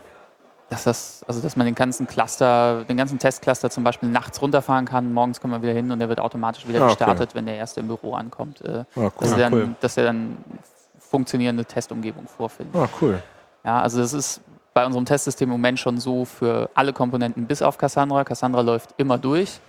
[0.70, 4.86] dass das, also dass man den ganzen Cluster, den ganzen Testcluster zum Beispiel nachts runterfahren
[4.86, 6.96] kann, morgens kommen wir wieder hin und der wird automatisch wieder Ah, okay.
[6.96, 8.62] gestartet, wenn der erste im Büro ankommt.
[8.62, 9.12] Äh, Ah, cool.
[9.20, 9.70] dass, er dann, cool.
[9.82, 10.38] dass er dann
[11.00, 12.76] funktionierende Testumgebung vorfindet.
[12.76, 13.22] Ah, cool.
[13.64, 14.42] Ja, also das ist
[14.74, 18.24] bei unserem Testsystem im Moment schon so für alle Komponenten bis auf Cassandra.
[18.24, 19.60] Cassandra läuft immer durch.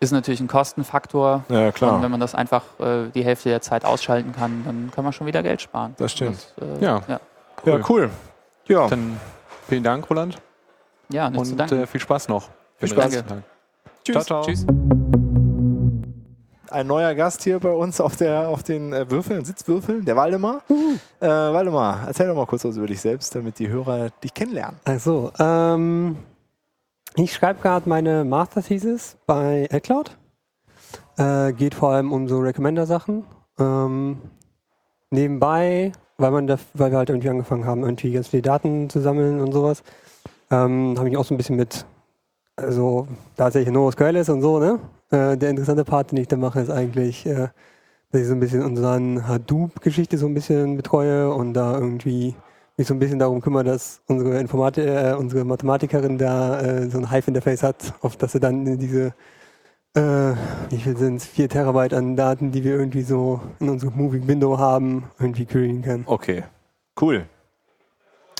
[0.00, 1.44] Ist natürlich ein Kostenfaktor.
[1.48, 2.02] Ja, Und klar.
[2.02, 5.26] wenn man das einfach äh, die Hälfte der Zeit ausschalten kann, dann kann man schon
[5.26, 5.94] wieder Geld sparen.
[5.98, 6.52] Das stimmt.
[6.56, 7.00] Das, äh, Ja.
[7.08, 7.20] ja.
[7.64, 8.10] Ja, cool.
[8.66, 9.18] Ja, Dann
[9.68, 10.40] vielen Dank, Roland.
[11.10, 12.48] Ja, nicht zu Und äh, viel Spaß noch.
[12.78, 13.24] Viel Spaß.
[14.04, 14.12] Tschüss.
[14.12, 14.42] Ciao, ciao.
[14.42, 14.66] Tschüss.
[16.70, 20.62] ein neuer Gast hier bei uns auf, der, auf den äh, Würfeln, Sitzwürfeln, der Waldemar.
[21.20, 24.78] Äh, Waldemar, erzähl doch mal kurz was über dich selbst, damit die Hörer dich kennenlernen.
[24.84, 26.16] Also, ähm,
[27.16, 30.16] ich schreibe gerade meine Master Thesis bei AdCloud.
[31.16, 33.24] Äh, geht vor allem um so Recommender-Sachen.
[33.58, 34.18] Ähm,
[35.10, 39.00] nebenbei, weil, man da, weil wir halt irgendwie angefangen haben, irgendwie ganz viele Daten zu
[39.00, 39.82] sammeln und sowas,
[40.50, 41.86] ähm, habe ich auch so ein bisschen mit,
[42.56, 43.06] also
[43.36, 44.80] tatsächlich NoSQL ist und so, ne?
[45.10, 47.48] Äh, der interessante Part, den ich da mache, ist eigentlich, äh,
[48.10, 52.34] dass ich so ein bisschen unseren Hadoop-Geschichte so ein bisschen betreue und da irgendwie
[52.76, 56.98] mich so ein bisschen darum kümmere, dass unsere Informatik, äh, unsere Mathematikerin da äh, so
[56.98, 59.14] ein Hive-Interface hat, auf das sie dann diese,
[59.98, 60.36] äh,
[60.70, 64.28] wie viel sind es, 4 Terabyte an Daten, die wir irgendwie so in unserem Moving
[64.28, 66.04] Window haben, irgendwie queryen kann.
[66.06, 66.44] Okay,
[67.00, 67.26] cool.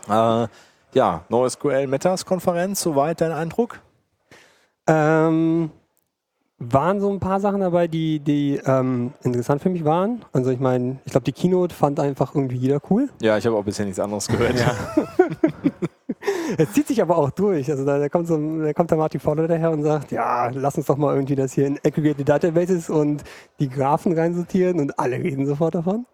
[0.08, 0.46] Äh,
[0.94, 3.80] ja, NoSQL Metas Konferenz, soweit dein Eindruck?
[4.86, 5.70] Ähm,
[6.58, 10.24] waren so ein paar Sachen dabei, die, die ähm, interessant für mich waren.
[10.32, 13.08] Also ich meine, ich glaube, die Keynote fand einfach irgendwie jeder cool.
[13.20, 14.54] Ja, ich habe auch bisher nichts anderes gehört.
[16.56, 17.70] Es zieht sich aber auch durch.
[17.70, 20.76] Also da, da, kommt, so, da kommt der Martin Fowler daher und sagt, ja, lass
[20.76, 23.22] uns doch mal irgendwie das hier in Aggregated Databases und
[23.60, 26.06] die Graphen reinsortieren und alle reden sofort davon.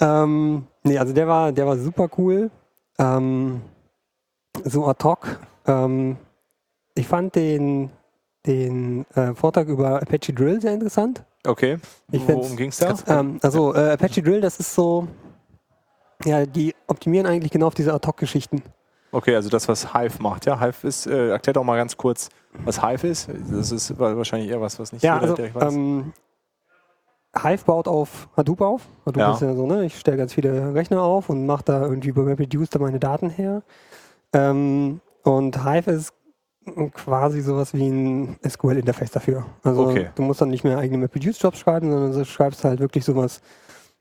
[0.00, 2.50] Ähm, nee, also der war, der war super cool.
[2.98, 3.62] Ähm,
[4.64, 5.38] so ad hoc.
[5.66, 6.16] Ähm,
[6.94, 7.90] ich fand den,
[8.46, 11.24] den äh, Vortrag über Apache Drill sehr interessant.
[11.46, 11.78] Okay,
[12.10, 12.94] Ich worum ging es da?
[13.06, 15.08] Ähm, also äh, Apache Drill, das ist so,
[16.24, 18.62] ja, die optimieren eigentlich genau auf diese ad hoc Geschichten.
[19.12, 20.46] Okay, also das, was Hive macht.
[20.46, 22.30] Ja, Hive ist, äh, erklär doch mal ganz kurz,
[22.64, 23.28] was Hive ist.
[23.50, 25.74] Das ist wa- wahrscheinlich eher was, was nicht Ja, also direkt weiß.
[25.74, 26.12] ähm,
[27.36, 28.82] Hive baut auf Hadoop auf.
[29.06, 29.32] Hadoop Ja.
[29.32, 29.84] ist ja so, ne?
[29.84, 33.30] Ich stelle ganz viele Rechner auf und mache da irgendwie über MapReduce da meine Daten
[33.30, 33.62] her.
[34.32, 36.12] Ähm, und Hive ist
[36.94, 39.46] quasi sowas wie ein SQL-Interface dafür.
[39.62, 40.10] Also Okay.
[40.14, 43.40] du musst dann nicht mehr eigene MapReduce-Jobs schreiben, sondern du schreibst halt wirklich sowas,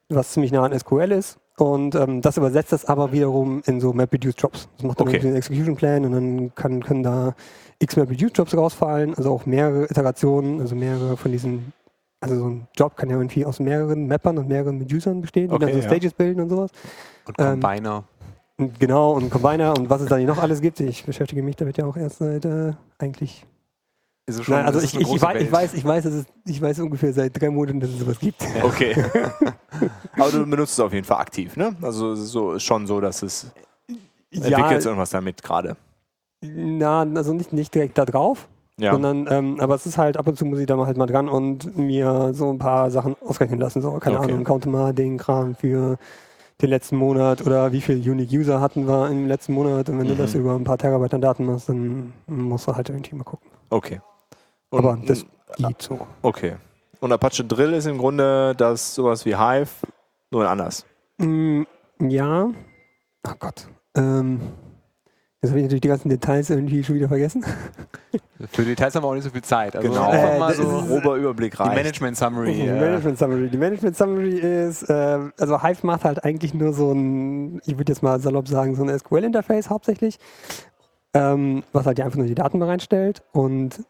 [0.09, 1.37] was ziemlich nah an SQL ist.
[1.61, 4.67] Und ähm, das übersetzt das aber wiederum in so MapReduce-Jobs.
[4.77, 5.19] Das macht dann Okay.
[5.19, 7.35] einen Execution-Plan und dann kann, können da
[7.77, 11.71] x MapReduce-Jobs rausfallen, also auch mehrere Iterationen, also mehrere von diesen,
[12.19, 15.53] also so ein Job kann ja irgendwie aus mehreren Mappern und mehreren Usern bestehen, die
[15.53, 15.85] Okay, dann so ja.
[15.87, 16.71] Stages bilden und sowas.
[17.27, 18.05] Und Ähm, Combiner.
[18.57, 20.79] Und genau, und Combiner und was es da noch alles gibt.
[20.79, 23.45] Ich beschäftige mich damit ja auch erst seit äh, eigentlich.
[24.27, 26.61] Ist es Nein, also ich, ich, ich, weiß, ich weiß, ich weiß, dass es, ich
[26.61, 28.45] weiß ungefähr seit drei Monaten, dass es sowas gibt.
[28.63, 28.95] Okay.
[30.17, 31.75] Aber du benutzt es auf jeden Fall aktiv, ne?
[31.81, 33.47] Also es ist so, ist schon so, dass es
[34.31, 35.75] entwickelt irgendwas damit gerade.
[36.41, 38.47] na, also nicht, nicht direkt da drauf,
[38.77, 38.91] Ja.
[38.93, 41.07] sondern, ähm, aber es ist halt, ab und zu muss ich da mal halt mal
[41.07, 43.81] dran und mir so ein paar Sachen ausrechnen lassen.
[43.81, 44.31] So, keine Okay.
[44.31, 45.97] Ahnung, counte mal den Kram für
[46.61, 50.07] den letzten Monat oder wie viele Unique User hatten wir im letzten Monat und wenn
[50.07, 50.17] du Mhm.
[50.19, 53.49] das über ein paar Terabyte an Daten machst, dann musst du halt irgendwie mal gucken.
[53.71, 53.99] Okay.
[54.71, 55.25] Aber das
[55.57, 56.07] geht so.
[56.21, 56.55] Okay.
[56.99, 59.69] Und Apache Drill ist im Grunde das sowas wie Hive,
[60.31, 60.85] nur anders.
[61.17, 61.63] Mm,
[61.99, 62.49] ja.
[63.27, 63.67] Oh Gott.
[63.95, 64.39] Ähm,
[65.41, 67.43] jetzt habe ich natürlich die ganzen Details irgendwie schon wieder vergessen.
[68.51, 69.75] Für Details haben wir auch nicht so viel Zeit.
[69.75, 70.09] Also Genau.
[70.09, 71.75] einfach Äh, mal so Grober Überblick die rein.
[71.75, 72.53] Management Summary.
[72.53, 73.49] Die äh, Management Summary.
[73.49, 77.91] Die Management Summary ist, äh, also Hive macht halt eigentlich nur so ein, ich würde
[77.91, 80.17] jetzt mal salopp sagen, so ein SQL-Interface hauptsächlich,
[81.13, 83.83] ähm, was halt einfach nur die Daten mal reinstellt und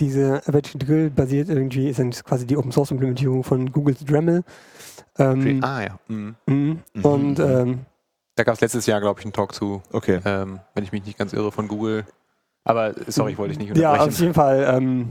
[0.00, 4.44] diese Apache Drill basiert irgendwie, ist dann quasi die Open Source Implementierung von Googles Dremel.
[5.18, 5.98] Ähm, ah ja.
[6.08, 6.34] Mhm.
[6.46, 6.80] mhm.
[7.02, 7.80] Und ähm,
[8.34, 10.20] Da gab es letztes Jahr, glaube ich, einen Talk zu, Okay.
[10.24, 12.04] ähm, wenn ich mich nicht ganz irre, von Google.
[12.64, 14.12] Aber sorry, ich wollte dich nicht Ja, unterbrechen.
[14.14, 14.74] auf jeden Fall.
[14.76, 15.10] Ähm,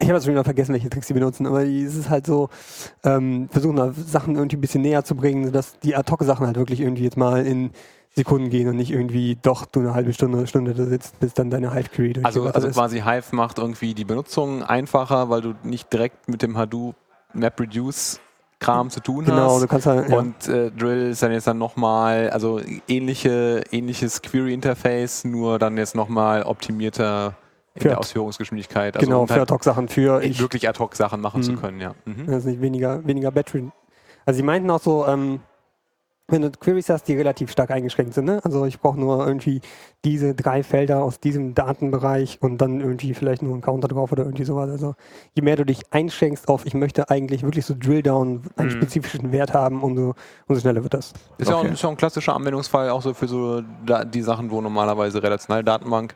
[0.00, 2.48] ich habe jetzt schon wieder vergessen, welche Tricks sie benutzen, aber es ist halt so,
[3.04, 6.80] ähm, versuchen da Sachen irgendwie ein bisschen näher zu bringen, sodass die Ad-Hoc-Sachen halt wirklich
[6.80, 7.70] irgendwie jetzt mal in
[8.14, 11.48] Sekunden gehen und nicht irgendwie doch du eine halbe Stunde, Stunde da sitzt, bis dann
[11.50, 12.74] deine Hive-Query Also, durchgebracht also ist.
[12.74, 16.94] quasi Hive macht irgendwie die Benutzung einfacher, weil du nicht direkt mit dem Hadoop
[17.32, 18.20] MapReduce
[18.60, 19.62] Kram zu tun Genau, hast.
[19.62, 20.18] du kannst halt, ja.
[20.18, 25.94] Und äh, Drill ist dann jetzt dann nochmal, also ähnliche, ähnliches Query-Interface, nur dann jetzt
[25.96, 27.34] nochmal optimierter
[27.74, 28.94] in Für der Ausführungsgeschwindigkeit.
[28.96, 30.38] Also genau, um für halt Ad-Hoc-Sachen für ich.
[30.38, 31.60] wirklich ad hoc Sachen machen zu Mhm.
[31.60, 31.94] können, ja.
[32.04, 32.26] Mhm.
[32.26, 33.68] Das ist nicht weniger, weniger Battery.
[34.26, 35.40] Also sie meinten auch so, ähm,
[36.28, 38.24] wenn du Queries hast, die relativ stark eingeschränkt sind.
[38.24, 38.40] Ne?
[38.44, 39.60] Also ich brauche nur irgendwie
[40.04, 44.24] diese drei Felder aus diesem Datenbereich und dann irgendwie vielleicht nur einen Counter drauf oder
[44.24, 44.70] irgendwie sowas.
[44.70, 44.94] Also
[45.34, 48.72] je mehr du dich einschränkst auf, ich möchte eigentlich wirklich so Drill-Down, einen Mhm.
[48.72, 50.14] spezifischen Wert haben, umso,
[50.46, 51.12] umso schneller wird das.
[51.38, 51.72] Ist, ja auch, Okay.
[51.72, 55.22] ist ja auch ein klassischer Anwendungsfall, auch so für so da, die Sachen, wo normalerweise
[55.22, 56.14] relationale Datenbank,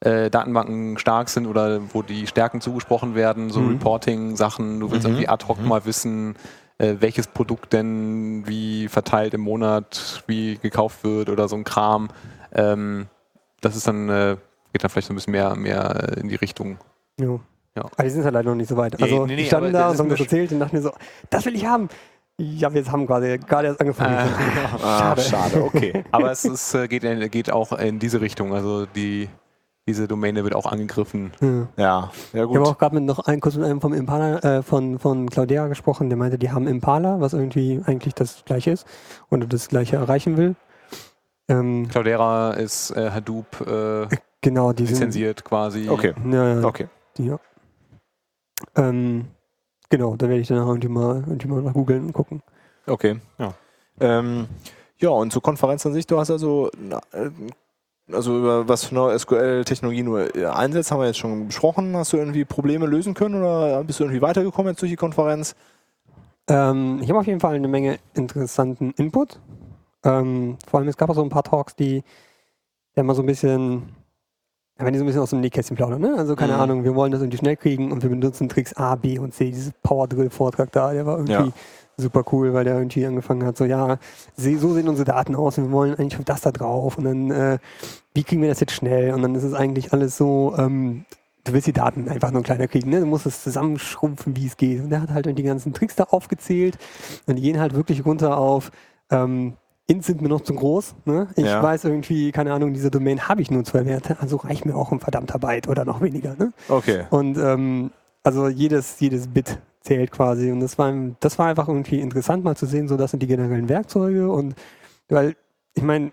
[0.00, 3.68] äh, Datenbanken stark sind oder wo die Stärken zugesprochen werden, so Mhm.
[3.68, 5.10] Reporting-Sachen, du willst Mhm.
[5.12, 6.34] irgendwie ad hoc mal wissen,
[6.82, 12.08] äh, welches Produkt denn wie verteilt im Monat, wie gekauft wird oder so ein Kram.
[12.52, 13.06] Ähm,
[13.60, 14.36] das ist dann, äh,
[14.72, 16.78] geht dann vielleicht so ein bisschen mehr, mehr äh, in die Richtung.
[17.18, 17.38] Ja.
[17.74, 17.84] Ja.
[17.84, 18.94] Aber die sind halt leider noch nicht so weit.
[18.98, 20.82] Nee, Also nee, nee, die standen da und haben mir das erzählt und dachten mir
[20.82, 20.92] so,
[21.30, 21.88] das will ich haben.
[22.38, 24.14] Ja, wir haben gerade gerade erst angefangen.
[24.82, 26.04] Ah, schade, okay.
[26.10, 28.52] Aber es ist, äh, geht, in- geht auch in diese Richtung.
[28.52, 29.28] Also die,
[29.88, 31.32] diese Domäne wird auch angegriffen.
[31.40, 31.48] Ja.
[31.48, 32.66] Ja, ja Ich habe gut.
[32.68, 36.08] auch gerade mit noch ein, kurz mit einem vom Impala, äh, von, von Claudera gesprochen,
[36.08, 38.86] der meinte, die haben Impala, was irgendwie eigentlich das gleiche ist
[39.28, 40.54] und das gleiche erreichen will.
[41.48, 44.06] Ähm, Cloudera ist äh, Hadoop äh,
[44.40, 44.94] genau, die sind.
[44.94, 45.88] lizenziert quasi.
[45.88, 46.88] Okay, Ja, ja, okay.
[47.18, 47.38] ja.
[48.76, 49.26] Ähm,
[49.90, 52.42] genau, da werde ich dann irgendwie mal, irgendwie mal nach googeln und gucken.
[52.86, 53.18] Okay.
[53.38, 53.54] Ja.
[54.00, 54.46] Ähm,
[54.98, 57.30] ja, und zur Konferenz an sich, du hast also, na, äh,
[58.14, 61.96] also über was für neue SQL-Technologien du äh, einsetzt, haben wir jetzt schon besprochen.
[61.96, 65.54] Hast du irgendwie Probleme lösen können oder bist du irgendwie weitergekommen jetzt durch die Konferenz?
[66.48, 69.38] Ähm, ich habe auf jeden Fall eine Menge interessanten Input.
[70.04, 72.02] Ähm, vor allem, es gab auch so ein paar Talks, die
[72.96, 73.94] ja mal so ein bisschen,
[74.78, 76.14] wenn die so ein bisschen aus dem Nähkästchen plaudern, ne?
[76.16, 76.60] Also keine Mhm.
[76.60, 79.50] Ahnung, wir wollen das irgendwie schnell kriegen und wir benutzen Tricks A, B und C.
[79.50, 81.48] Dieses Power Drill Vortrag da, der war irgendwie Ja.
[81.96, 83.98] super cool, weil der irgendwie angefangen hat, so ja,
[84.36, 87.30] so sehen unsere Daten aus und wir wollen eigentlich auf das da drauf und dann,
[87.30, 87.58] äh,
[88.14, 89.12] wie kriegen wir das jetzt schnell?
[89.14, 91.04] Und dann ist es eigentlich alles so, ähm,
[91.44, 93.00] du willst die Daten einfach nur kleiner kriegen, ne?
[93.00, 94.82] Du musst es zusammenschrumpfen, wie es geht.
[94.82, 96.78] Und der hat halt die ganzen Tricks da aufgezählt
[97.26, 98.70] und die gehen halt wirklich runter auf,
[99.10, 99.54] ähm,
[99.92, 100.94] Int sind mir noch zu groß.
[101.04, 101.28] Ne?
[101.36, 101.62] Ich Ja.
[101.62, 104.90] weiß irgendwie, keine Ahnung, diese Domain habe ich nur zwei Werte, also reicht mir auch
[104.90, 106.34] ein verdammter Byte oder noch weniger.
[106.38, 106.52] Ne?
[106.68, 107.04] Okay.
[107.10, 107.90] Und ähm,
[108.24, 110.50] also jedes, jedes Bit zählt quasi.
[110.50, 113.26] Und das war, das war einfach irgendwie interessant mal zu sehen, so das sind die
[113.26, 114.54] generellen Werkzeuge und
[115.08, 115.36] weil,
[115.74, 116.12] ich meine,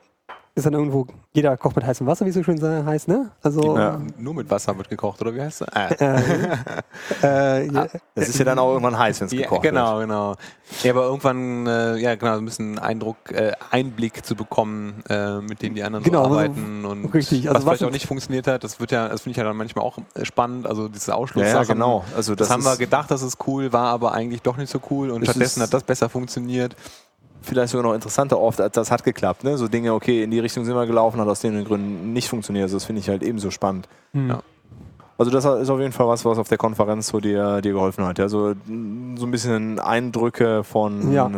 [0.60, 3.32] ist dann irgendwo, jeder kocht mit heißem Wasser, wie es so schön heißt, ne?
[3.42, 4.00] Also Ja.
[4.18, 5.70] Nur mit Wasser wird gekocht, oder wie heißt das?
[5.74, 5.90] Ah.
[7.24, 10.00] äh, äh, ja, Das ist ja dann auch irgendwann heiß, wenn es Ja, gekocht genau,
[10.00, 10.36] genau.
[10.84, 15.62] Ja, aber irgendwann, äh, ja, genau, ein bisschen Eindruck, äh, Einblick zu bekommen, äh, mit
[15.62, 18.08] denen die anderen Genau, so also arbeiten und richtig, also was vielleicht was auch nicht
[18.08, 18.64] funktioniert hat.
[18.64, 20.68] Das wird ja, das finde ich ja dann manchmal auch äh, spannend.
[20.68, 21.36] Also diese wird.
[21.36, 22.04] Ja, ja, genau.
[22.16, 24.80] Also Das, das, haben wir gedacht, das ist cool, war aber eigentlich doch nicht so
[24.90, 26.76] cool und Es stattdessen hat das besser funktioniert.
[27.42, 29.44] Vielleicht sogar noch interessanter oft, als das hat geklappt.
[29.44, 29.58] Ne?
[29.58, 32.64] So Dinge, okay, in die Richtung sind wir gelaufen, hat aus den Gründen nicht funktioniert.
[32.64, 33.88] Also das finde ich halt ebenso spannend.
[34.14, 34.30] hm.
[34.30, 34.40] Ja.
[35.18, 38.06] Also das ist auf jeden Fall was, was auf der Konferenz so dir, dir geholfen
[38.06, 38.18] hat.
[38.20, 38.30] Ja?
[38.30, 41.30] So, ein bisschen Eindrücke von, Ja.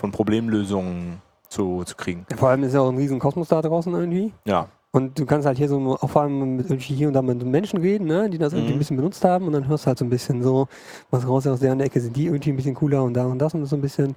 [0.00, 2.26] von Problemlösungen zu, zu kriegen.
[2.36, 4.32] Vor allem ist ja auch ein riesen Kosmos da draußen irgendwie.
[4.46, 4.66] Ja.
[4.92, 7.44] Und du kannst halt hier so auch vor allem mit irgendwie hier und da mit
[7.44, 8.76] Menschen reden, ne, die das irgendwie Mhm.
[8.76, 10.66] ein bisschen benutzt haben und dann hörst du halt so ein bisschen so,
[11.12, 13.54] was raus aus deren Ecke sind die irgendwie ein bisschen cooler und da und das
[13.54, 14.16] und so ein bisschen.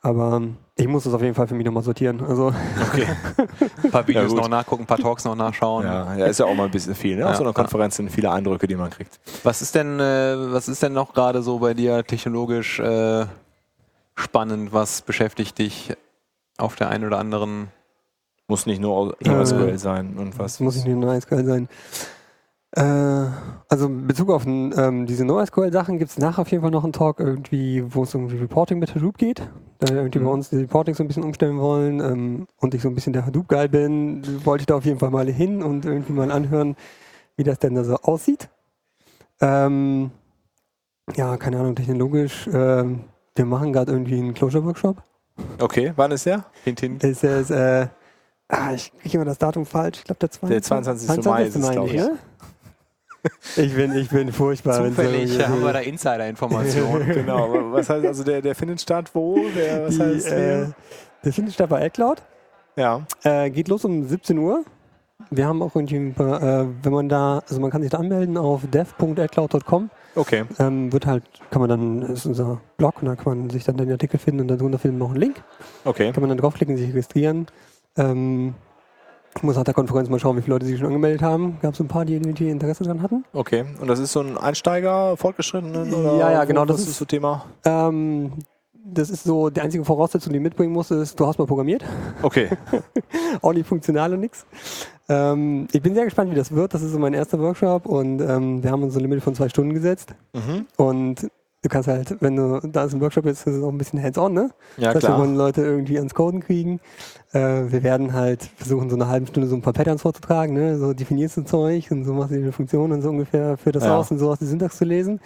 [0.00, 2.22] Aber ähm, ich muss das auf jeden Fall für mich nochmal sortieren.
[2.24, 2.52] Also
[2.92, 3.06] Okay.
[3.82, 4.38] Ein paar Videos gut.
[4.40, 5.84] noch nachgucken, ein paar Talks noch nachschauen.
[5.84, 7.16] Ja, ja, ist ja auch mal ein bisschen viel.
[7.16, 7.24] Ne?
[7.24, 7.54] Auf Ja, so einer ja.
[7.54, 9.18] Konferenz sind viele Eindrücke, die man kriegt.
[9.42, 13.26] Was ist denn, äh, was ist denn noch gerade so bei dir technologisch äh,
[14.14, 14.72] spannend?
[14.72, 15.92] Was beschäftigt dich
[16.58, 17.68] auf der einen oder anderen?
[18.46, 20.60] Muss nicht nur Äh, NoSQL sein und was.
[20.60, 21.68] muss ich nicht nur NoSQL sein.
[22.72, 22.82] Äh,
[23.70, 26.92] also in Bezug auf ähm, diese NoSQL-Sachen gibt es nachher auf jeden Fall noch einen
[26.92, 29.40] Talk irgendwie, wo es um Reporting mit Hadoop geht.
[29.78, 30.24] Da wir irgendwie Mhm.
[30.24, 33.12] bei uns die Reporting so ein bisschen umstellen wollen ähm, und ich so ein bisschen
[33.12, 36.76] der Hadoop-Guy bin, wollte ich da auf jeden Fall mal hin und irgendwie mal anhören,
[37.36, 38.48] wie das denn da so aussieht.
[39.40, 40.10] Ähm,
[41.16, 42.48] ja, keine Ahnung, technologisch.
[42.52, 43.04] Ähm,
[43.34, 44.96] wir machen gerade irgendwie einen Closure-Workshop.
[45.60, 46.44] Okay, wann ist der?
[46.64, 46.98] Hintin?
[46.98, 47.86] Ist es, äh,
[48.48, 49.98] ah, ich kriege immer das Datum falsch.
[49.98, 51.06] Ich glaube, der 22.
[51.06, 51.30] Der 22.
[51.30, 51.94] Mai ist es, meine glaub ich.
[51.96, 52.18] ne?
[53.56, 54.82] Ich bin, ich bin furchtbar.
[54.84, 57.08] wenn so- Zufällig haben wir da Insider-Informationen.
[57.12, 57.72] genau.
[57.72, 59.38] Was heißt also, der, der findet statt wo?
[59.56, 60.66] Der, was Die, heißt äh,
[61.24, 62.22] der findet statt bei AdCloud.
[62.76, 63.02] Ja.
[63.24, 64.64] Äh, geht los um 17 Uhr.
[65.30, 67.98] Wir haben auch irgendwie, ein paar, äh, wenn man da, also man kann sich da
[67.98, 69.90] anmelden auf dev.adcloud.com.
[70.14, 70.44] Okay.
[70.58, 73.64] Ähm, wird halt, kann man dann, das ist unser Blog und da kann man sich
[73.64, 75.42] dann den Artikel finden und darunter finden wir auch einen Link.
[75.84, 76.12] Okay.
[76.12, 77.46] Kann man dann draufklicken, sich registrieren.
[77.96, 78.54] Ähm,
[79.36, 81.58] ich muss nach der Konferenz mal schauen, wie viele Leute sich schon angemeldet haben.
[81.62, 83.24] Gab es ein paar, die irgendwie Interesse daran hatten.
[83.32, 83.64] Okay.
[83.80, 85.92] Und das ist so ein Einsteiger, Fortgeschrittenen?
[85.94, 87.44] Oder Ja, ja, genau, das ist- ist so Thema?
[87.64, 88.32] Ähm,
[88.90, 91.84] das ist so, die einzige Voraussetzung, die du mitbringen musst, ist, du hast mal programmiert.
[92.22, 92.48] Okay.
[93.42, 94.46] auch nicht funktional und nix.
[95.10, 96.74] Ähm, ich bin sehr gespannt, wie das wird.
[96.74, 99.48] Das ist so mein erster Workshop und ähm, wir haben uns ein Limit von zwei
[99.48, 100.14] Stunden gesetzt.
[100.34, 100.66] Mhm.
[100.76, 101.30] Und
[101.68, 104.02] du kannst halt, wenn du da ist ein Workshop ist, ist es auch ein bisschen
[104.02, 104.50] hands-on, ne?
[104.78, 105.18] Ja, das heißt, wir klar.
[105.20, 106.80] wollen Leute irgendwie ans Coden kriegen.
[107.32, 107.38] Äh,
[107.70, 110.78] wir werden halt versuchen, so eine halbe Stunde so ein paar Patterns vorzutragen, ne?
[110.78, 113.84] So definierst du Zeug und so machst du eine Funktion und so ungefähr für das
[113.84, 113.98] Ja.
[113.98, 115.20] aus und so aus die Syntax zu lesen.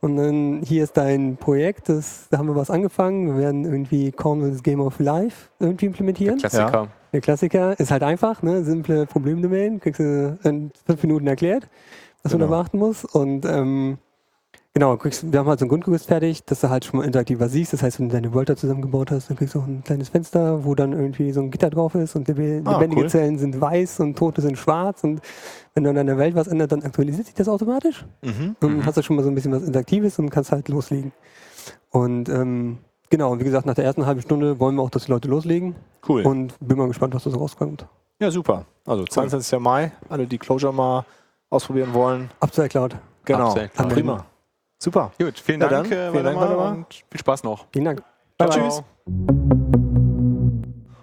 [0.00, 3.26] Und dann hier ist dein Projekt, das, da haben wir was angefangen.
[3.26, 6.38] Wir werden irgendwie Cornwall's Game of Life irgendwie implementieren.
[6.38, 6.88] Klassiker.
[7.12, 8.62] Der Klassiker ist halt einfach, ne?
[8.62, 11.66] simple Problemdomain, kriegst du in fünf Minuten erklärt,
[12.22, 12.58] was man da Genau.
[12.58, 13.04] beachten muss.
[13.04, 13.98] Und ähm,
[14.78, 17.48] genau, kriegst, wir haben halt so ein Grundgerüst fertig, dass du halt schon mal interaktiver
[17.48, 17.72] siehst.
[17.72, 20.64] Das heißt, wenn du deine da zusammengebaut hast, dann kriegst du auch ein kleines Fenster,
[20.64, 23.08] wo dann irgendwie so ein Gitter drauf ist und lebe- Ah, lebendige cool.
[23.08, 25.02] Zellen sind weiß und tote sind schwarz.
[25.04, 25.20] Und
[25.74, 28.04] wenn du an deiner Welt was ändert, dann aktualisiert sich das automatisch.
[28.22, 28.56] Mhm.
[28.60, 31.12] Und hast du schon mal so ein bisschen was Interaktives und kannst halt loslegen.
[31.90, 32.78] Und ähm,
[33.10, 35.28] genau, und wie gesagt, nach der ersten halben Stunde wollen wir auch, dass die Leute
[35.28, 35.74] loslegen.
[36.08, 36.22] Cool.
[36.22, 37.86] Und bin mal gespannt, was da so rauskommt.
[38.20, 38.64] ja, super.
[38.86, 39.58] Also 22.
[39.58, 41.04] Mai, alle, die Closure mal
[41.50, 42.30] ausprobieren wollen.
[42.40, 42.96] Ab zur Cloud.
[43.24, 43.52] Genau.
[43.52, 43.88] Cloud.
[43.90, 44.24] Prima.
[44.78, 45.10] Super.
[45.18, 45.98] Gut, vielen Ja, Dank, dann.
[45.98, 46.72] äh, Vielen Dank, Waldemar, Waldemar.
[46.76, 47.66] und viel Spaß noch.
[47.72, 48.02] Vielen Dank.
[48.38, 48.58] Bye-bye.
[48.58, 48.82] tschüss.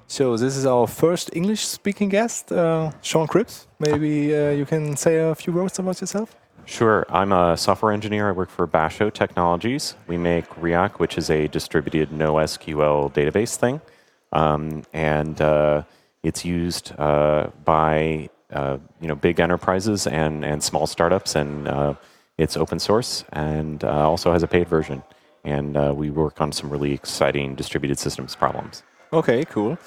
[0.07, 3.67] So this is our first English-speaking guest, uh, Sean Cripps.
[3.79, 6.29] Maybe uh, you can say a few words about yourself.
[6.65, 7.05] Sure.
[7.09, 8.29] I'm a software engineer.
[8.29, 9.95] I work for Basho Technologies.
[10.07, 13.81] We make React, which is a distributed NoSQL database thing.
[14.31, 15.83] Um, and uh,
[16.23, 21.93] it's used uh, by uh, you know big enterprises and, and small startups, and uh,
[22.37, 25.01] it's open source and uh, also has a paid version.
[25.43, 28.83] And uh, we work on some really exciting distributed systems problems.
[29.13, 29.77] Okay, cool.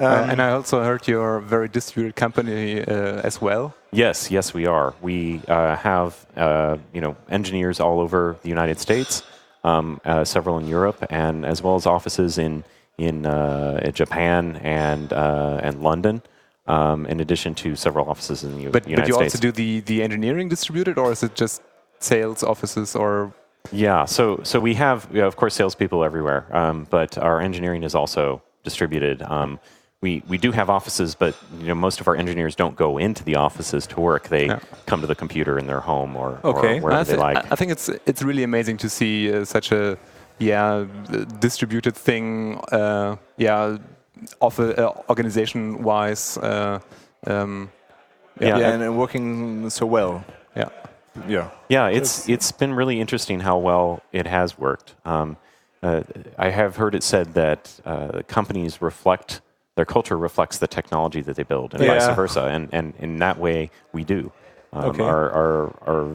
[0.00, 3.72] Uh, Um, and I also heard you're a very distributed company uh, as well.
[3.92, 4.92] Yes, yes, we are.
[5.00, 9.22] We uh, have uh, you know engineers all over the United States,
[9.62, 12.64] um, uh, several in Europe, and as well as offices in
[12.98, 16.20] in uh, Japan and uh, and London.
[16.66, 19.34] Um, in addition to several offices in the U- But, United but you States.
[19.34, 21.62] also do the, the engineering distributed, or is it just
[22.04, 23.32] sales offices or
[23.72, 27.94] Yeah, so so we have, yeah, of course, salespeople everywhere, um, but our engineering is
[27.94, 29.22] also distributed.
[29.22, 29.58] Um,
[30.02, 33.22] we we do have offices, but you know most of our engineers don't go into
[33.24, 34.22] the offices to work.
[34.28, 34.58] They Yeah.
[34.90, 36.78] come to the computer in their home or, Okay.
[36.78, 37.36] or wherever I, they like.
[37.38, 39.96] I- I think it's it's really amazing to see uh, such a
[40.38, 42.58] yeah uh, distributed thing.
[42.72, 43.78] Uh, yeah,
[44.40, 46.38] of uh, organization wise.
[46.42, 46.78] Uh,
[47.26, 47.68] um,
[48.40, 48.72] yeah, Yeah.
[48.74, 50.22] and uh, working so well.
[50.56, 50.68] yeah.
[51.28, 51.50] Yeah.
[51.68, 54.94] Yeah, it's it's been really interesting how well it has worked.
[55.04, 55.36] Um,
[55.82, 56.02] uh,
[56.38, 59.40] I have heard it said that uh, companies reflect
[59.76, 62.42] their culture reflects the technology that they build, and vice versa.
[62.44, 64.32] And and in that way, we do.
[64.72, 65.02] Um, Okay.
[65.02, 66.06] Our our our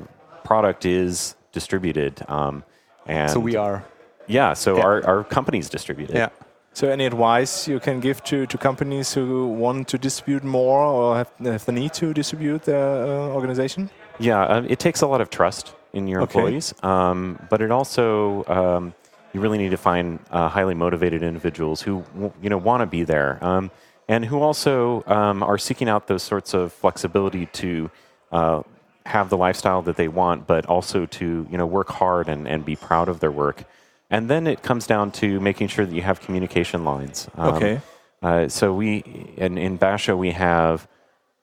[0.43, 2.63] product is distributed, um,
[3.05, 3.83] and So we are.
[4.27, 4.53] yeah.
[4.53, 4.83] So Yeah.
[4.83, 6.15] our our company's distributed.
[6.15, 6.29] Yeah.
[6.73, 11.17] So any advice you can give to, to companies who want to distribute more or
[11.17, 13.89] have, have the need to distribute their uh, organization?
[14.19, 16.39] Yeah, um, it takes a lot of trust in your Okay.
[16.39, 18.93] employees, um, but it also um,
[19.33, 22.85] you really need to find uh, highly motivated individuals who w- you know want to
[22.85, 23.71] be there, um,
[24.07, 27.89] and who also um, are seeking out those sorts of flexibility to
[28.31, 28.61] uh,
[29.05, 32.63] have the lifestyle that they want, but also to you know work hard and, and
[32.65, 33.63] be proud of their work.
[34.09, 37.27] And then it comes down to making sure that you have communication lines.
[37.35, 37.81] Um, Okay.
[38.21, 38.97] Uh, so we
[39.37, 40.87] in, in Basho we have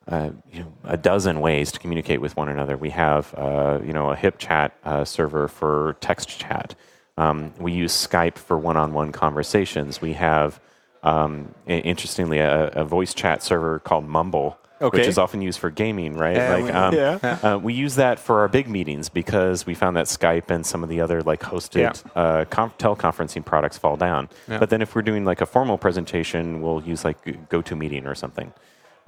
[0.09, 2.77] uh, you know, a dozen ways to communicate with one another.
[2.77, 6.75] We have, uh, you know, a HIP chat uh, server for text chat.
[7.17, 10.01] Um, we use Skype for one-on-one conversations.
[10.01, 10.61] We have,
[11.03, 14.99] um, interestingly, a, a voice chat server called Mumble, Okay.
[14.99, 16.37] which is often used for gaming, right?
[16.37, 17.39] Yeah, like, we- um, yeah.
[17.43, 20.83] uh, we use that for our big meetings because we found that Skype and some
[20.83, 22.21] of the other like hosted Yeah.
[22.23, 24.29] uh, conf- teleconferencing products fall down.
[24.49, 24.59] Yeah.
[24.59, 28.53] But then if we're doing like a formal presentation, we'll use like GoToMeeting or something.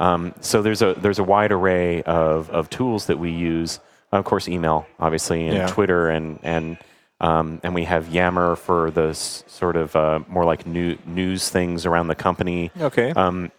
[0.01, 3.81] Um, so there's a there's a wide array of, of tools that we use.
[4.13, 5.69] Of course, email, obviously, and.
[5.69, 6.79] Twitter, and and
[7.21, 11.51] um, and we have Yammer for the s- sort of uh, more like new, news
[11.51, 12.71] things around the company.
[12.81, 13.11] Okay.
[13.11, 13.51] Um,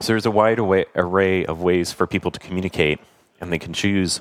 [0.00, 2.98] so there's a wide array, array of ways for people to communicate,
[3.40, 4.20] and they can choose.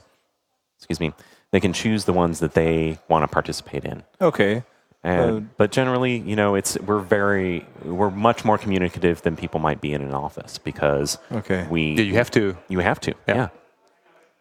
[0.78, 1.14] Excuse me.
[1.52, 4.04] They can choose the ones that they want to participate in.
[4.22, 4.64] okay.
[5.02, 9.60] And, Uh, but generally, you know, it's we're very we're much more communicative than people
[9.62, 11.66] might be in an office because Okay.
[11.70, 12.58] we Yeah, you have to.
[12.68, 13.36] you have to Yeah.
[13.36, 13.48] yeah.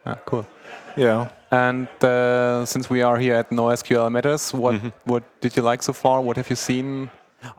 [0.05, 0.45] Ah, cool.
[0.97, 1.29] Yeah.
[1.53, 4.89] And uh, since we are here at NoSQL Matters, what Mm-hmm.
[5.05, 6.21] what did you like so far?
[6.21, 7.09] What have you seen?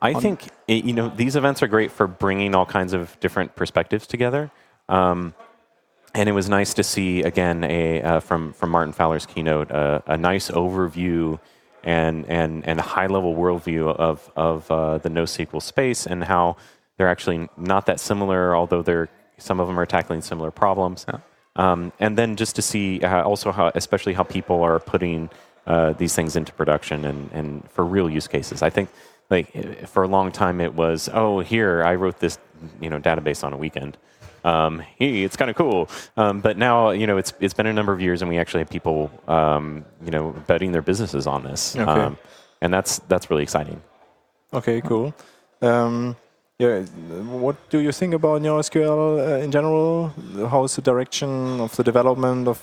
[0.02, 3.56] I think it, you know these events are great for bringing all kinds of different
[3.56, 4.52] perspectives together.
[4.88, 5.34] Um,
[6.14, 10.02] and it was nice to see again a uh, from from Martin Fowler's keynote uh,
[10.06, 11.40] a nice overview
[11.84, 16.58] and and and high level worldview of of uh, the NoSQL space and how
[16.98, 21.06] they're actually not that similar, although they're some of them are tackling similar problems.
[21.08, 21.20] Yeah.
[21.56, 25.30] Um, and then just to see uh, also how, especially how people are putting
[25.66, 28.62] uh, these things into production and, and for real use cases.
[28.62, 28.90] I think
[29.30, 32.38] like for a long time it was, oh, here I wrote this,
[32.82, 33.98] you know, database on a weekend.
[34.44, 35.90] Um, hey, it's kind of cool.
[36.16, 38.62] Um, but now, you know, it's it's been a number of years, and we actually
[38.62, 41.84] have people, um, you know, betting their businesses on this, Okay.
[41.92, 42.18] um,
[42.62, 43.82] and that's that's really exciting.
[44.54, 45.14] Okay, cool.
[45.62, 46.16] Um,
[46.58, 46.82] yeah,
[47.42, 50.14] what do you think about NoSQL uh, in general?
[50.50, 52.60] How is the direction of the development of,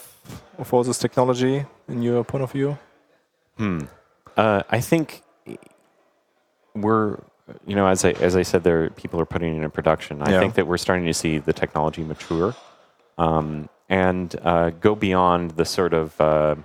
[0.58, 2.76] of all this technology in your point of view?
[3.58, 3.80] Hmm.
[4.36, 5.22] Uh, I think
[6.76, 7.18] we're,
[7.66, 10.22] you know, as I as I said, there people are putting it in production.
[10.22, 10.40] I Yeah.
[10.40, 12.54] think that we're starting to see the technology mature
[13.18, 16.56] um, and uh, go beyond the sort of uh,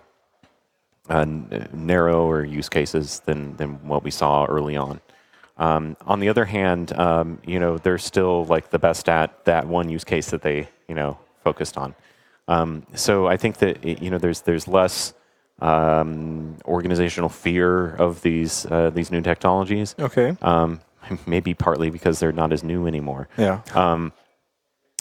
[1.09, 1.25] uh,
[1.73, 5.01] narrower use cases than than what we saw early on.
[5.57, 9.67] Um, on the other hand, um, you know, they're still like the best at that
[9.67, 11.93] one use case that they, you know, focused on.
[12.47, 15.13] Um, so I think that you know, there's there's less
[15.61, 19.95] um, organizational fear of these uh, these new technologies.
[19.99, 20.35] Okay.
[20.41, 20.81] Um,
[21.25, 23.27] maybe partly because they're not as new anymore.
[23.37, 23.61] Yeah.
[23.73, 24.13] Um,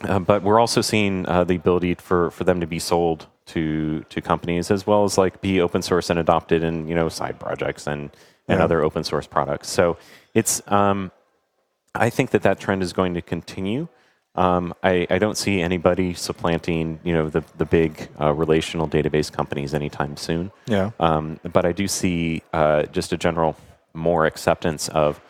[0.03, 4.03] uh, but we're also seeing uh, the ability for, for them to be sold to
[4.09, 7.39] to companies as well as like be open source and adopted in you know side
[7.39, 8.11] projects and
[8.49, 8.65] and Yeah.
[8.65, 9.69] other open source products.
[9.69, 9.97] So
[10.35, 11.11] it's um,
[11.95, 13.89] I think that that trend is going to continue.
[14.37, 19.31] Um, I, I don't see anybody supplanting you know the the big uh, relational database
[19.33, 20.53] companies anytime soon.
[20.67, 20.91] Yeah.
[21.01, 23.57] Um, but I do see uh, just a general
[23.93, 25.21] more acceptance of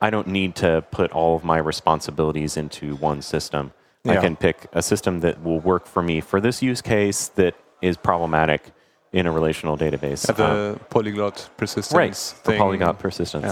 [0.00, 3.72] I don't need to put all of my responsibilities into one system.
[4.04, 4.12] Yeah.
[4.12, 7.54] I can pick a system that will work for me for this use case that
[7.80, 8.72] is problematic
[9.14, 10.28] in a relational database.
[10.28, 12.58] At the Um, polyglot persistence right, the thing.
[12.58, 13.46] polyglot persistence.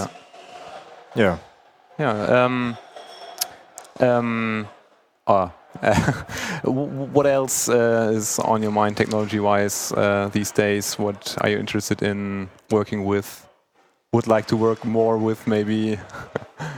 [1.14, 1.39] Yeah.
[1.98, 1.98] Yeah.
[1.98, 2.44] Yeah.
[2.44, 2.77] Um,
[5.27, 5.53] ah,
[6.65, 10.99] what else uh, is on your mind technology-wise uh, these days?
[10.99, 13.49] What are you interested in working with?
[14.12, 15.99] Would like to work more with maybe?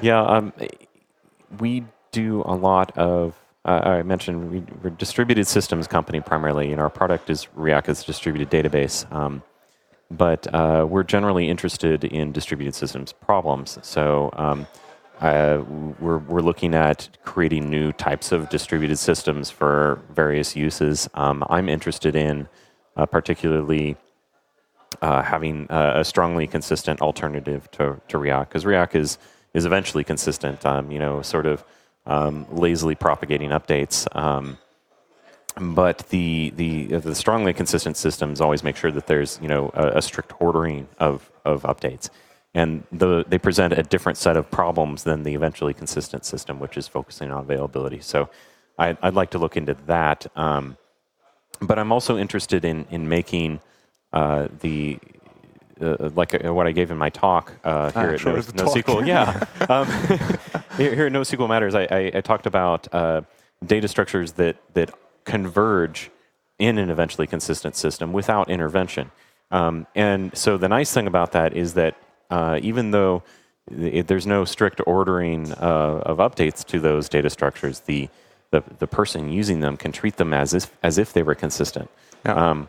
[0.00, 0.52] Yeah, um,
[1.58, 3.34] we do a lot of.
[3.66, 7.90] Uh, I mentioned we, we're a distributed systems company primarily, and our product is React
[7.90, 9.10] as a distributed database.
[9.12, 9.42] Um,
[10.10, 13.78] but uh, we're generally interested in distributed systems problems.
[13.82, 14.66] So um,
[15.20, 15.62] uh,
[16.00, 21.08] we're we're looking at creating new types of distributed systems for various uses.
[21.14, 22.48] Um, I'm interested in
[22.96, 23.96] uh, particularly
[25.02, 29.18] uh, having a strongly consistent alternative to, to React because React is
[29.52, 30.64] is eventually consistent.
[30.66, 31.64] Um, you know, sort of
[32.06, 34.06] um, lazily propagating updates.
[34.16, 34.58] Um,
[35.56, 39.98] but the, the the strongly consistent systems always make sure that there's you know a,
[39.98, 42.10] a strict ordering of, of updates,
[42.54, 46.76] and the, they present a different set of problems than the eventually consistent system, which
[46.76, 48.00] is focusing on availability.
[48.00, 48.28] So,
[48.78, 50.26] I, I'd like to look into that.
[50.36, 50.76] Um,
[51.60, 53.60] but I'm also interested in in making
[54.12, 54.98] uh, the
[55.80, 58.40] uh, like uh, what I gave in my talk uh, here Ah, at sure, no.
[58.40, 59.06] NoSQL.
[59.06, 59.86] Yeah, um,
[60.76, 63.22] here, here at NoSQL Matters, I, I, I talked about uh,
[63.64, 64.90] data structures that that
[65.24, 66.10] converge
[66.58, 69.10] in an eventually consistent system without intervention.
[69.50, 71.96] Um, and so the nice thing about that is that
[72.34, 73.22] uh, even though
[73.70, 78.08] it, there's no strict ordering uh, of updates to those data structures, the,
[78.50, 81.88] the the person using them can treat them as if as if they were consistent.
[82.26, 82.34] Yeah.
[82.34, 82.68] Um,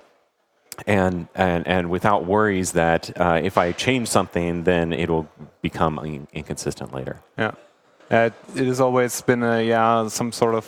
[0.88, 5.28] and, and and without worries that uh, if I change something, then it will
[5.62, 7.16] become in- inconsistent later.
[7.38, 7.54] Yeah,
[8.12, 10.66] uh, it has always been a yeah some sort of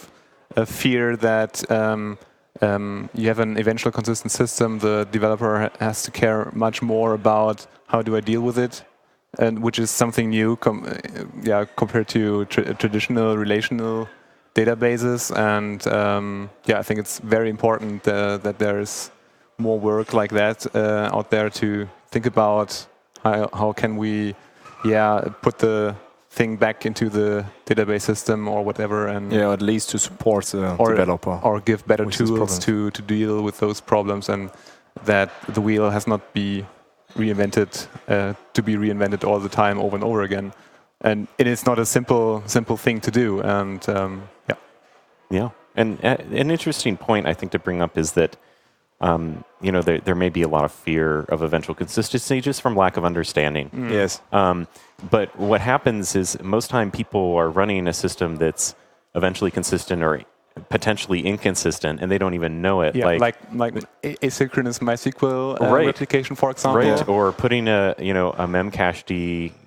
[0.55, 2.17] a fear that um,
[2.61, 4.79] um, you have an eventual consistent system.
[4.79, 8.83] The developer has to care much more about how do I deal with it,
[9.39, 10.57] and which is something new.
[10.65, 10.99] Uh,
[11.43, 14.07] yeah, compared to tr- traditional relational
[14.55, 19.11] databases, and um, yeah, I think it's very important uh, that there is
[19.57, 22.85] more work like that uh, out there to think about
[23.23, 24.35] how, how can we
[24.85, 25.95] yeah put the
[26.37, 30.75] thing back into the database system or whatever and Yeah, at least to support the
[30.77, 31.39] or, developer.
[31.43, 34.49] or give better tools to, to deal with those problems and
[35.05, 36.65] that the wheel has not be
[37.15, 40.53] reinvented uh, to be reinvented all the time over and over again.
[41.01, 44.55] And it is not a simple simple thing to do and um, yeah.
[45.29, 48.37] Yeah, and uh, an interesting point I think to bring up is that
[48.99, 52.61] um, you know there there may be a lot of fear of eventual consistency just
[52.61, 53.69] from lack of understanding.
[53.91, 54.21] Yes.
[54.31, 54.67] Um,
[55.11, 58.75] but what happens is most time people are running a system that's
[59.15, 60.21] eventually consistent or
[60.69, 62.95] potentially inconsistent and they don't even know it.
[62.95, 63.73] Yeah, like like,
[64.03, 65.85] a- asynchronous MySQL uh, Right.
[65.87, 66.81] replication, for example.
[66.81, 69.09] Right, or putting a you know a memcached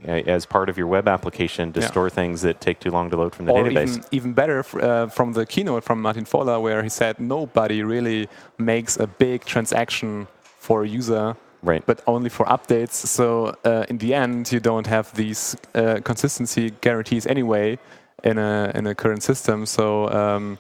[0.08, 1.86] uh, as part of your web application to Yeah.
[1.86, 3.88] store things that take too long to load from the or database.
[3.88, 7.82] even even better f- uh, from the keynote from Martin Fowler, where he said nobody
[7.82, 11.82] really makes a big transaction for a user, right?
[11.86, 12.92] But only for updates.
[13.06, 17.78] So uh, in the end, you don't have these uh, consistency guarantees anyway
[18.24, 19.66] in a in a current system.
[19.66, 20.58] So um,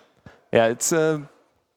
[0.52, 1.18] yeah, it's uh,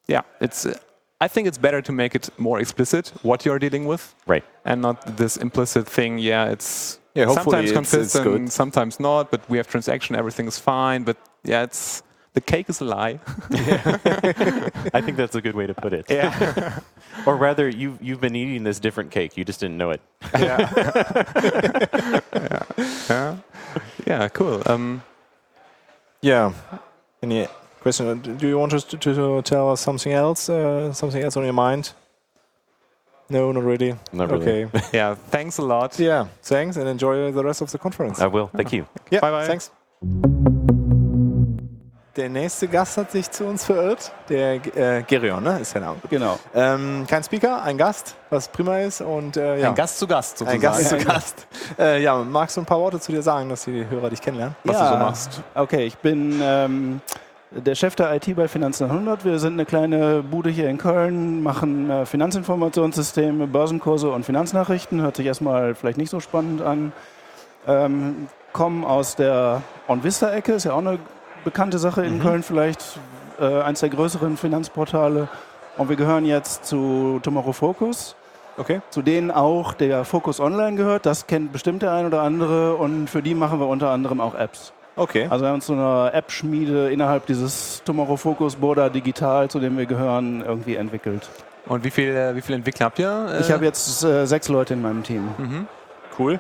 [0.08, 0.66] yeah, it's.
[0.66, 0.74] Uh,
[1.22, 4.44] I think it's better to make it more explicit what you're dealing with, right?
[4.66, 6.18] And not this implicit thing.
[6.20, 8.52] Yeah, it's Yeah, hopefully sometimes it's- it's consistent, good.
[8.52, 9.32] sometimes not.
[9.32, 11.04] But we have transaction, everything is fine.
[11.04, 13.20] But yeah, it's the cake is a lie.
[14.94, 16.06] I think that's a good way to put it.
[16.10, 16.80] Yeah.
[17.28, 19.38] or rather, you've, you've been eating this different cake.
[19.38, 20.02] You just didn't know it.
[20.40, 20.60] yeah.
[23.10, 23.38] Yeah,
[24.06, 24.28] Yeah.
[24.30, 24.62] cool.
[24.66, 25.04] Um,
[26.22, 26.54] Yeah.
[27.22, 27.48] Any
[27.84, 28.20] question?
[28.38, 30.50] Do you want us to, to tell us something else?
[30.50, 31.94] Uh, something else on your mind?
[33.30, 33.96] No, not really.
[34.12, 34.66] Not really.
[34.66, 34.82] Okay.
[34.94, 35.16] yeah.
[35.30, 36.00] Thanks a lot.
[36.00, 36.28] Yeah.
[36.42, 38.20] Thanks, and enjoy the rest of the conference.
[38.20, 38.48] I will.
[38.48, 38.86] Thank you.
[39.12, 39.48] Ja, Bye, bye.
[39.48, 39.72] Thanks.
[42.16, 44.12] Der nächste Gast hat sich zu uns verirrt.
[44.30, 45.60] Der äh, Gerion, ne?
[45.60, 45.98] Ist der Name.
[46.12, 46.38] Genau.
[46.54, 49.02] Ähm, kein Speaker, ein Gast, was prima ist.
[49.02, 49.70] Und, äh, ja.
[49.70, 50.62] Ein Gast zu Gast Ein sozusagen.
[50.62, 51.48] Gast zu Gast.
[51.80, 54.56] Äh, ja, magst du ein paar Worte zu dir sagen, dass die Hörer dich kennenlernen,
[54.64, 55.42] was ja, du so machst?
[55.56, 57.02] Okay, ich bin ähm,
[57.56, 59.26] der Chef der IT bei Finanz 900.
[59.26, 65.02] Wir sind eine kleine Bude hier in Köln, machen äh, Finanzinformationssysteme, Börsenkurse und Finanznachrichten.
[65.02, 66.92] Hört sich erstmal vielleicht nicht so spannend an.
[67.68, 71.00] Ähm, kommen aus der OnVista-Ecke, ist ja auch eine
[71.44, 72.22] bekannte Sache in Mhm.
[72.22, 73.00] Köln vielleicht,
[73.40, 75.28] äh, eins der größeren Finanzportale.
[75.78, 78.16] Und wir gehören jetzt zu Tomorrow Focus.
[78.58, 78.82] Okay.
[78.92, 81.06] Zu denen auch der Focus Online gehört.
[81.06, 82.76] Das kennt bestimmt der ein oder andere.
[82.76, 84.74] Und für die machen wir unter anderem auch Apps.
[84.96, 85.28] Okay.
[85.30, 89.78] Also wir haben uns so eine App-Schmiede innerhalb dieses Tomorrow Focus Border Digital, zu dem
[89.78, 91.30] wir gehören, irgendwie entwickelt.
[91.66, 93.38] Und wie viel, äh, wie viele Entwickler habt ihr?
[93.40, 95.30] Ich habe jetzt äh, sechs Leute in meinem Team.
[95.38, 95.68] Mhm.
[96.20, 96.40] Cool.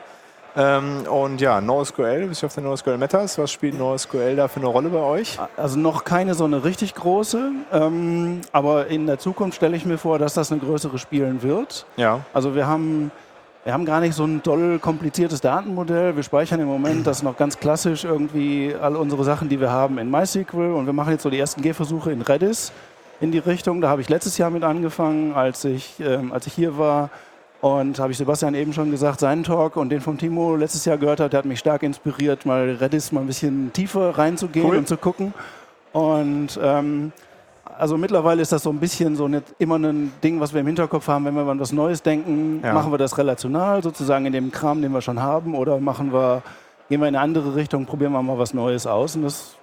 [0.55, 3.37] Ähm, und ja, NoSQL, du bist ja auf der NoSQL Matters.
[3.39, 5.39] Was spielt NoSQL da für eine Rolle bei euch?
[5.57, 9.97] Also noch keine so eine richtig große, ähm, aber in der Zukunft stelle ich mir
[9.97, 11.87] vor, dass das eine größere spielen wird.
[11.97, 12.19] Ja.
[12.33, 13.11] Also wir haben,
[13.63, 16.15] wir haben gar nicht so ein doll kompliziertes Datenmodell.
[16.15, 19.97] Wir speichern im Moment das noch ganz klassisch irgendwie all unsere Sachen, die wir haben
[19.97, 22.73] in MySQL und wir machen jetzt so die ersten Gehversuche in Redis
[23.21, 23.79] in die Richtung.
[23.79, 27.09] Da habe ich letztes Jahr mit angefangen, als ich, ähm, als ich hier war.
[27.61, 30.97] Und habe ich Sebastian eben schon gesagt, seinen Talk und den von Timo letztes Jahr
[30.97, 34.75] gehört hat, der hat mich stark inspiriert, mal Redis mal ein bisschen tiefer reinzugehen Cool.
[34.75, 35.33] und zu gucken.
[35.93, 37.13] Und ähm,
[37.77, 40.67] also mittlerweile ist das so ein bisschen so nicht immer ein Ding, was wir im
[40.67, 42.73] Hinterkopf haben, wenn wir an was Neues denken, Ja.
[42.73, 46.41] machen wir das relational, sozusagen in dem Kram, den wir schon haben, oder machen wir,
[46.89, 49.15] gehen wir in eine andere Richtung, probieren wir mal was Neues aus.
[49.15, 49.55] Und das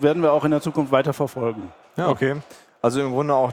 [0.00, 1.72] werden wir auch in der Zukunft weiter verfolgen.
[1.96, 2.08] Ja.
[2.08, 2.36] Okay.
[2.80, 3.52] Also im Grunde auch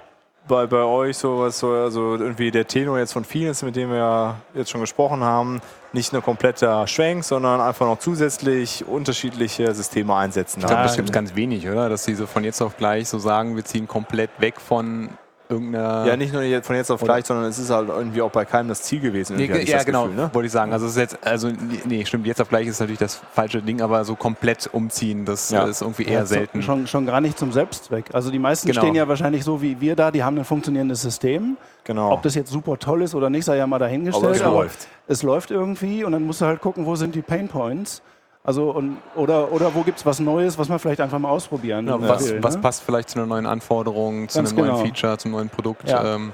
[0.49, 3.91] bei, bei euch sowas, so also irgendwie der Tenor jetzt von vielen ist, mit dem
[3.91, 5.61] wir jetzt schon gesprochen haben,
[5.93, 10.59] nicht nur kompletter Schwenk, sondern einfach noch zusätzlich unterschiedliche Systeme einsetzen.
[10.59, 11.87] Ich glaube, das gibt ganz wenig, oder?
[11.87, 15.09] Dass sie so von jetzt auf gleich so sagen, wir ziehen komplett weg von
[15.49, 16.05] irgendeiner.
[16.05, 18.69] Ja, nicht nur von jetzt auf gleich, sondern es ist halt irgendwie auch bei keinem
[18.69, 19.35] das Ziel gewesen.
[19.35, 20.29] Nee, ja, das genau, Gefühl, ne?
[20.33, 20.71] wollte ich sagen.
[20.71, 21.49] Also es ist jetzt, also
[21.85, 25.49] nee, stimmt, jetzt auf gleich ist natürlich das falsche Ding, aber so komplett umziehen, das
[25.49, 25.63] Ja.
[25.65, 26.61] ist irgendwie eher Ja, so- selten.
[26.61, 28.05] Schon, schon gar nicht zum Selbstzweck.
[28.13, 28.81] Also die meisten Genau.
[28.81, 31.57] stehen ja wahrscheinlich so wie wir da, die haben ein funktionierendes System.
[31.83, 32.11] Genau.
[32.11, 34.25] Ob das jetzt super toll ist oder nicht, sei ja mal dahingestellt.
[34.25, 34.87] Aber es läuft.
[35.07, 38.03] Es läuft irgendwie und dann musst du halt gucken, wo sind die Pain Points.
[38.49, 41.87] Also und, oder, oder wo gibt es was Neues, was man vielleicht einfach mal ausprobieren
[41.87, 42.41] Ja, will, was, ne?
[42.41, 44.85] was passt vielleicht zu einer neuen Anforderung, zu Ganz einem neuen genau.
[44.85, 45.87] Feature, zum neuen Produkt?
[45.87, 46.15] Ja.
[46.15, 46.31] Ähm,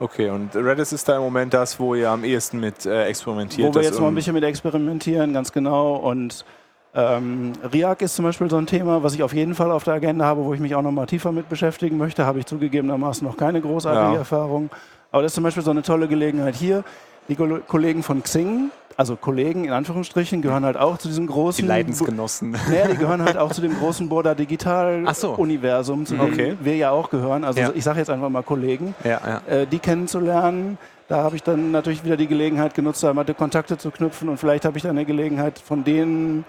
[0.00, 3.68] Okay, und Redis ist da im Moment das, wo ihr am ehesten mit äh, experimentiert.
[3.68, 5.94] Wo wir jetzt mal ein bisschen mit experimentieren, ganz genau.
[5.94, 6.44] Und
[6.96, 9.94] ähm, Riak ist zum Beispiel so ein Thema, was ich auf jeden Fall auf der
[9.94, 12.26] Agenda habe, wo ich mich auch noch mal tiefer mit beschäftigen möchte.
[12.26, 14.18] Habe ich zugegebenermaßen noch keine großartige Ja.
[14.18, 14.68] Erfahrung.
[15.12, 16.82] Aber das ist zum Beispiel so eine tolle Gelegenheit hier.
[17.28, 21.62] Die Ko- Kollegen von Xing, also Kollegen in Anführungsstrichen, gehören halt auch zu diesem großen...
[21.62, 22.50] die Leidensgenossen.
[22.68, 25.30] Naja, die gehören halt auch zu dem großen Border Digital Ach so.
[25.32, 26.56] Universum, zu dem Okay.
[26.60, 27.44] wir ja auch gehören.
[27.44, 27.70] Also Ja.
[27.74, 29.52] ich sage jetzt einfach mal Kollegen Ja, ja.
[29.52, 30.78] äh, die kennenzulernen.
[31.08, 34.28] Da habe ich dann natürlich wieder die Gelegenheit genutzt, da mal die Kontakte zu knüpfen
[34.30, 36.44] und vielleicht habe ich dann eine Gelegenheit von denen,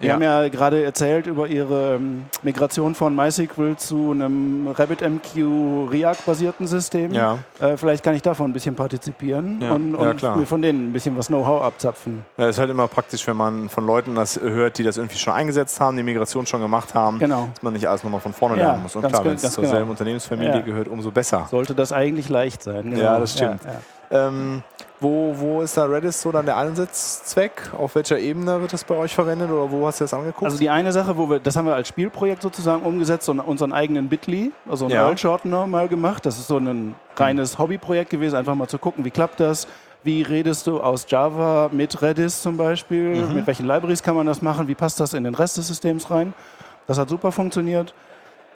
[0.00, 0.14] die Ja.
[0.14, 7.12] haben ja gerade erzählt über ihre ähm, Migration von MySQL zu einem RabbitMQ React-basierten System.
[7.12, 7.38] Ja.
[7.60, 9.72] Äh, vielleicht kann ich davon ein bisschen partizipieren Ja.
[9.72, 10.36] und, Ja, und klar.
[10.36, 12.24] mir von denen ein bisschen was Know-how abzapfen.
[12.36, 15.32] Ja, ist halt immer praktisch, wenn man von Leuten das hört, die das irgendwie schon
[15.32, 17.48] eingesetzt haben, die Migration schon gemacht haben, Genau.
[17.54, 18.96] dass man nicht alles nochmal von vorne Ja, lernen muss.
[18.96, 19.74] Und klar, wenn es zur genau.
[19.74, 20.60] selben Unternehmensfamilie Ja.
[20.60, 21.46] gehört, umso besser.
[21.50, 22.90] Sollte das eigentlich leicht sein.
[22.90, 23.02] Genau.
[23.02, 23.60] Ja, das stimmt.
[24.10, 24.62] Ähm,
[25.00, 27.70] wo, wo ist da Redis so dann der Einsatzzweck?
[27.76, 30.44] Auf welcher Ebene wird das bei euch verwendet oder wo hast du das angeguckt?
[30.44, 33.72] Also die eine Sache, wo wir, das haben wir als Spielprojekt sozusagen umgesetzt und unseren
[33.72, 35.04] eigenen Bitly, also einen Ja.
[35.04, 36.24] World Shortener mal gemacht.
[36.24, 39.66] Das ist so ein reines Hobbyprojekt gewesen, einfach mal zu gucken, wie klappt das?
[40.02, 43.16] Wie redest du aus Java mit Redis zum Beispiel?
[43.16, 43.34] Mhm.
[43.34, 44.68] Mit welchen Libraries kann man das machen?
[44.68, 46.32] Wie passt das in den Rest des Systems rein?
[46.86, 47.92] Das hat super funktioniert.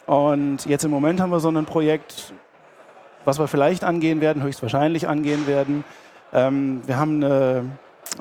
[0.06, 2.32] Und jetzt im Moment haben wir so ein Projekt,
[3.24, 5.84] was wir vielleicht angehen werden, höchstwahrscheinlich angehen werden.
[6.32, 7.64] Ähm, wir haben eine,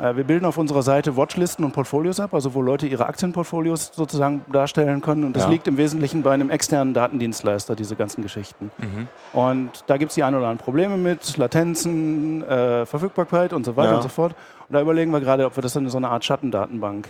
[0.02, 3.92] äh, wir bilden auf unserer Seite Watchlisten und Portfolios ab, also wo Leute ihre Aktienportfolios
[3.94, 5.24] sozusagen darstellen können.
[5.24, 5.50] Und das Ja.
[5.50, 8.72] liegt im Wesentlichen bei einem externen Datendienstleister, diese ganzen Geschichten.
[8.78, 9.08] Mhm.
[9.32, 13.76] Und da gibt es die ein oder anderen Probleme mit, Latenzen, äh, Verfügbarkeit und so
[13.76, 13.96] weiter Ja.
[13.98, 14.34] und so fort.
[14.68, 17.08] Und da überlegen wir gerade, ob wir das in so eine Art Schattendatenbank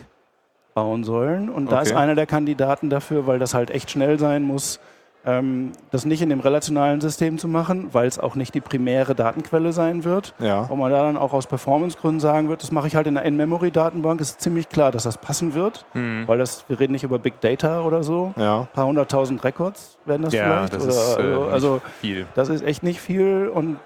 [0.74, 1.50] bauen sollen.
[1.50, 1.90] Und da Okay.
[1.90, 4.80] ist einer der Kandidaten dafür, weil das halt echt schnell sein muss,
[5.24, 9.74] das nicht in dem relationalen System zu machen, weil es auch nicht die primäre Datenquelle
[9.74, 10.34] sein wird.
[10.40, 10.70] Ja.
[10.70, 13.26] Wo man da dann auch aus Performancegründen sagen wird, das mache ich halt in einer
[13.28, 16.24] In-Memory-Datenbank, ist ziemlich klar, dass das passen wird, Mhm.
[16.28, 18.34] weil das, wir reden nicht über Big Data oder so.
[18.38, 18.62] Ja.
[18.62, 20.74] Ein paar hunderttausend Records werden das Ja, vielleicht.
[20.76, 21.20] das oder, ist,
[21.50, 22.26] äh, also viel.
[22.36, 23.78] das ist echt nicht viel und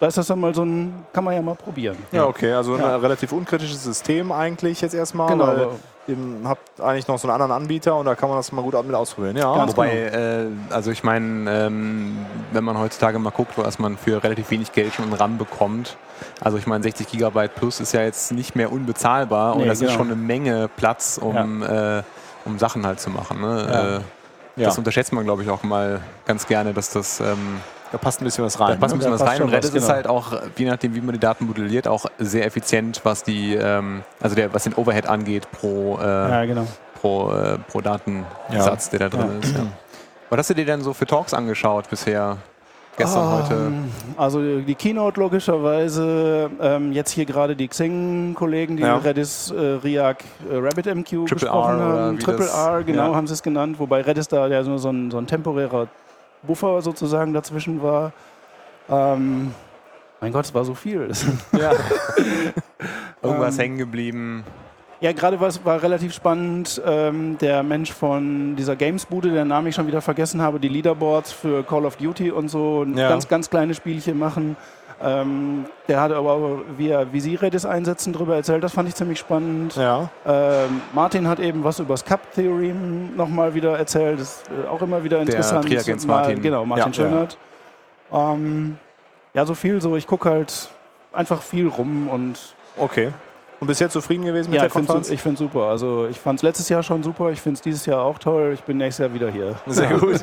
[0.00, 1.96] da ist das dann mal so ein, kann man ja mal probieren.
[2.12, 2.94] Ja, okay, also Ja.
[2.94, 5.72] ein relativ unkritisches System eigentlich jetzt erstmal, Genau, weil aber-
[6.08, 8.74] ihr habt eigentlich noch so einen anderen Anbieter und da kann man das mal gut
[8.84, 9.36] mit ausprobieren.
[9.36, 12.16] Ja, Ganz Wobei, äh, also ich meine, ähm,
[12.52, 15.96] wenn man heutzutage mal guckt, was man für relativ wenig Geld schon in RAM bekommt,
[16.40, 19.80] also ich meine 60 Gigabyte plus ist ja jetzt nicht mehr unbezahlbar und Nee, das
[19.80, 19.98] ist genau.
[19.98, 22.02] schon eine Menge Platz, um, äh,
[22.44, 23.40] um Sachen halt zu machen.
[23.40, 23.66] Ne?
[23.70, 23.96] Ja.
[23.96, 24.00] Äh,
[24.54, 24.66] Ja.
[24.66, 28.24] Das unterschätzt man, glaube ich, auch mal ganz gerne, dass das ähm, da passt ein
[28.24, 28.80] bisschen was da rein.
[28.80, 29.04] passt ein ne?
[29.04, 29.42] bisschen Da was rein.
[29.42, 29.94] Und Redis was, ist genau.
[29.94, 34.02] halt auch, je nachdem, wie man die Daten modelliert, auch sehr effizient, was die, ähm,
[34.20, 36.66] also der, was den Overhead angeht pro, äh, Ja, genau.
[37.00, 39.38] pro, äh, pro Datensatz, der da drin Ja.
[39.48, 39.56] ist.
[39.56, 39.66] Ja.
[40.30, 42.38] Was hast du dir denn so für Talks angeschaut bisher?
[42.96, 43.54] Gestern, heute?
[43.54, 43.84] Ähm,
[44.18, 48.96] Also die Keynote logischerweise, ähm, jetzt hier gerade die Xing-Kollegen, die Ja.
[48.96, 52.18] Redis, äh, Riak, äh, RabbitMQ Triple besprochen R haben.
[52.18, 53.14] Triple das- R, genau, ja.
[53.16, 55.88] haben sie es genannt, wobei Redis da ja so, so, ein, so ein temporärer
[56.42, 58.12] Buffer sozusagen dazwischen war.
[58.88, 59.52] Ähm,
[60.20, 61.08] mein Gott, es war so viel.
[61.52, 61.72] Ja.
[63.22, 64.44] Irgendwas Ähm, hängen geblieben.
[65.00, 66.80] Ja, gerade war es war relativ spannend.
[66.86, 71.32] Ähm, der Mensch von dieser Games-Bude, deren Namen ich schon wieder vergessen habe, die Leaderboards
[71.32, 73.08] für Call of Duty und so, Ja.
[73.08, 74.56] ganz, ganz kleine Spielchen machen.
[75.04, 78.62] Ähm, der hatte aber, auch, wie, er, wie sie Redis einsetzen, darüber erzählt.
[78.62, 79.74] Das fand ich ziemlich spannend.
[79.76, 80.08] Ja.
[80.26, 84.20] Ähm, Martin hat eben was über das Cup-Theorem nochmal wieder erzählt.
[84.20, 85.66] Das ist äh, auch immer wieder interessant.
[85.66, 86.42] Triagens Mal- Martin.
[86.42, 87.10] Genau, Martin Ja, ja.
[87.10, 87.38] Schönert.
[88.12, 88.78] Ähm,
[89.34, 89.96] ja, so viel so.
[89.96, 90.68] Ich gucke halt
[91.12, 92.38] einfach viel rum und
[92.76, 93.12] Okay.
[93.60, 95.24] Und bis jetzt zufrieden gewesen mit ja, der ich finde Konferenz?
[95.24, 95.66] es super.
[95.68, 98.50] Also ich fand es letztes Jahr schon super, ich finde es dieses Jahr auch toll.
[98.54, 99.54] Ich bin nächstes Jahr wieder hier.
[99.66, 100.20] Sehr gut.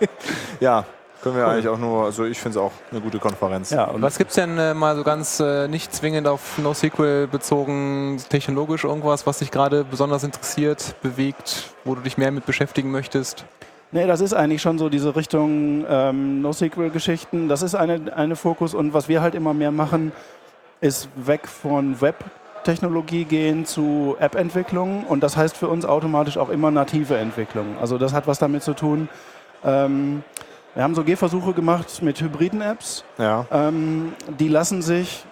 [0.60, 0.84] ja,
[1.22, 3.70] können wir eigentlich auch nur, also ich finde es auch eine gute Konferenz.
[3.70, 6.58] Ja, Und und was gibt es denn äh, mal so ganz äh, nicht zwingend auf
[6.58, 12.46] NoSQL bezogen, technologisch irgendwas, was dich gerade besonders interessiert, bewegt, wo du dich mehr mit
[12.46, 13.44] beschäftigen möchtest?
[13.92, 17.48] nee, das ist eigentlich schon so diese Richtung ähm, NoSQL-Geschichten.
[17.48, 20.12] Das ist eine, eine Fokus und was wir halt immer mehr machen,
[20.80, 26.70] ist weg von Web-Technologie gehen zu App-Entwicklung und das heißt für uns automatisch auch immer
[26.70, 27.76] native Entwicklung.
[27.80, 29.08] Also das hat was damit zu tun.
[29.64, 30.24] Ähm,
[30.74, 33.04] wir haben so Gehversuche gemacht mit hybriden Apps.
[33.18, 33.46] Ja.
[33.50, 35.24] Ähm, die lassen sich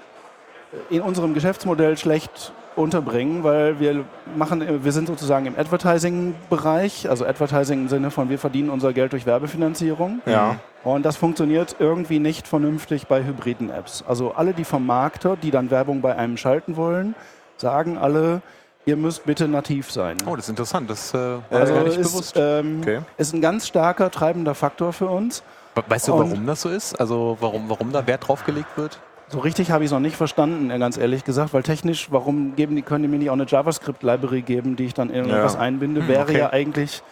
[0.90, 4.04] in unserem Geschäftsmodell schlecht unterbringen, weil wir
[4.36, 9.12] machen, wir sind sozusagen im Advertising-Bereich, also Advertising im Sinne von wir verdienen unser Geld
[9.12, 10.20] durch Werbefinanzierung.
[10.26, 10.56] Ja.
[10.84, 14.04] Und das funktioniert irgendwie nicht vernünftig bei hybriden Apps.
[14.06, 17.14] Also alle die Vermarkter, die dann Werbung bei einem schalten wollen,
[17.56, 18.40] sagen alle,
[18.86, 20.16] ihr müsst bitte nativ sein.
[20.26, 20.88] Oh, das ist interessant.
[20.90, 22.34] Das äh, war also gar nicht ist, bewusst.
[22.36, 23.00] ähm, Okay.
[23.18, 25.42] ist ein ganz starker treibender Faktor für uns.
[25.88, 26.98] Weißt du, und- warum das so ist?
[27.00, 28.98] Also warum, warum da Wert drauf gelegt wird?
[29.28, 32.56] So richtig habe ich es noch nicht verstanden, äh, ganz ehrlich gesagt, weil technisch, warum
[32.56, 35.60] geben die, können die mir nicht auch eine JavaScript-Library geben, die ich dann irgendwas Ja.
[35.60, 36.38] einbinde, Hm, wäre okay.
[36.38, 37.02] ja eigentlich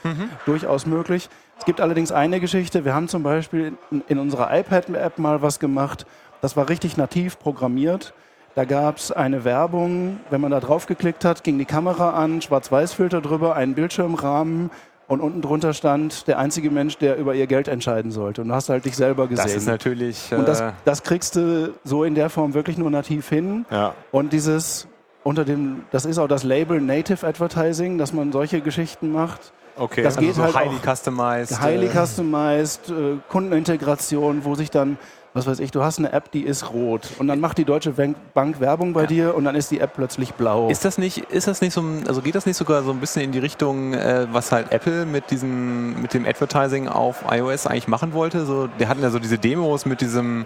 [0.45, 1.29] durchaus möglich.
[1.61, 5.61] Es gibt allerdings eine Geschichte, wir haben zum Beispiel in, in unserer iPad-App mal was
[5.61, 6.07] gemacht,
[6.41, 8.13] das war richtig nativ programmiert.
[8.59, 12.43] Da gab es eine Werbung, wenn man da drauf geklickt hat, ging die Kamera an,
[12.43, 14.73] Schwarz-Weiß-Filter drüber, einen Bildschirmrahmen
[15.07, 18.43] und unten drunter stand der einzige Mensch, der über ihr Geld entscheiden sollte.
[18.43, 19.45] Und du hast halt dich selber gesehen.
[19.45, 20.35] Das ist natürlich.
[20.35, 23.65] Und das, äh, das kriegst du so in der Form wirklich nur nativ hin.
[23.71, 23.95] Ja.
[24.11, 24.89] Und dieses
[25.23, 29.53] unter dem, das ist auch das Label Native Advertising, dass man solche Geschichten macht.
[29.77, 30.03] Okay.
[30.03, 31.61] Das geht so halt highly auch customized.
[31.61, 34.99] highly äh, customized, äh, Kundenintegration, wo sich dann,
[35.35, 37.93] was weiß ich, du hast eine App, die ist rot und dann macht die Deutsche
[37.93, 40.69] Bank, Werbung bei dir und dann ist die App plötzlich blau.
[40.69, 43.23] Ist das nicht, ist das nicht so, also geht das nicht sogar so ein bisschen
[43.23, 47.89] in die Richtung, äh, was halt Apple mit diesem, mit dem Advertising auf iOS eigentlich
[47.89, 48.47] machen wollte?
[48.47, 50.45] So, die hatten ja so diese Demos mit diesem,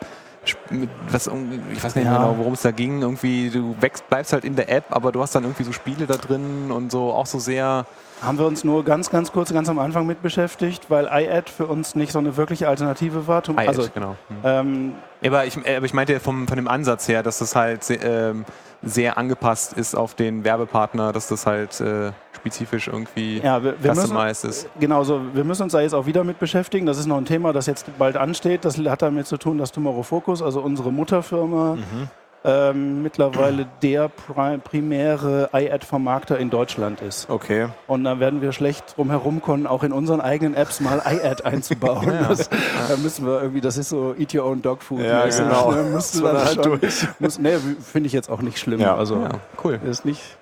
[0.71, 1.31] mit was,
[1.73, 2.17] ich weiß nicht Ja.
[2.19, 3.03] genau, worum es da ging.
[3.03, 6.07] Irgendwie, du wächst, bleibst halt in der App, aber du hast dann irgendwie so Spiele
[6.07, 7.87] da drin und so auch so sehr.
[8.23, 11.67] Haben wir uns nur ganz, ganz kurz, ganz am Anfang mit beschäftigt, weil iAd für
[11.67, 13.43] uns nicht so eine wirkliche Alternative war.
[13.49, 14.17] IAd, also, genau.
[14.29, 14.37] Hm.
[14.45, 14.93] ähm,
[15.25, 18.45] Aber ich, äh, aber ich meinte vom, von dem Ansatz her, dass das halt ähm,
[18.83, 23.91] sehr angepasst ist auf den Werbepartner, dass das halt äh, spezifisch irgendwie Ja, wir, wir
[23.91, 24.69] müssen, customized ist.
[24.79, 25.21] genau so.
[25.33, 26.87] Wir müssen uns da jetzt auch wieder mit beschäftigen.
[26.87, 28.65] Das ist noch ein Thema, das jetzt bald ansteht.
[28.65, 32.09] Das hat damit zu tun, dass Tomorrow Focus, also unsere Mutterfirma, Mhm.
[32.45, 37.31] Ähm, mittlerweile der pri primäre iAd-Vermarkter in Deutschland ist.
[37.31, 37.69] Okay.
[37.87, 41.45] Und da werden wir schlecht drum herum kommen, auch in unseren eigenen Apps mal iAd
[41.45, 42.13] einzubauen.
[42.29, 45.01] Das, da müssen wir irgendwie, das ist so Eat Your Own Dog Food.
[45.01, 45.73] Ja, genau.
[45.73, 45.83] Ne?
[45.83, 47.07] Man dann halt schon, durch.
[47.19, 48.81] muss, nee, finde ich jetzt auch nicht schlimm.
[48.81, 48.97] Ja.
[48.97, 49.31] Also Ja,
[49.65, 49.81] cool.
[49.85, 50.37] ist nicht.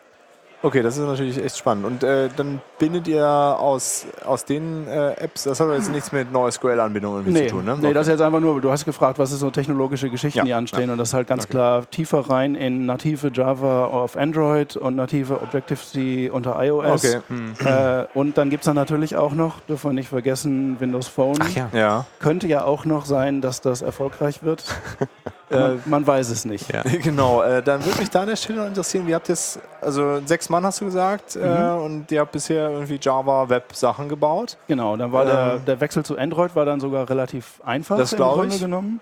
[0.62, 1.86] Okay, das ist natürlich echt spannend.
[1.86, 6.30] Und äh, dann bindet ihr aus, aus den äh, Apps, das hat jetzt nichts mit
[6.30, 7.78] NoSQL-Anbindungen Nee, zu tun, ne?
[7.80, 10.44] nee das ist jetzt einfach nur, du hast gefragt, was sind so technologische Geschichten, Ja,
[10.44, 10.90] die anstehen.
[10.90, 15.40] Und das ist halt ganz klar tiefer rein in native Java auf Android und native
[15.40, 17.04] Objective-C unter iOS.
[17.04, 17.20] Okay.
[17.28, 17.54] Hm.
[17.64, 21.38] Äh, und dann gibt es dann natürlich auch noch, dürfen wir nicht vergessen, Windows Phone.
[21.40, 21.68] Ach ja.
[21.72, 22.06] Ja.
[22.18, 24.62] Könnte ja auch noch sein, dass das erfolgreich wird.
[25.50, 26.72] man, man weiß es nicht.
[26.72, 26.82] Ja.
[27.02, 29.58] Genau, äh, dann würde mich da an der Stelle noch interessieren, wie habt ihr es,
[29.80, 31.82] also sechs Mann hast du gesagt, äh, Mhm.
[31.82, 34.56] und ihr habt bisher irgendwie Java-Web-Sachen gebaut.
[34.68, 35.64] Genau, dann war der, Ähm.
[35.66, 38.60] der Wechsel zu Android war dann sogar relativ einfach Das im Grunde ich.
[38.60, 39.00] genommen.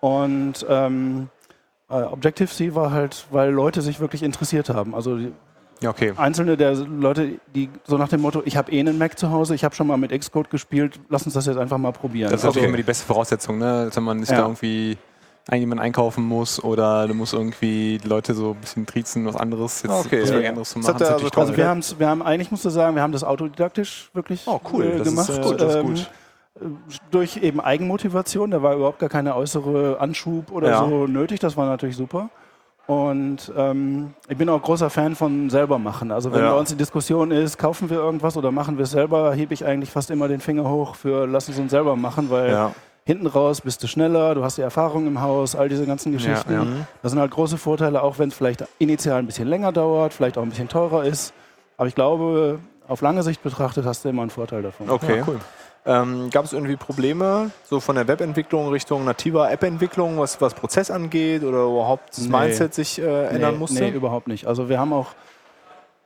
[0.00, 1.28] Und ähm,
[1.90, 4.94] äh, Objective-C war halt, weil Leute sich wirklich interessiert haben.
[4.94, 5.18] Also
[5.84, 6.12] okay.
[6.16, 9.54] einzelne der Leute, die so nach dem Motto, ich habe eh einen Mac zu Hause,
[9.54, 12.30] ich habe schon mal mit Xcode gespielt, lass uns das jetzt einfach mal probieren.
[12.30, 13.86] Das ist Also, natürlich immer die beste Voraussetzung, ne?
[13.92, 14.36] Dass man sich Ja.
[14.36, 14.96] da irgendwie
[15.52, 19.82] jemand einkaufen muss oder du musst irgendwie die Leute so ein bisschen triezen, was anderes,
[19.82, 20.22] jetzt Okay.
[20.22, 20.94] was Ja, anderes zu Das machen.
[20.94, 21.42] hat er ist also natürlich toll.
[21.42, 24.60] also wir, haben's, wir haben, eigentlich musst du sagen, wir haben das autodidaktisch wirklich Oh,
[24.72, 24.84] cool.
[24.84, 25.30] äh, Das ist, gemacht.
[25.30, 26.10] äh, gut, das ist ähm, gut.
[27.10, 30.78] Durch eben Eigenmotivation, da war überhaupt gar keine äußere Anschub oder Ja.
[30.80, 32.28] so nötig, das war natürlich super.
[32.86, 36.10] Und ähm, ich bin auch großer Fan von selber machen.
[36.10, 36.52] Also wenn Ja.
[36.52, 39.64] bei uns die Diskussion ist, kaufen wir irgendwas oder machen wir es selber, hebe ich
[39.64, 42.72] eigentlich fast immer den Finger hoch für lass uns uns selber machen, weil Ja.
[43.04, 46.52] Hinten raus bist du schneller, du hast die Erfahrung im Haus, all diese ganzen Geschichten.
[46.52, 46.66] ja.
[47.02, 50.38] Das sind halt große Vorteile, auch wenn es vielleicht initial ein bisschen länger dauert, vielleicht
[50.38, 51.32] auch ein bisschen teurer ist.
[51.76, 54.90] Aber ich glaube, auf lange Sicht betrachtet hast du immer einen Vorteil davon.
[54.90, 55.18] Okay.
[55.18, 55.40] Ja, cool.
[55.86, 60.90] Ähm, Gab es irgendwie Probleme, so von der Webentwicklung Richtung nativer App-Entwicklung, was, was Prozess
[60.90, 62.36] angeht oder überhaupt das Nee.
[62.36, 63.82] Mindset sich äh, ändern nee, musste?
[63.82, 64.46] Nee, überhaupt nicht.
[64.46, 65.14] Also wir haben auch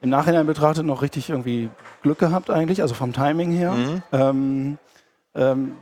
[0.01, 1.71] im Nachhinein betrachtet noch richtig irgendwie
[2.03, 3.73] Glück gehabt eigentlich, also vom Timing her.
[3.73, 4.03] Mhm.
[4.13, 4.79] Ähm,
[5.35, 5.73] ähm,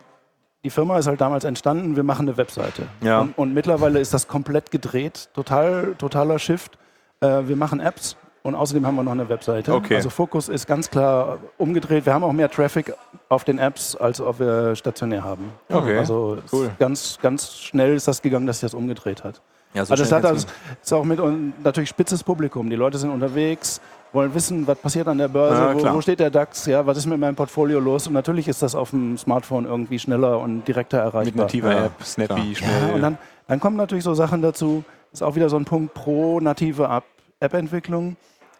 [0.64, 2.86] die Firma ist halt damals entstanden, wir machen eine Webseite.
[3.02, 3.20] Ja.
[3.20, 6.78] Und, und mittlerweile ist das komplett gedreht, total, totaler Shift.
[7.20, 9.74] Äh, wir machen Apps und außerdem haben wir noch eine Webseite.
[9.74, 9.97] Okay.
[9.97, 12.06] Also Fokus ist ganz klar umgedreht.
[12.06, 12.94] Wir haben auch mehr Traffic
[13.28, 15.51] auf den Apps, als ob wir stationär haben.
[15.68, 16.70] Okay, Also cool.
[16.78, 19.40] ganz, ganz schnell ist das gegangen, dass sich das umgedreht hat.
[19.74, 22.68] Ja, so Also das hat kann's also, ist auch mit und natürlich spitzes Publikum.
[22.70, 23.80] Die Leute sind unterwegs,
[24.12, 26.98] wollen wissen, was passiert an der Börse, Ja, wo, wo steht der DAX, ja, was
[26.98, 28.06] ist mit meinem Portfolio los?
[28.06, 31.24] Und natürlich ist das auf dem Smartphone irgendwie schneller und direkter erreichbar.
[31.24, 32.55] Mit nativer Ja, App, snappy, klar.
[32.55, 32.89] schnell.
[32.89, 33.18] Ja, und dann,
[33.48, 37.05] dann kommen natürlich so Sachen dazu, ist auch wieder so ein Punkt pro native App-
[37.40, 38.16] App-Entwicklung.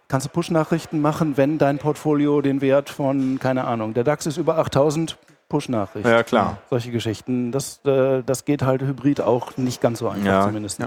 [0.09, 4.37] Kannst du Push-Nachrichten machen, wenn dein Portfolio den Wert von, keine Ahnung, der DAX ist
[4.37, 5.17] über 8000,
[5.49, 6.07] Push-Nachricht.
[6.07, 6.59] Ja, klar.
[6.71, 7.53] Solche Geschichten.
[7.53, 10.81] Das, äh, das geht halt hybrid auch nicht ganz so einfach Ja, zumindest.
[10.81, 10.87] ja.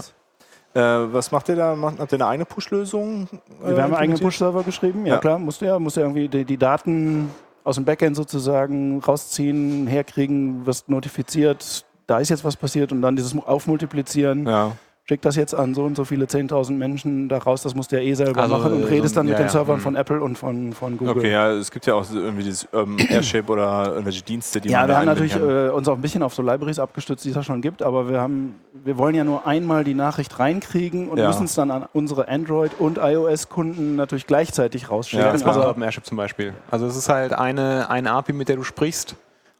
[0.76, 0.80] Äh,
[1.14, 1.76] was macht ihr da?
[1.76, 3.28] Macht, habt ihr eine eigene Push-Lösung?
[3.64, 4.20] äh, Wir haben einen eigenen?
[4.20, 5.20] Push-Server geschrieben, ja, Ja.
[5.20, 7.32] klar, musst du ja, musst ja irgendwie die, die Daten
[7.64, 13.16] aus dem Backend sozusagen rausziehen, herkriegen, wirst notifiziert, da ist jetzt was passiert und dann
[13.16, 14.74] dieses Aufmultiplizieren, Ja.
[15.08, 17.96] Schick das jetzt an so und so viele 10.000 Menschen da raus, das musst du
[17.96, 19.78] ja eh selber Also, machen und äh, redest so- dann mit ja, den ja, Servern
[19.78, 19.82] mhm.
[19.82, 21.16] von Apple und von, von Google.
[21.18, 24.70] Okay, ja, es gibt ja auch so irgendwie dieses ähm, Airship oder irgendwelche Dienste, die
[24.70, 25.68] Ja, man wir da haben natürlich kann.
[25.68, 28.10] äh, uns auch ein bisschen auf so Libraries abgestützt, die es ja schon gibt, aber
[28.10, 31.28] wir haben, wir wollen ja nur einmal die Nachricht reinkriegen und Ja.
[31.28, 35.24] müssen es dann an unsere Android- und iOS-Kunden natürlich gleichzeitig rausschicken.
[35.24, 35.54] Ja, Das klar.
[35.54, 36.54] macht also, Open Airship zum Beispiel.
[36.72, 39.16] Also es ist halt eine, eine API, mit der du sprichst.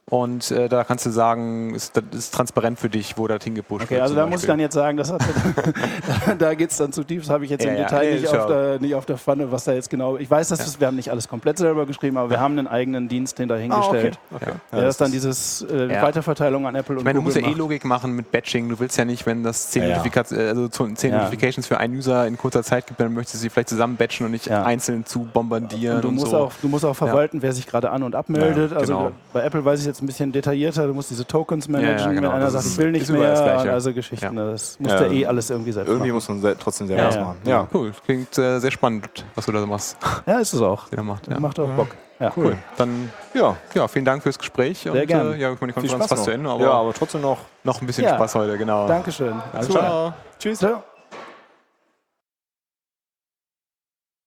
[0.08, 3.86] Und äh, da kannst du sagen, ist, das ist transparent für dich, wo das hingepusht
[3.86, 4.02] Okay, wird.
[4.02, 5.20] also zum da muss ich dann jetzt sagen, das hat,
[6.38, 8.20] da geht es dann zu tief, das habe ich jetzt Ja, im ja, Detail nee,
[8.20, 10.16] nicht, auf ja- der, nicht auf der Pfanne, was da jetzt genau.
[10.16, 12.68] Ich weiß, dass das, wir haben nicht alles komplett selber geschrieben, aber wir haben einen
[12.68, 14.16] eigenen Dienst den dahingestellt.
[14.30, 14.46] Ah, okay.
[14.72, 14.78] Ja.
[14.78, 16.02] Ja, das ist dann dieses äh, Ja.
[16.02, 17.58] Weiterverteilung an Apple und Ich meine, du musst Google ja eh.
[17.58, 18.68] Logik machen mit Batching.
[18.68, 19.96] Du willst ja nicht, wenn das 10, Ja, ja.
[19.98, 21.18] Notifikat- äh, also zu- 10 Ja.
[21.24, 24.24] Notifications für einen User in kurzer Zeit gibt, dann möchtest du sie vielleicht zusammen batchen
[24.26, 24.62] und nicht Ja.
[24.62, 25.96] einzeln zu bombardieren.
[25.96, 26.36] Und du, musst so.
[26.38, 28.70] auch, du musst auch verwalten, wer sich gerade an- und abmeldet.
[28.70, 29.12] Ja, also genau.
[29.32, 30.86] bei Apple weiß ich jetzt ein bisschen detaillierter.
[30.86, 32.28] Du musst diese Tokens managen, Ja, ja, genau.
[32.30, 33.32] wenn einer sagt, ich will nicht mehr.
[33.32, 33.72] Gleiche.
[33.72, 35.06] Also Geschichten, das musst Ja.
[35.10, 36.14] eh alles irgendwie selbst Irgendwie machen.
[36.16, 37.20] muss man se trotzdem selber Ja, was ja.
[37.24, 37.36] machen.
[37.44, 37.68] Ja.
[37.72, 39.96] Cool, klingt äh, sehr spannend, was du da so machst.
[40.26, 40.88] Ja, ist es auch.
[40.88, 41.38] Der macht, ja.
[41.40, 41.88] Macht auch Bock.
[42.18, 42.32] Ja.
[42.34, 42.56] Cool.
[42.78, 44.78] Dann ja, ja, vielen Dank fürs Gespräch.
[44.78, 45.34] Sehr und, gerne.
[45.34, 46.24] Äh, ja, ich meine, die Konferenz Spaß fast noch.
[46.24, 48.14] zu Ende, aber, ja, aber trotzdem noch noch ein bisschen Ja.
[48.14, 48.86] Spaß heute, genau.
[48.88, 49.34] Dankeschön.
[49.52, 50.12] Alles Ciao.
[50.38, 50.58] Tschüss.
[50.60, 50.95] Ciao.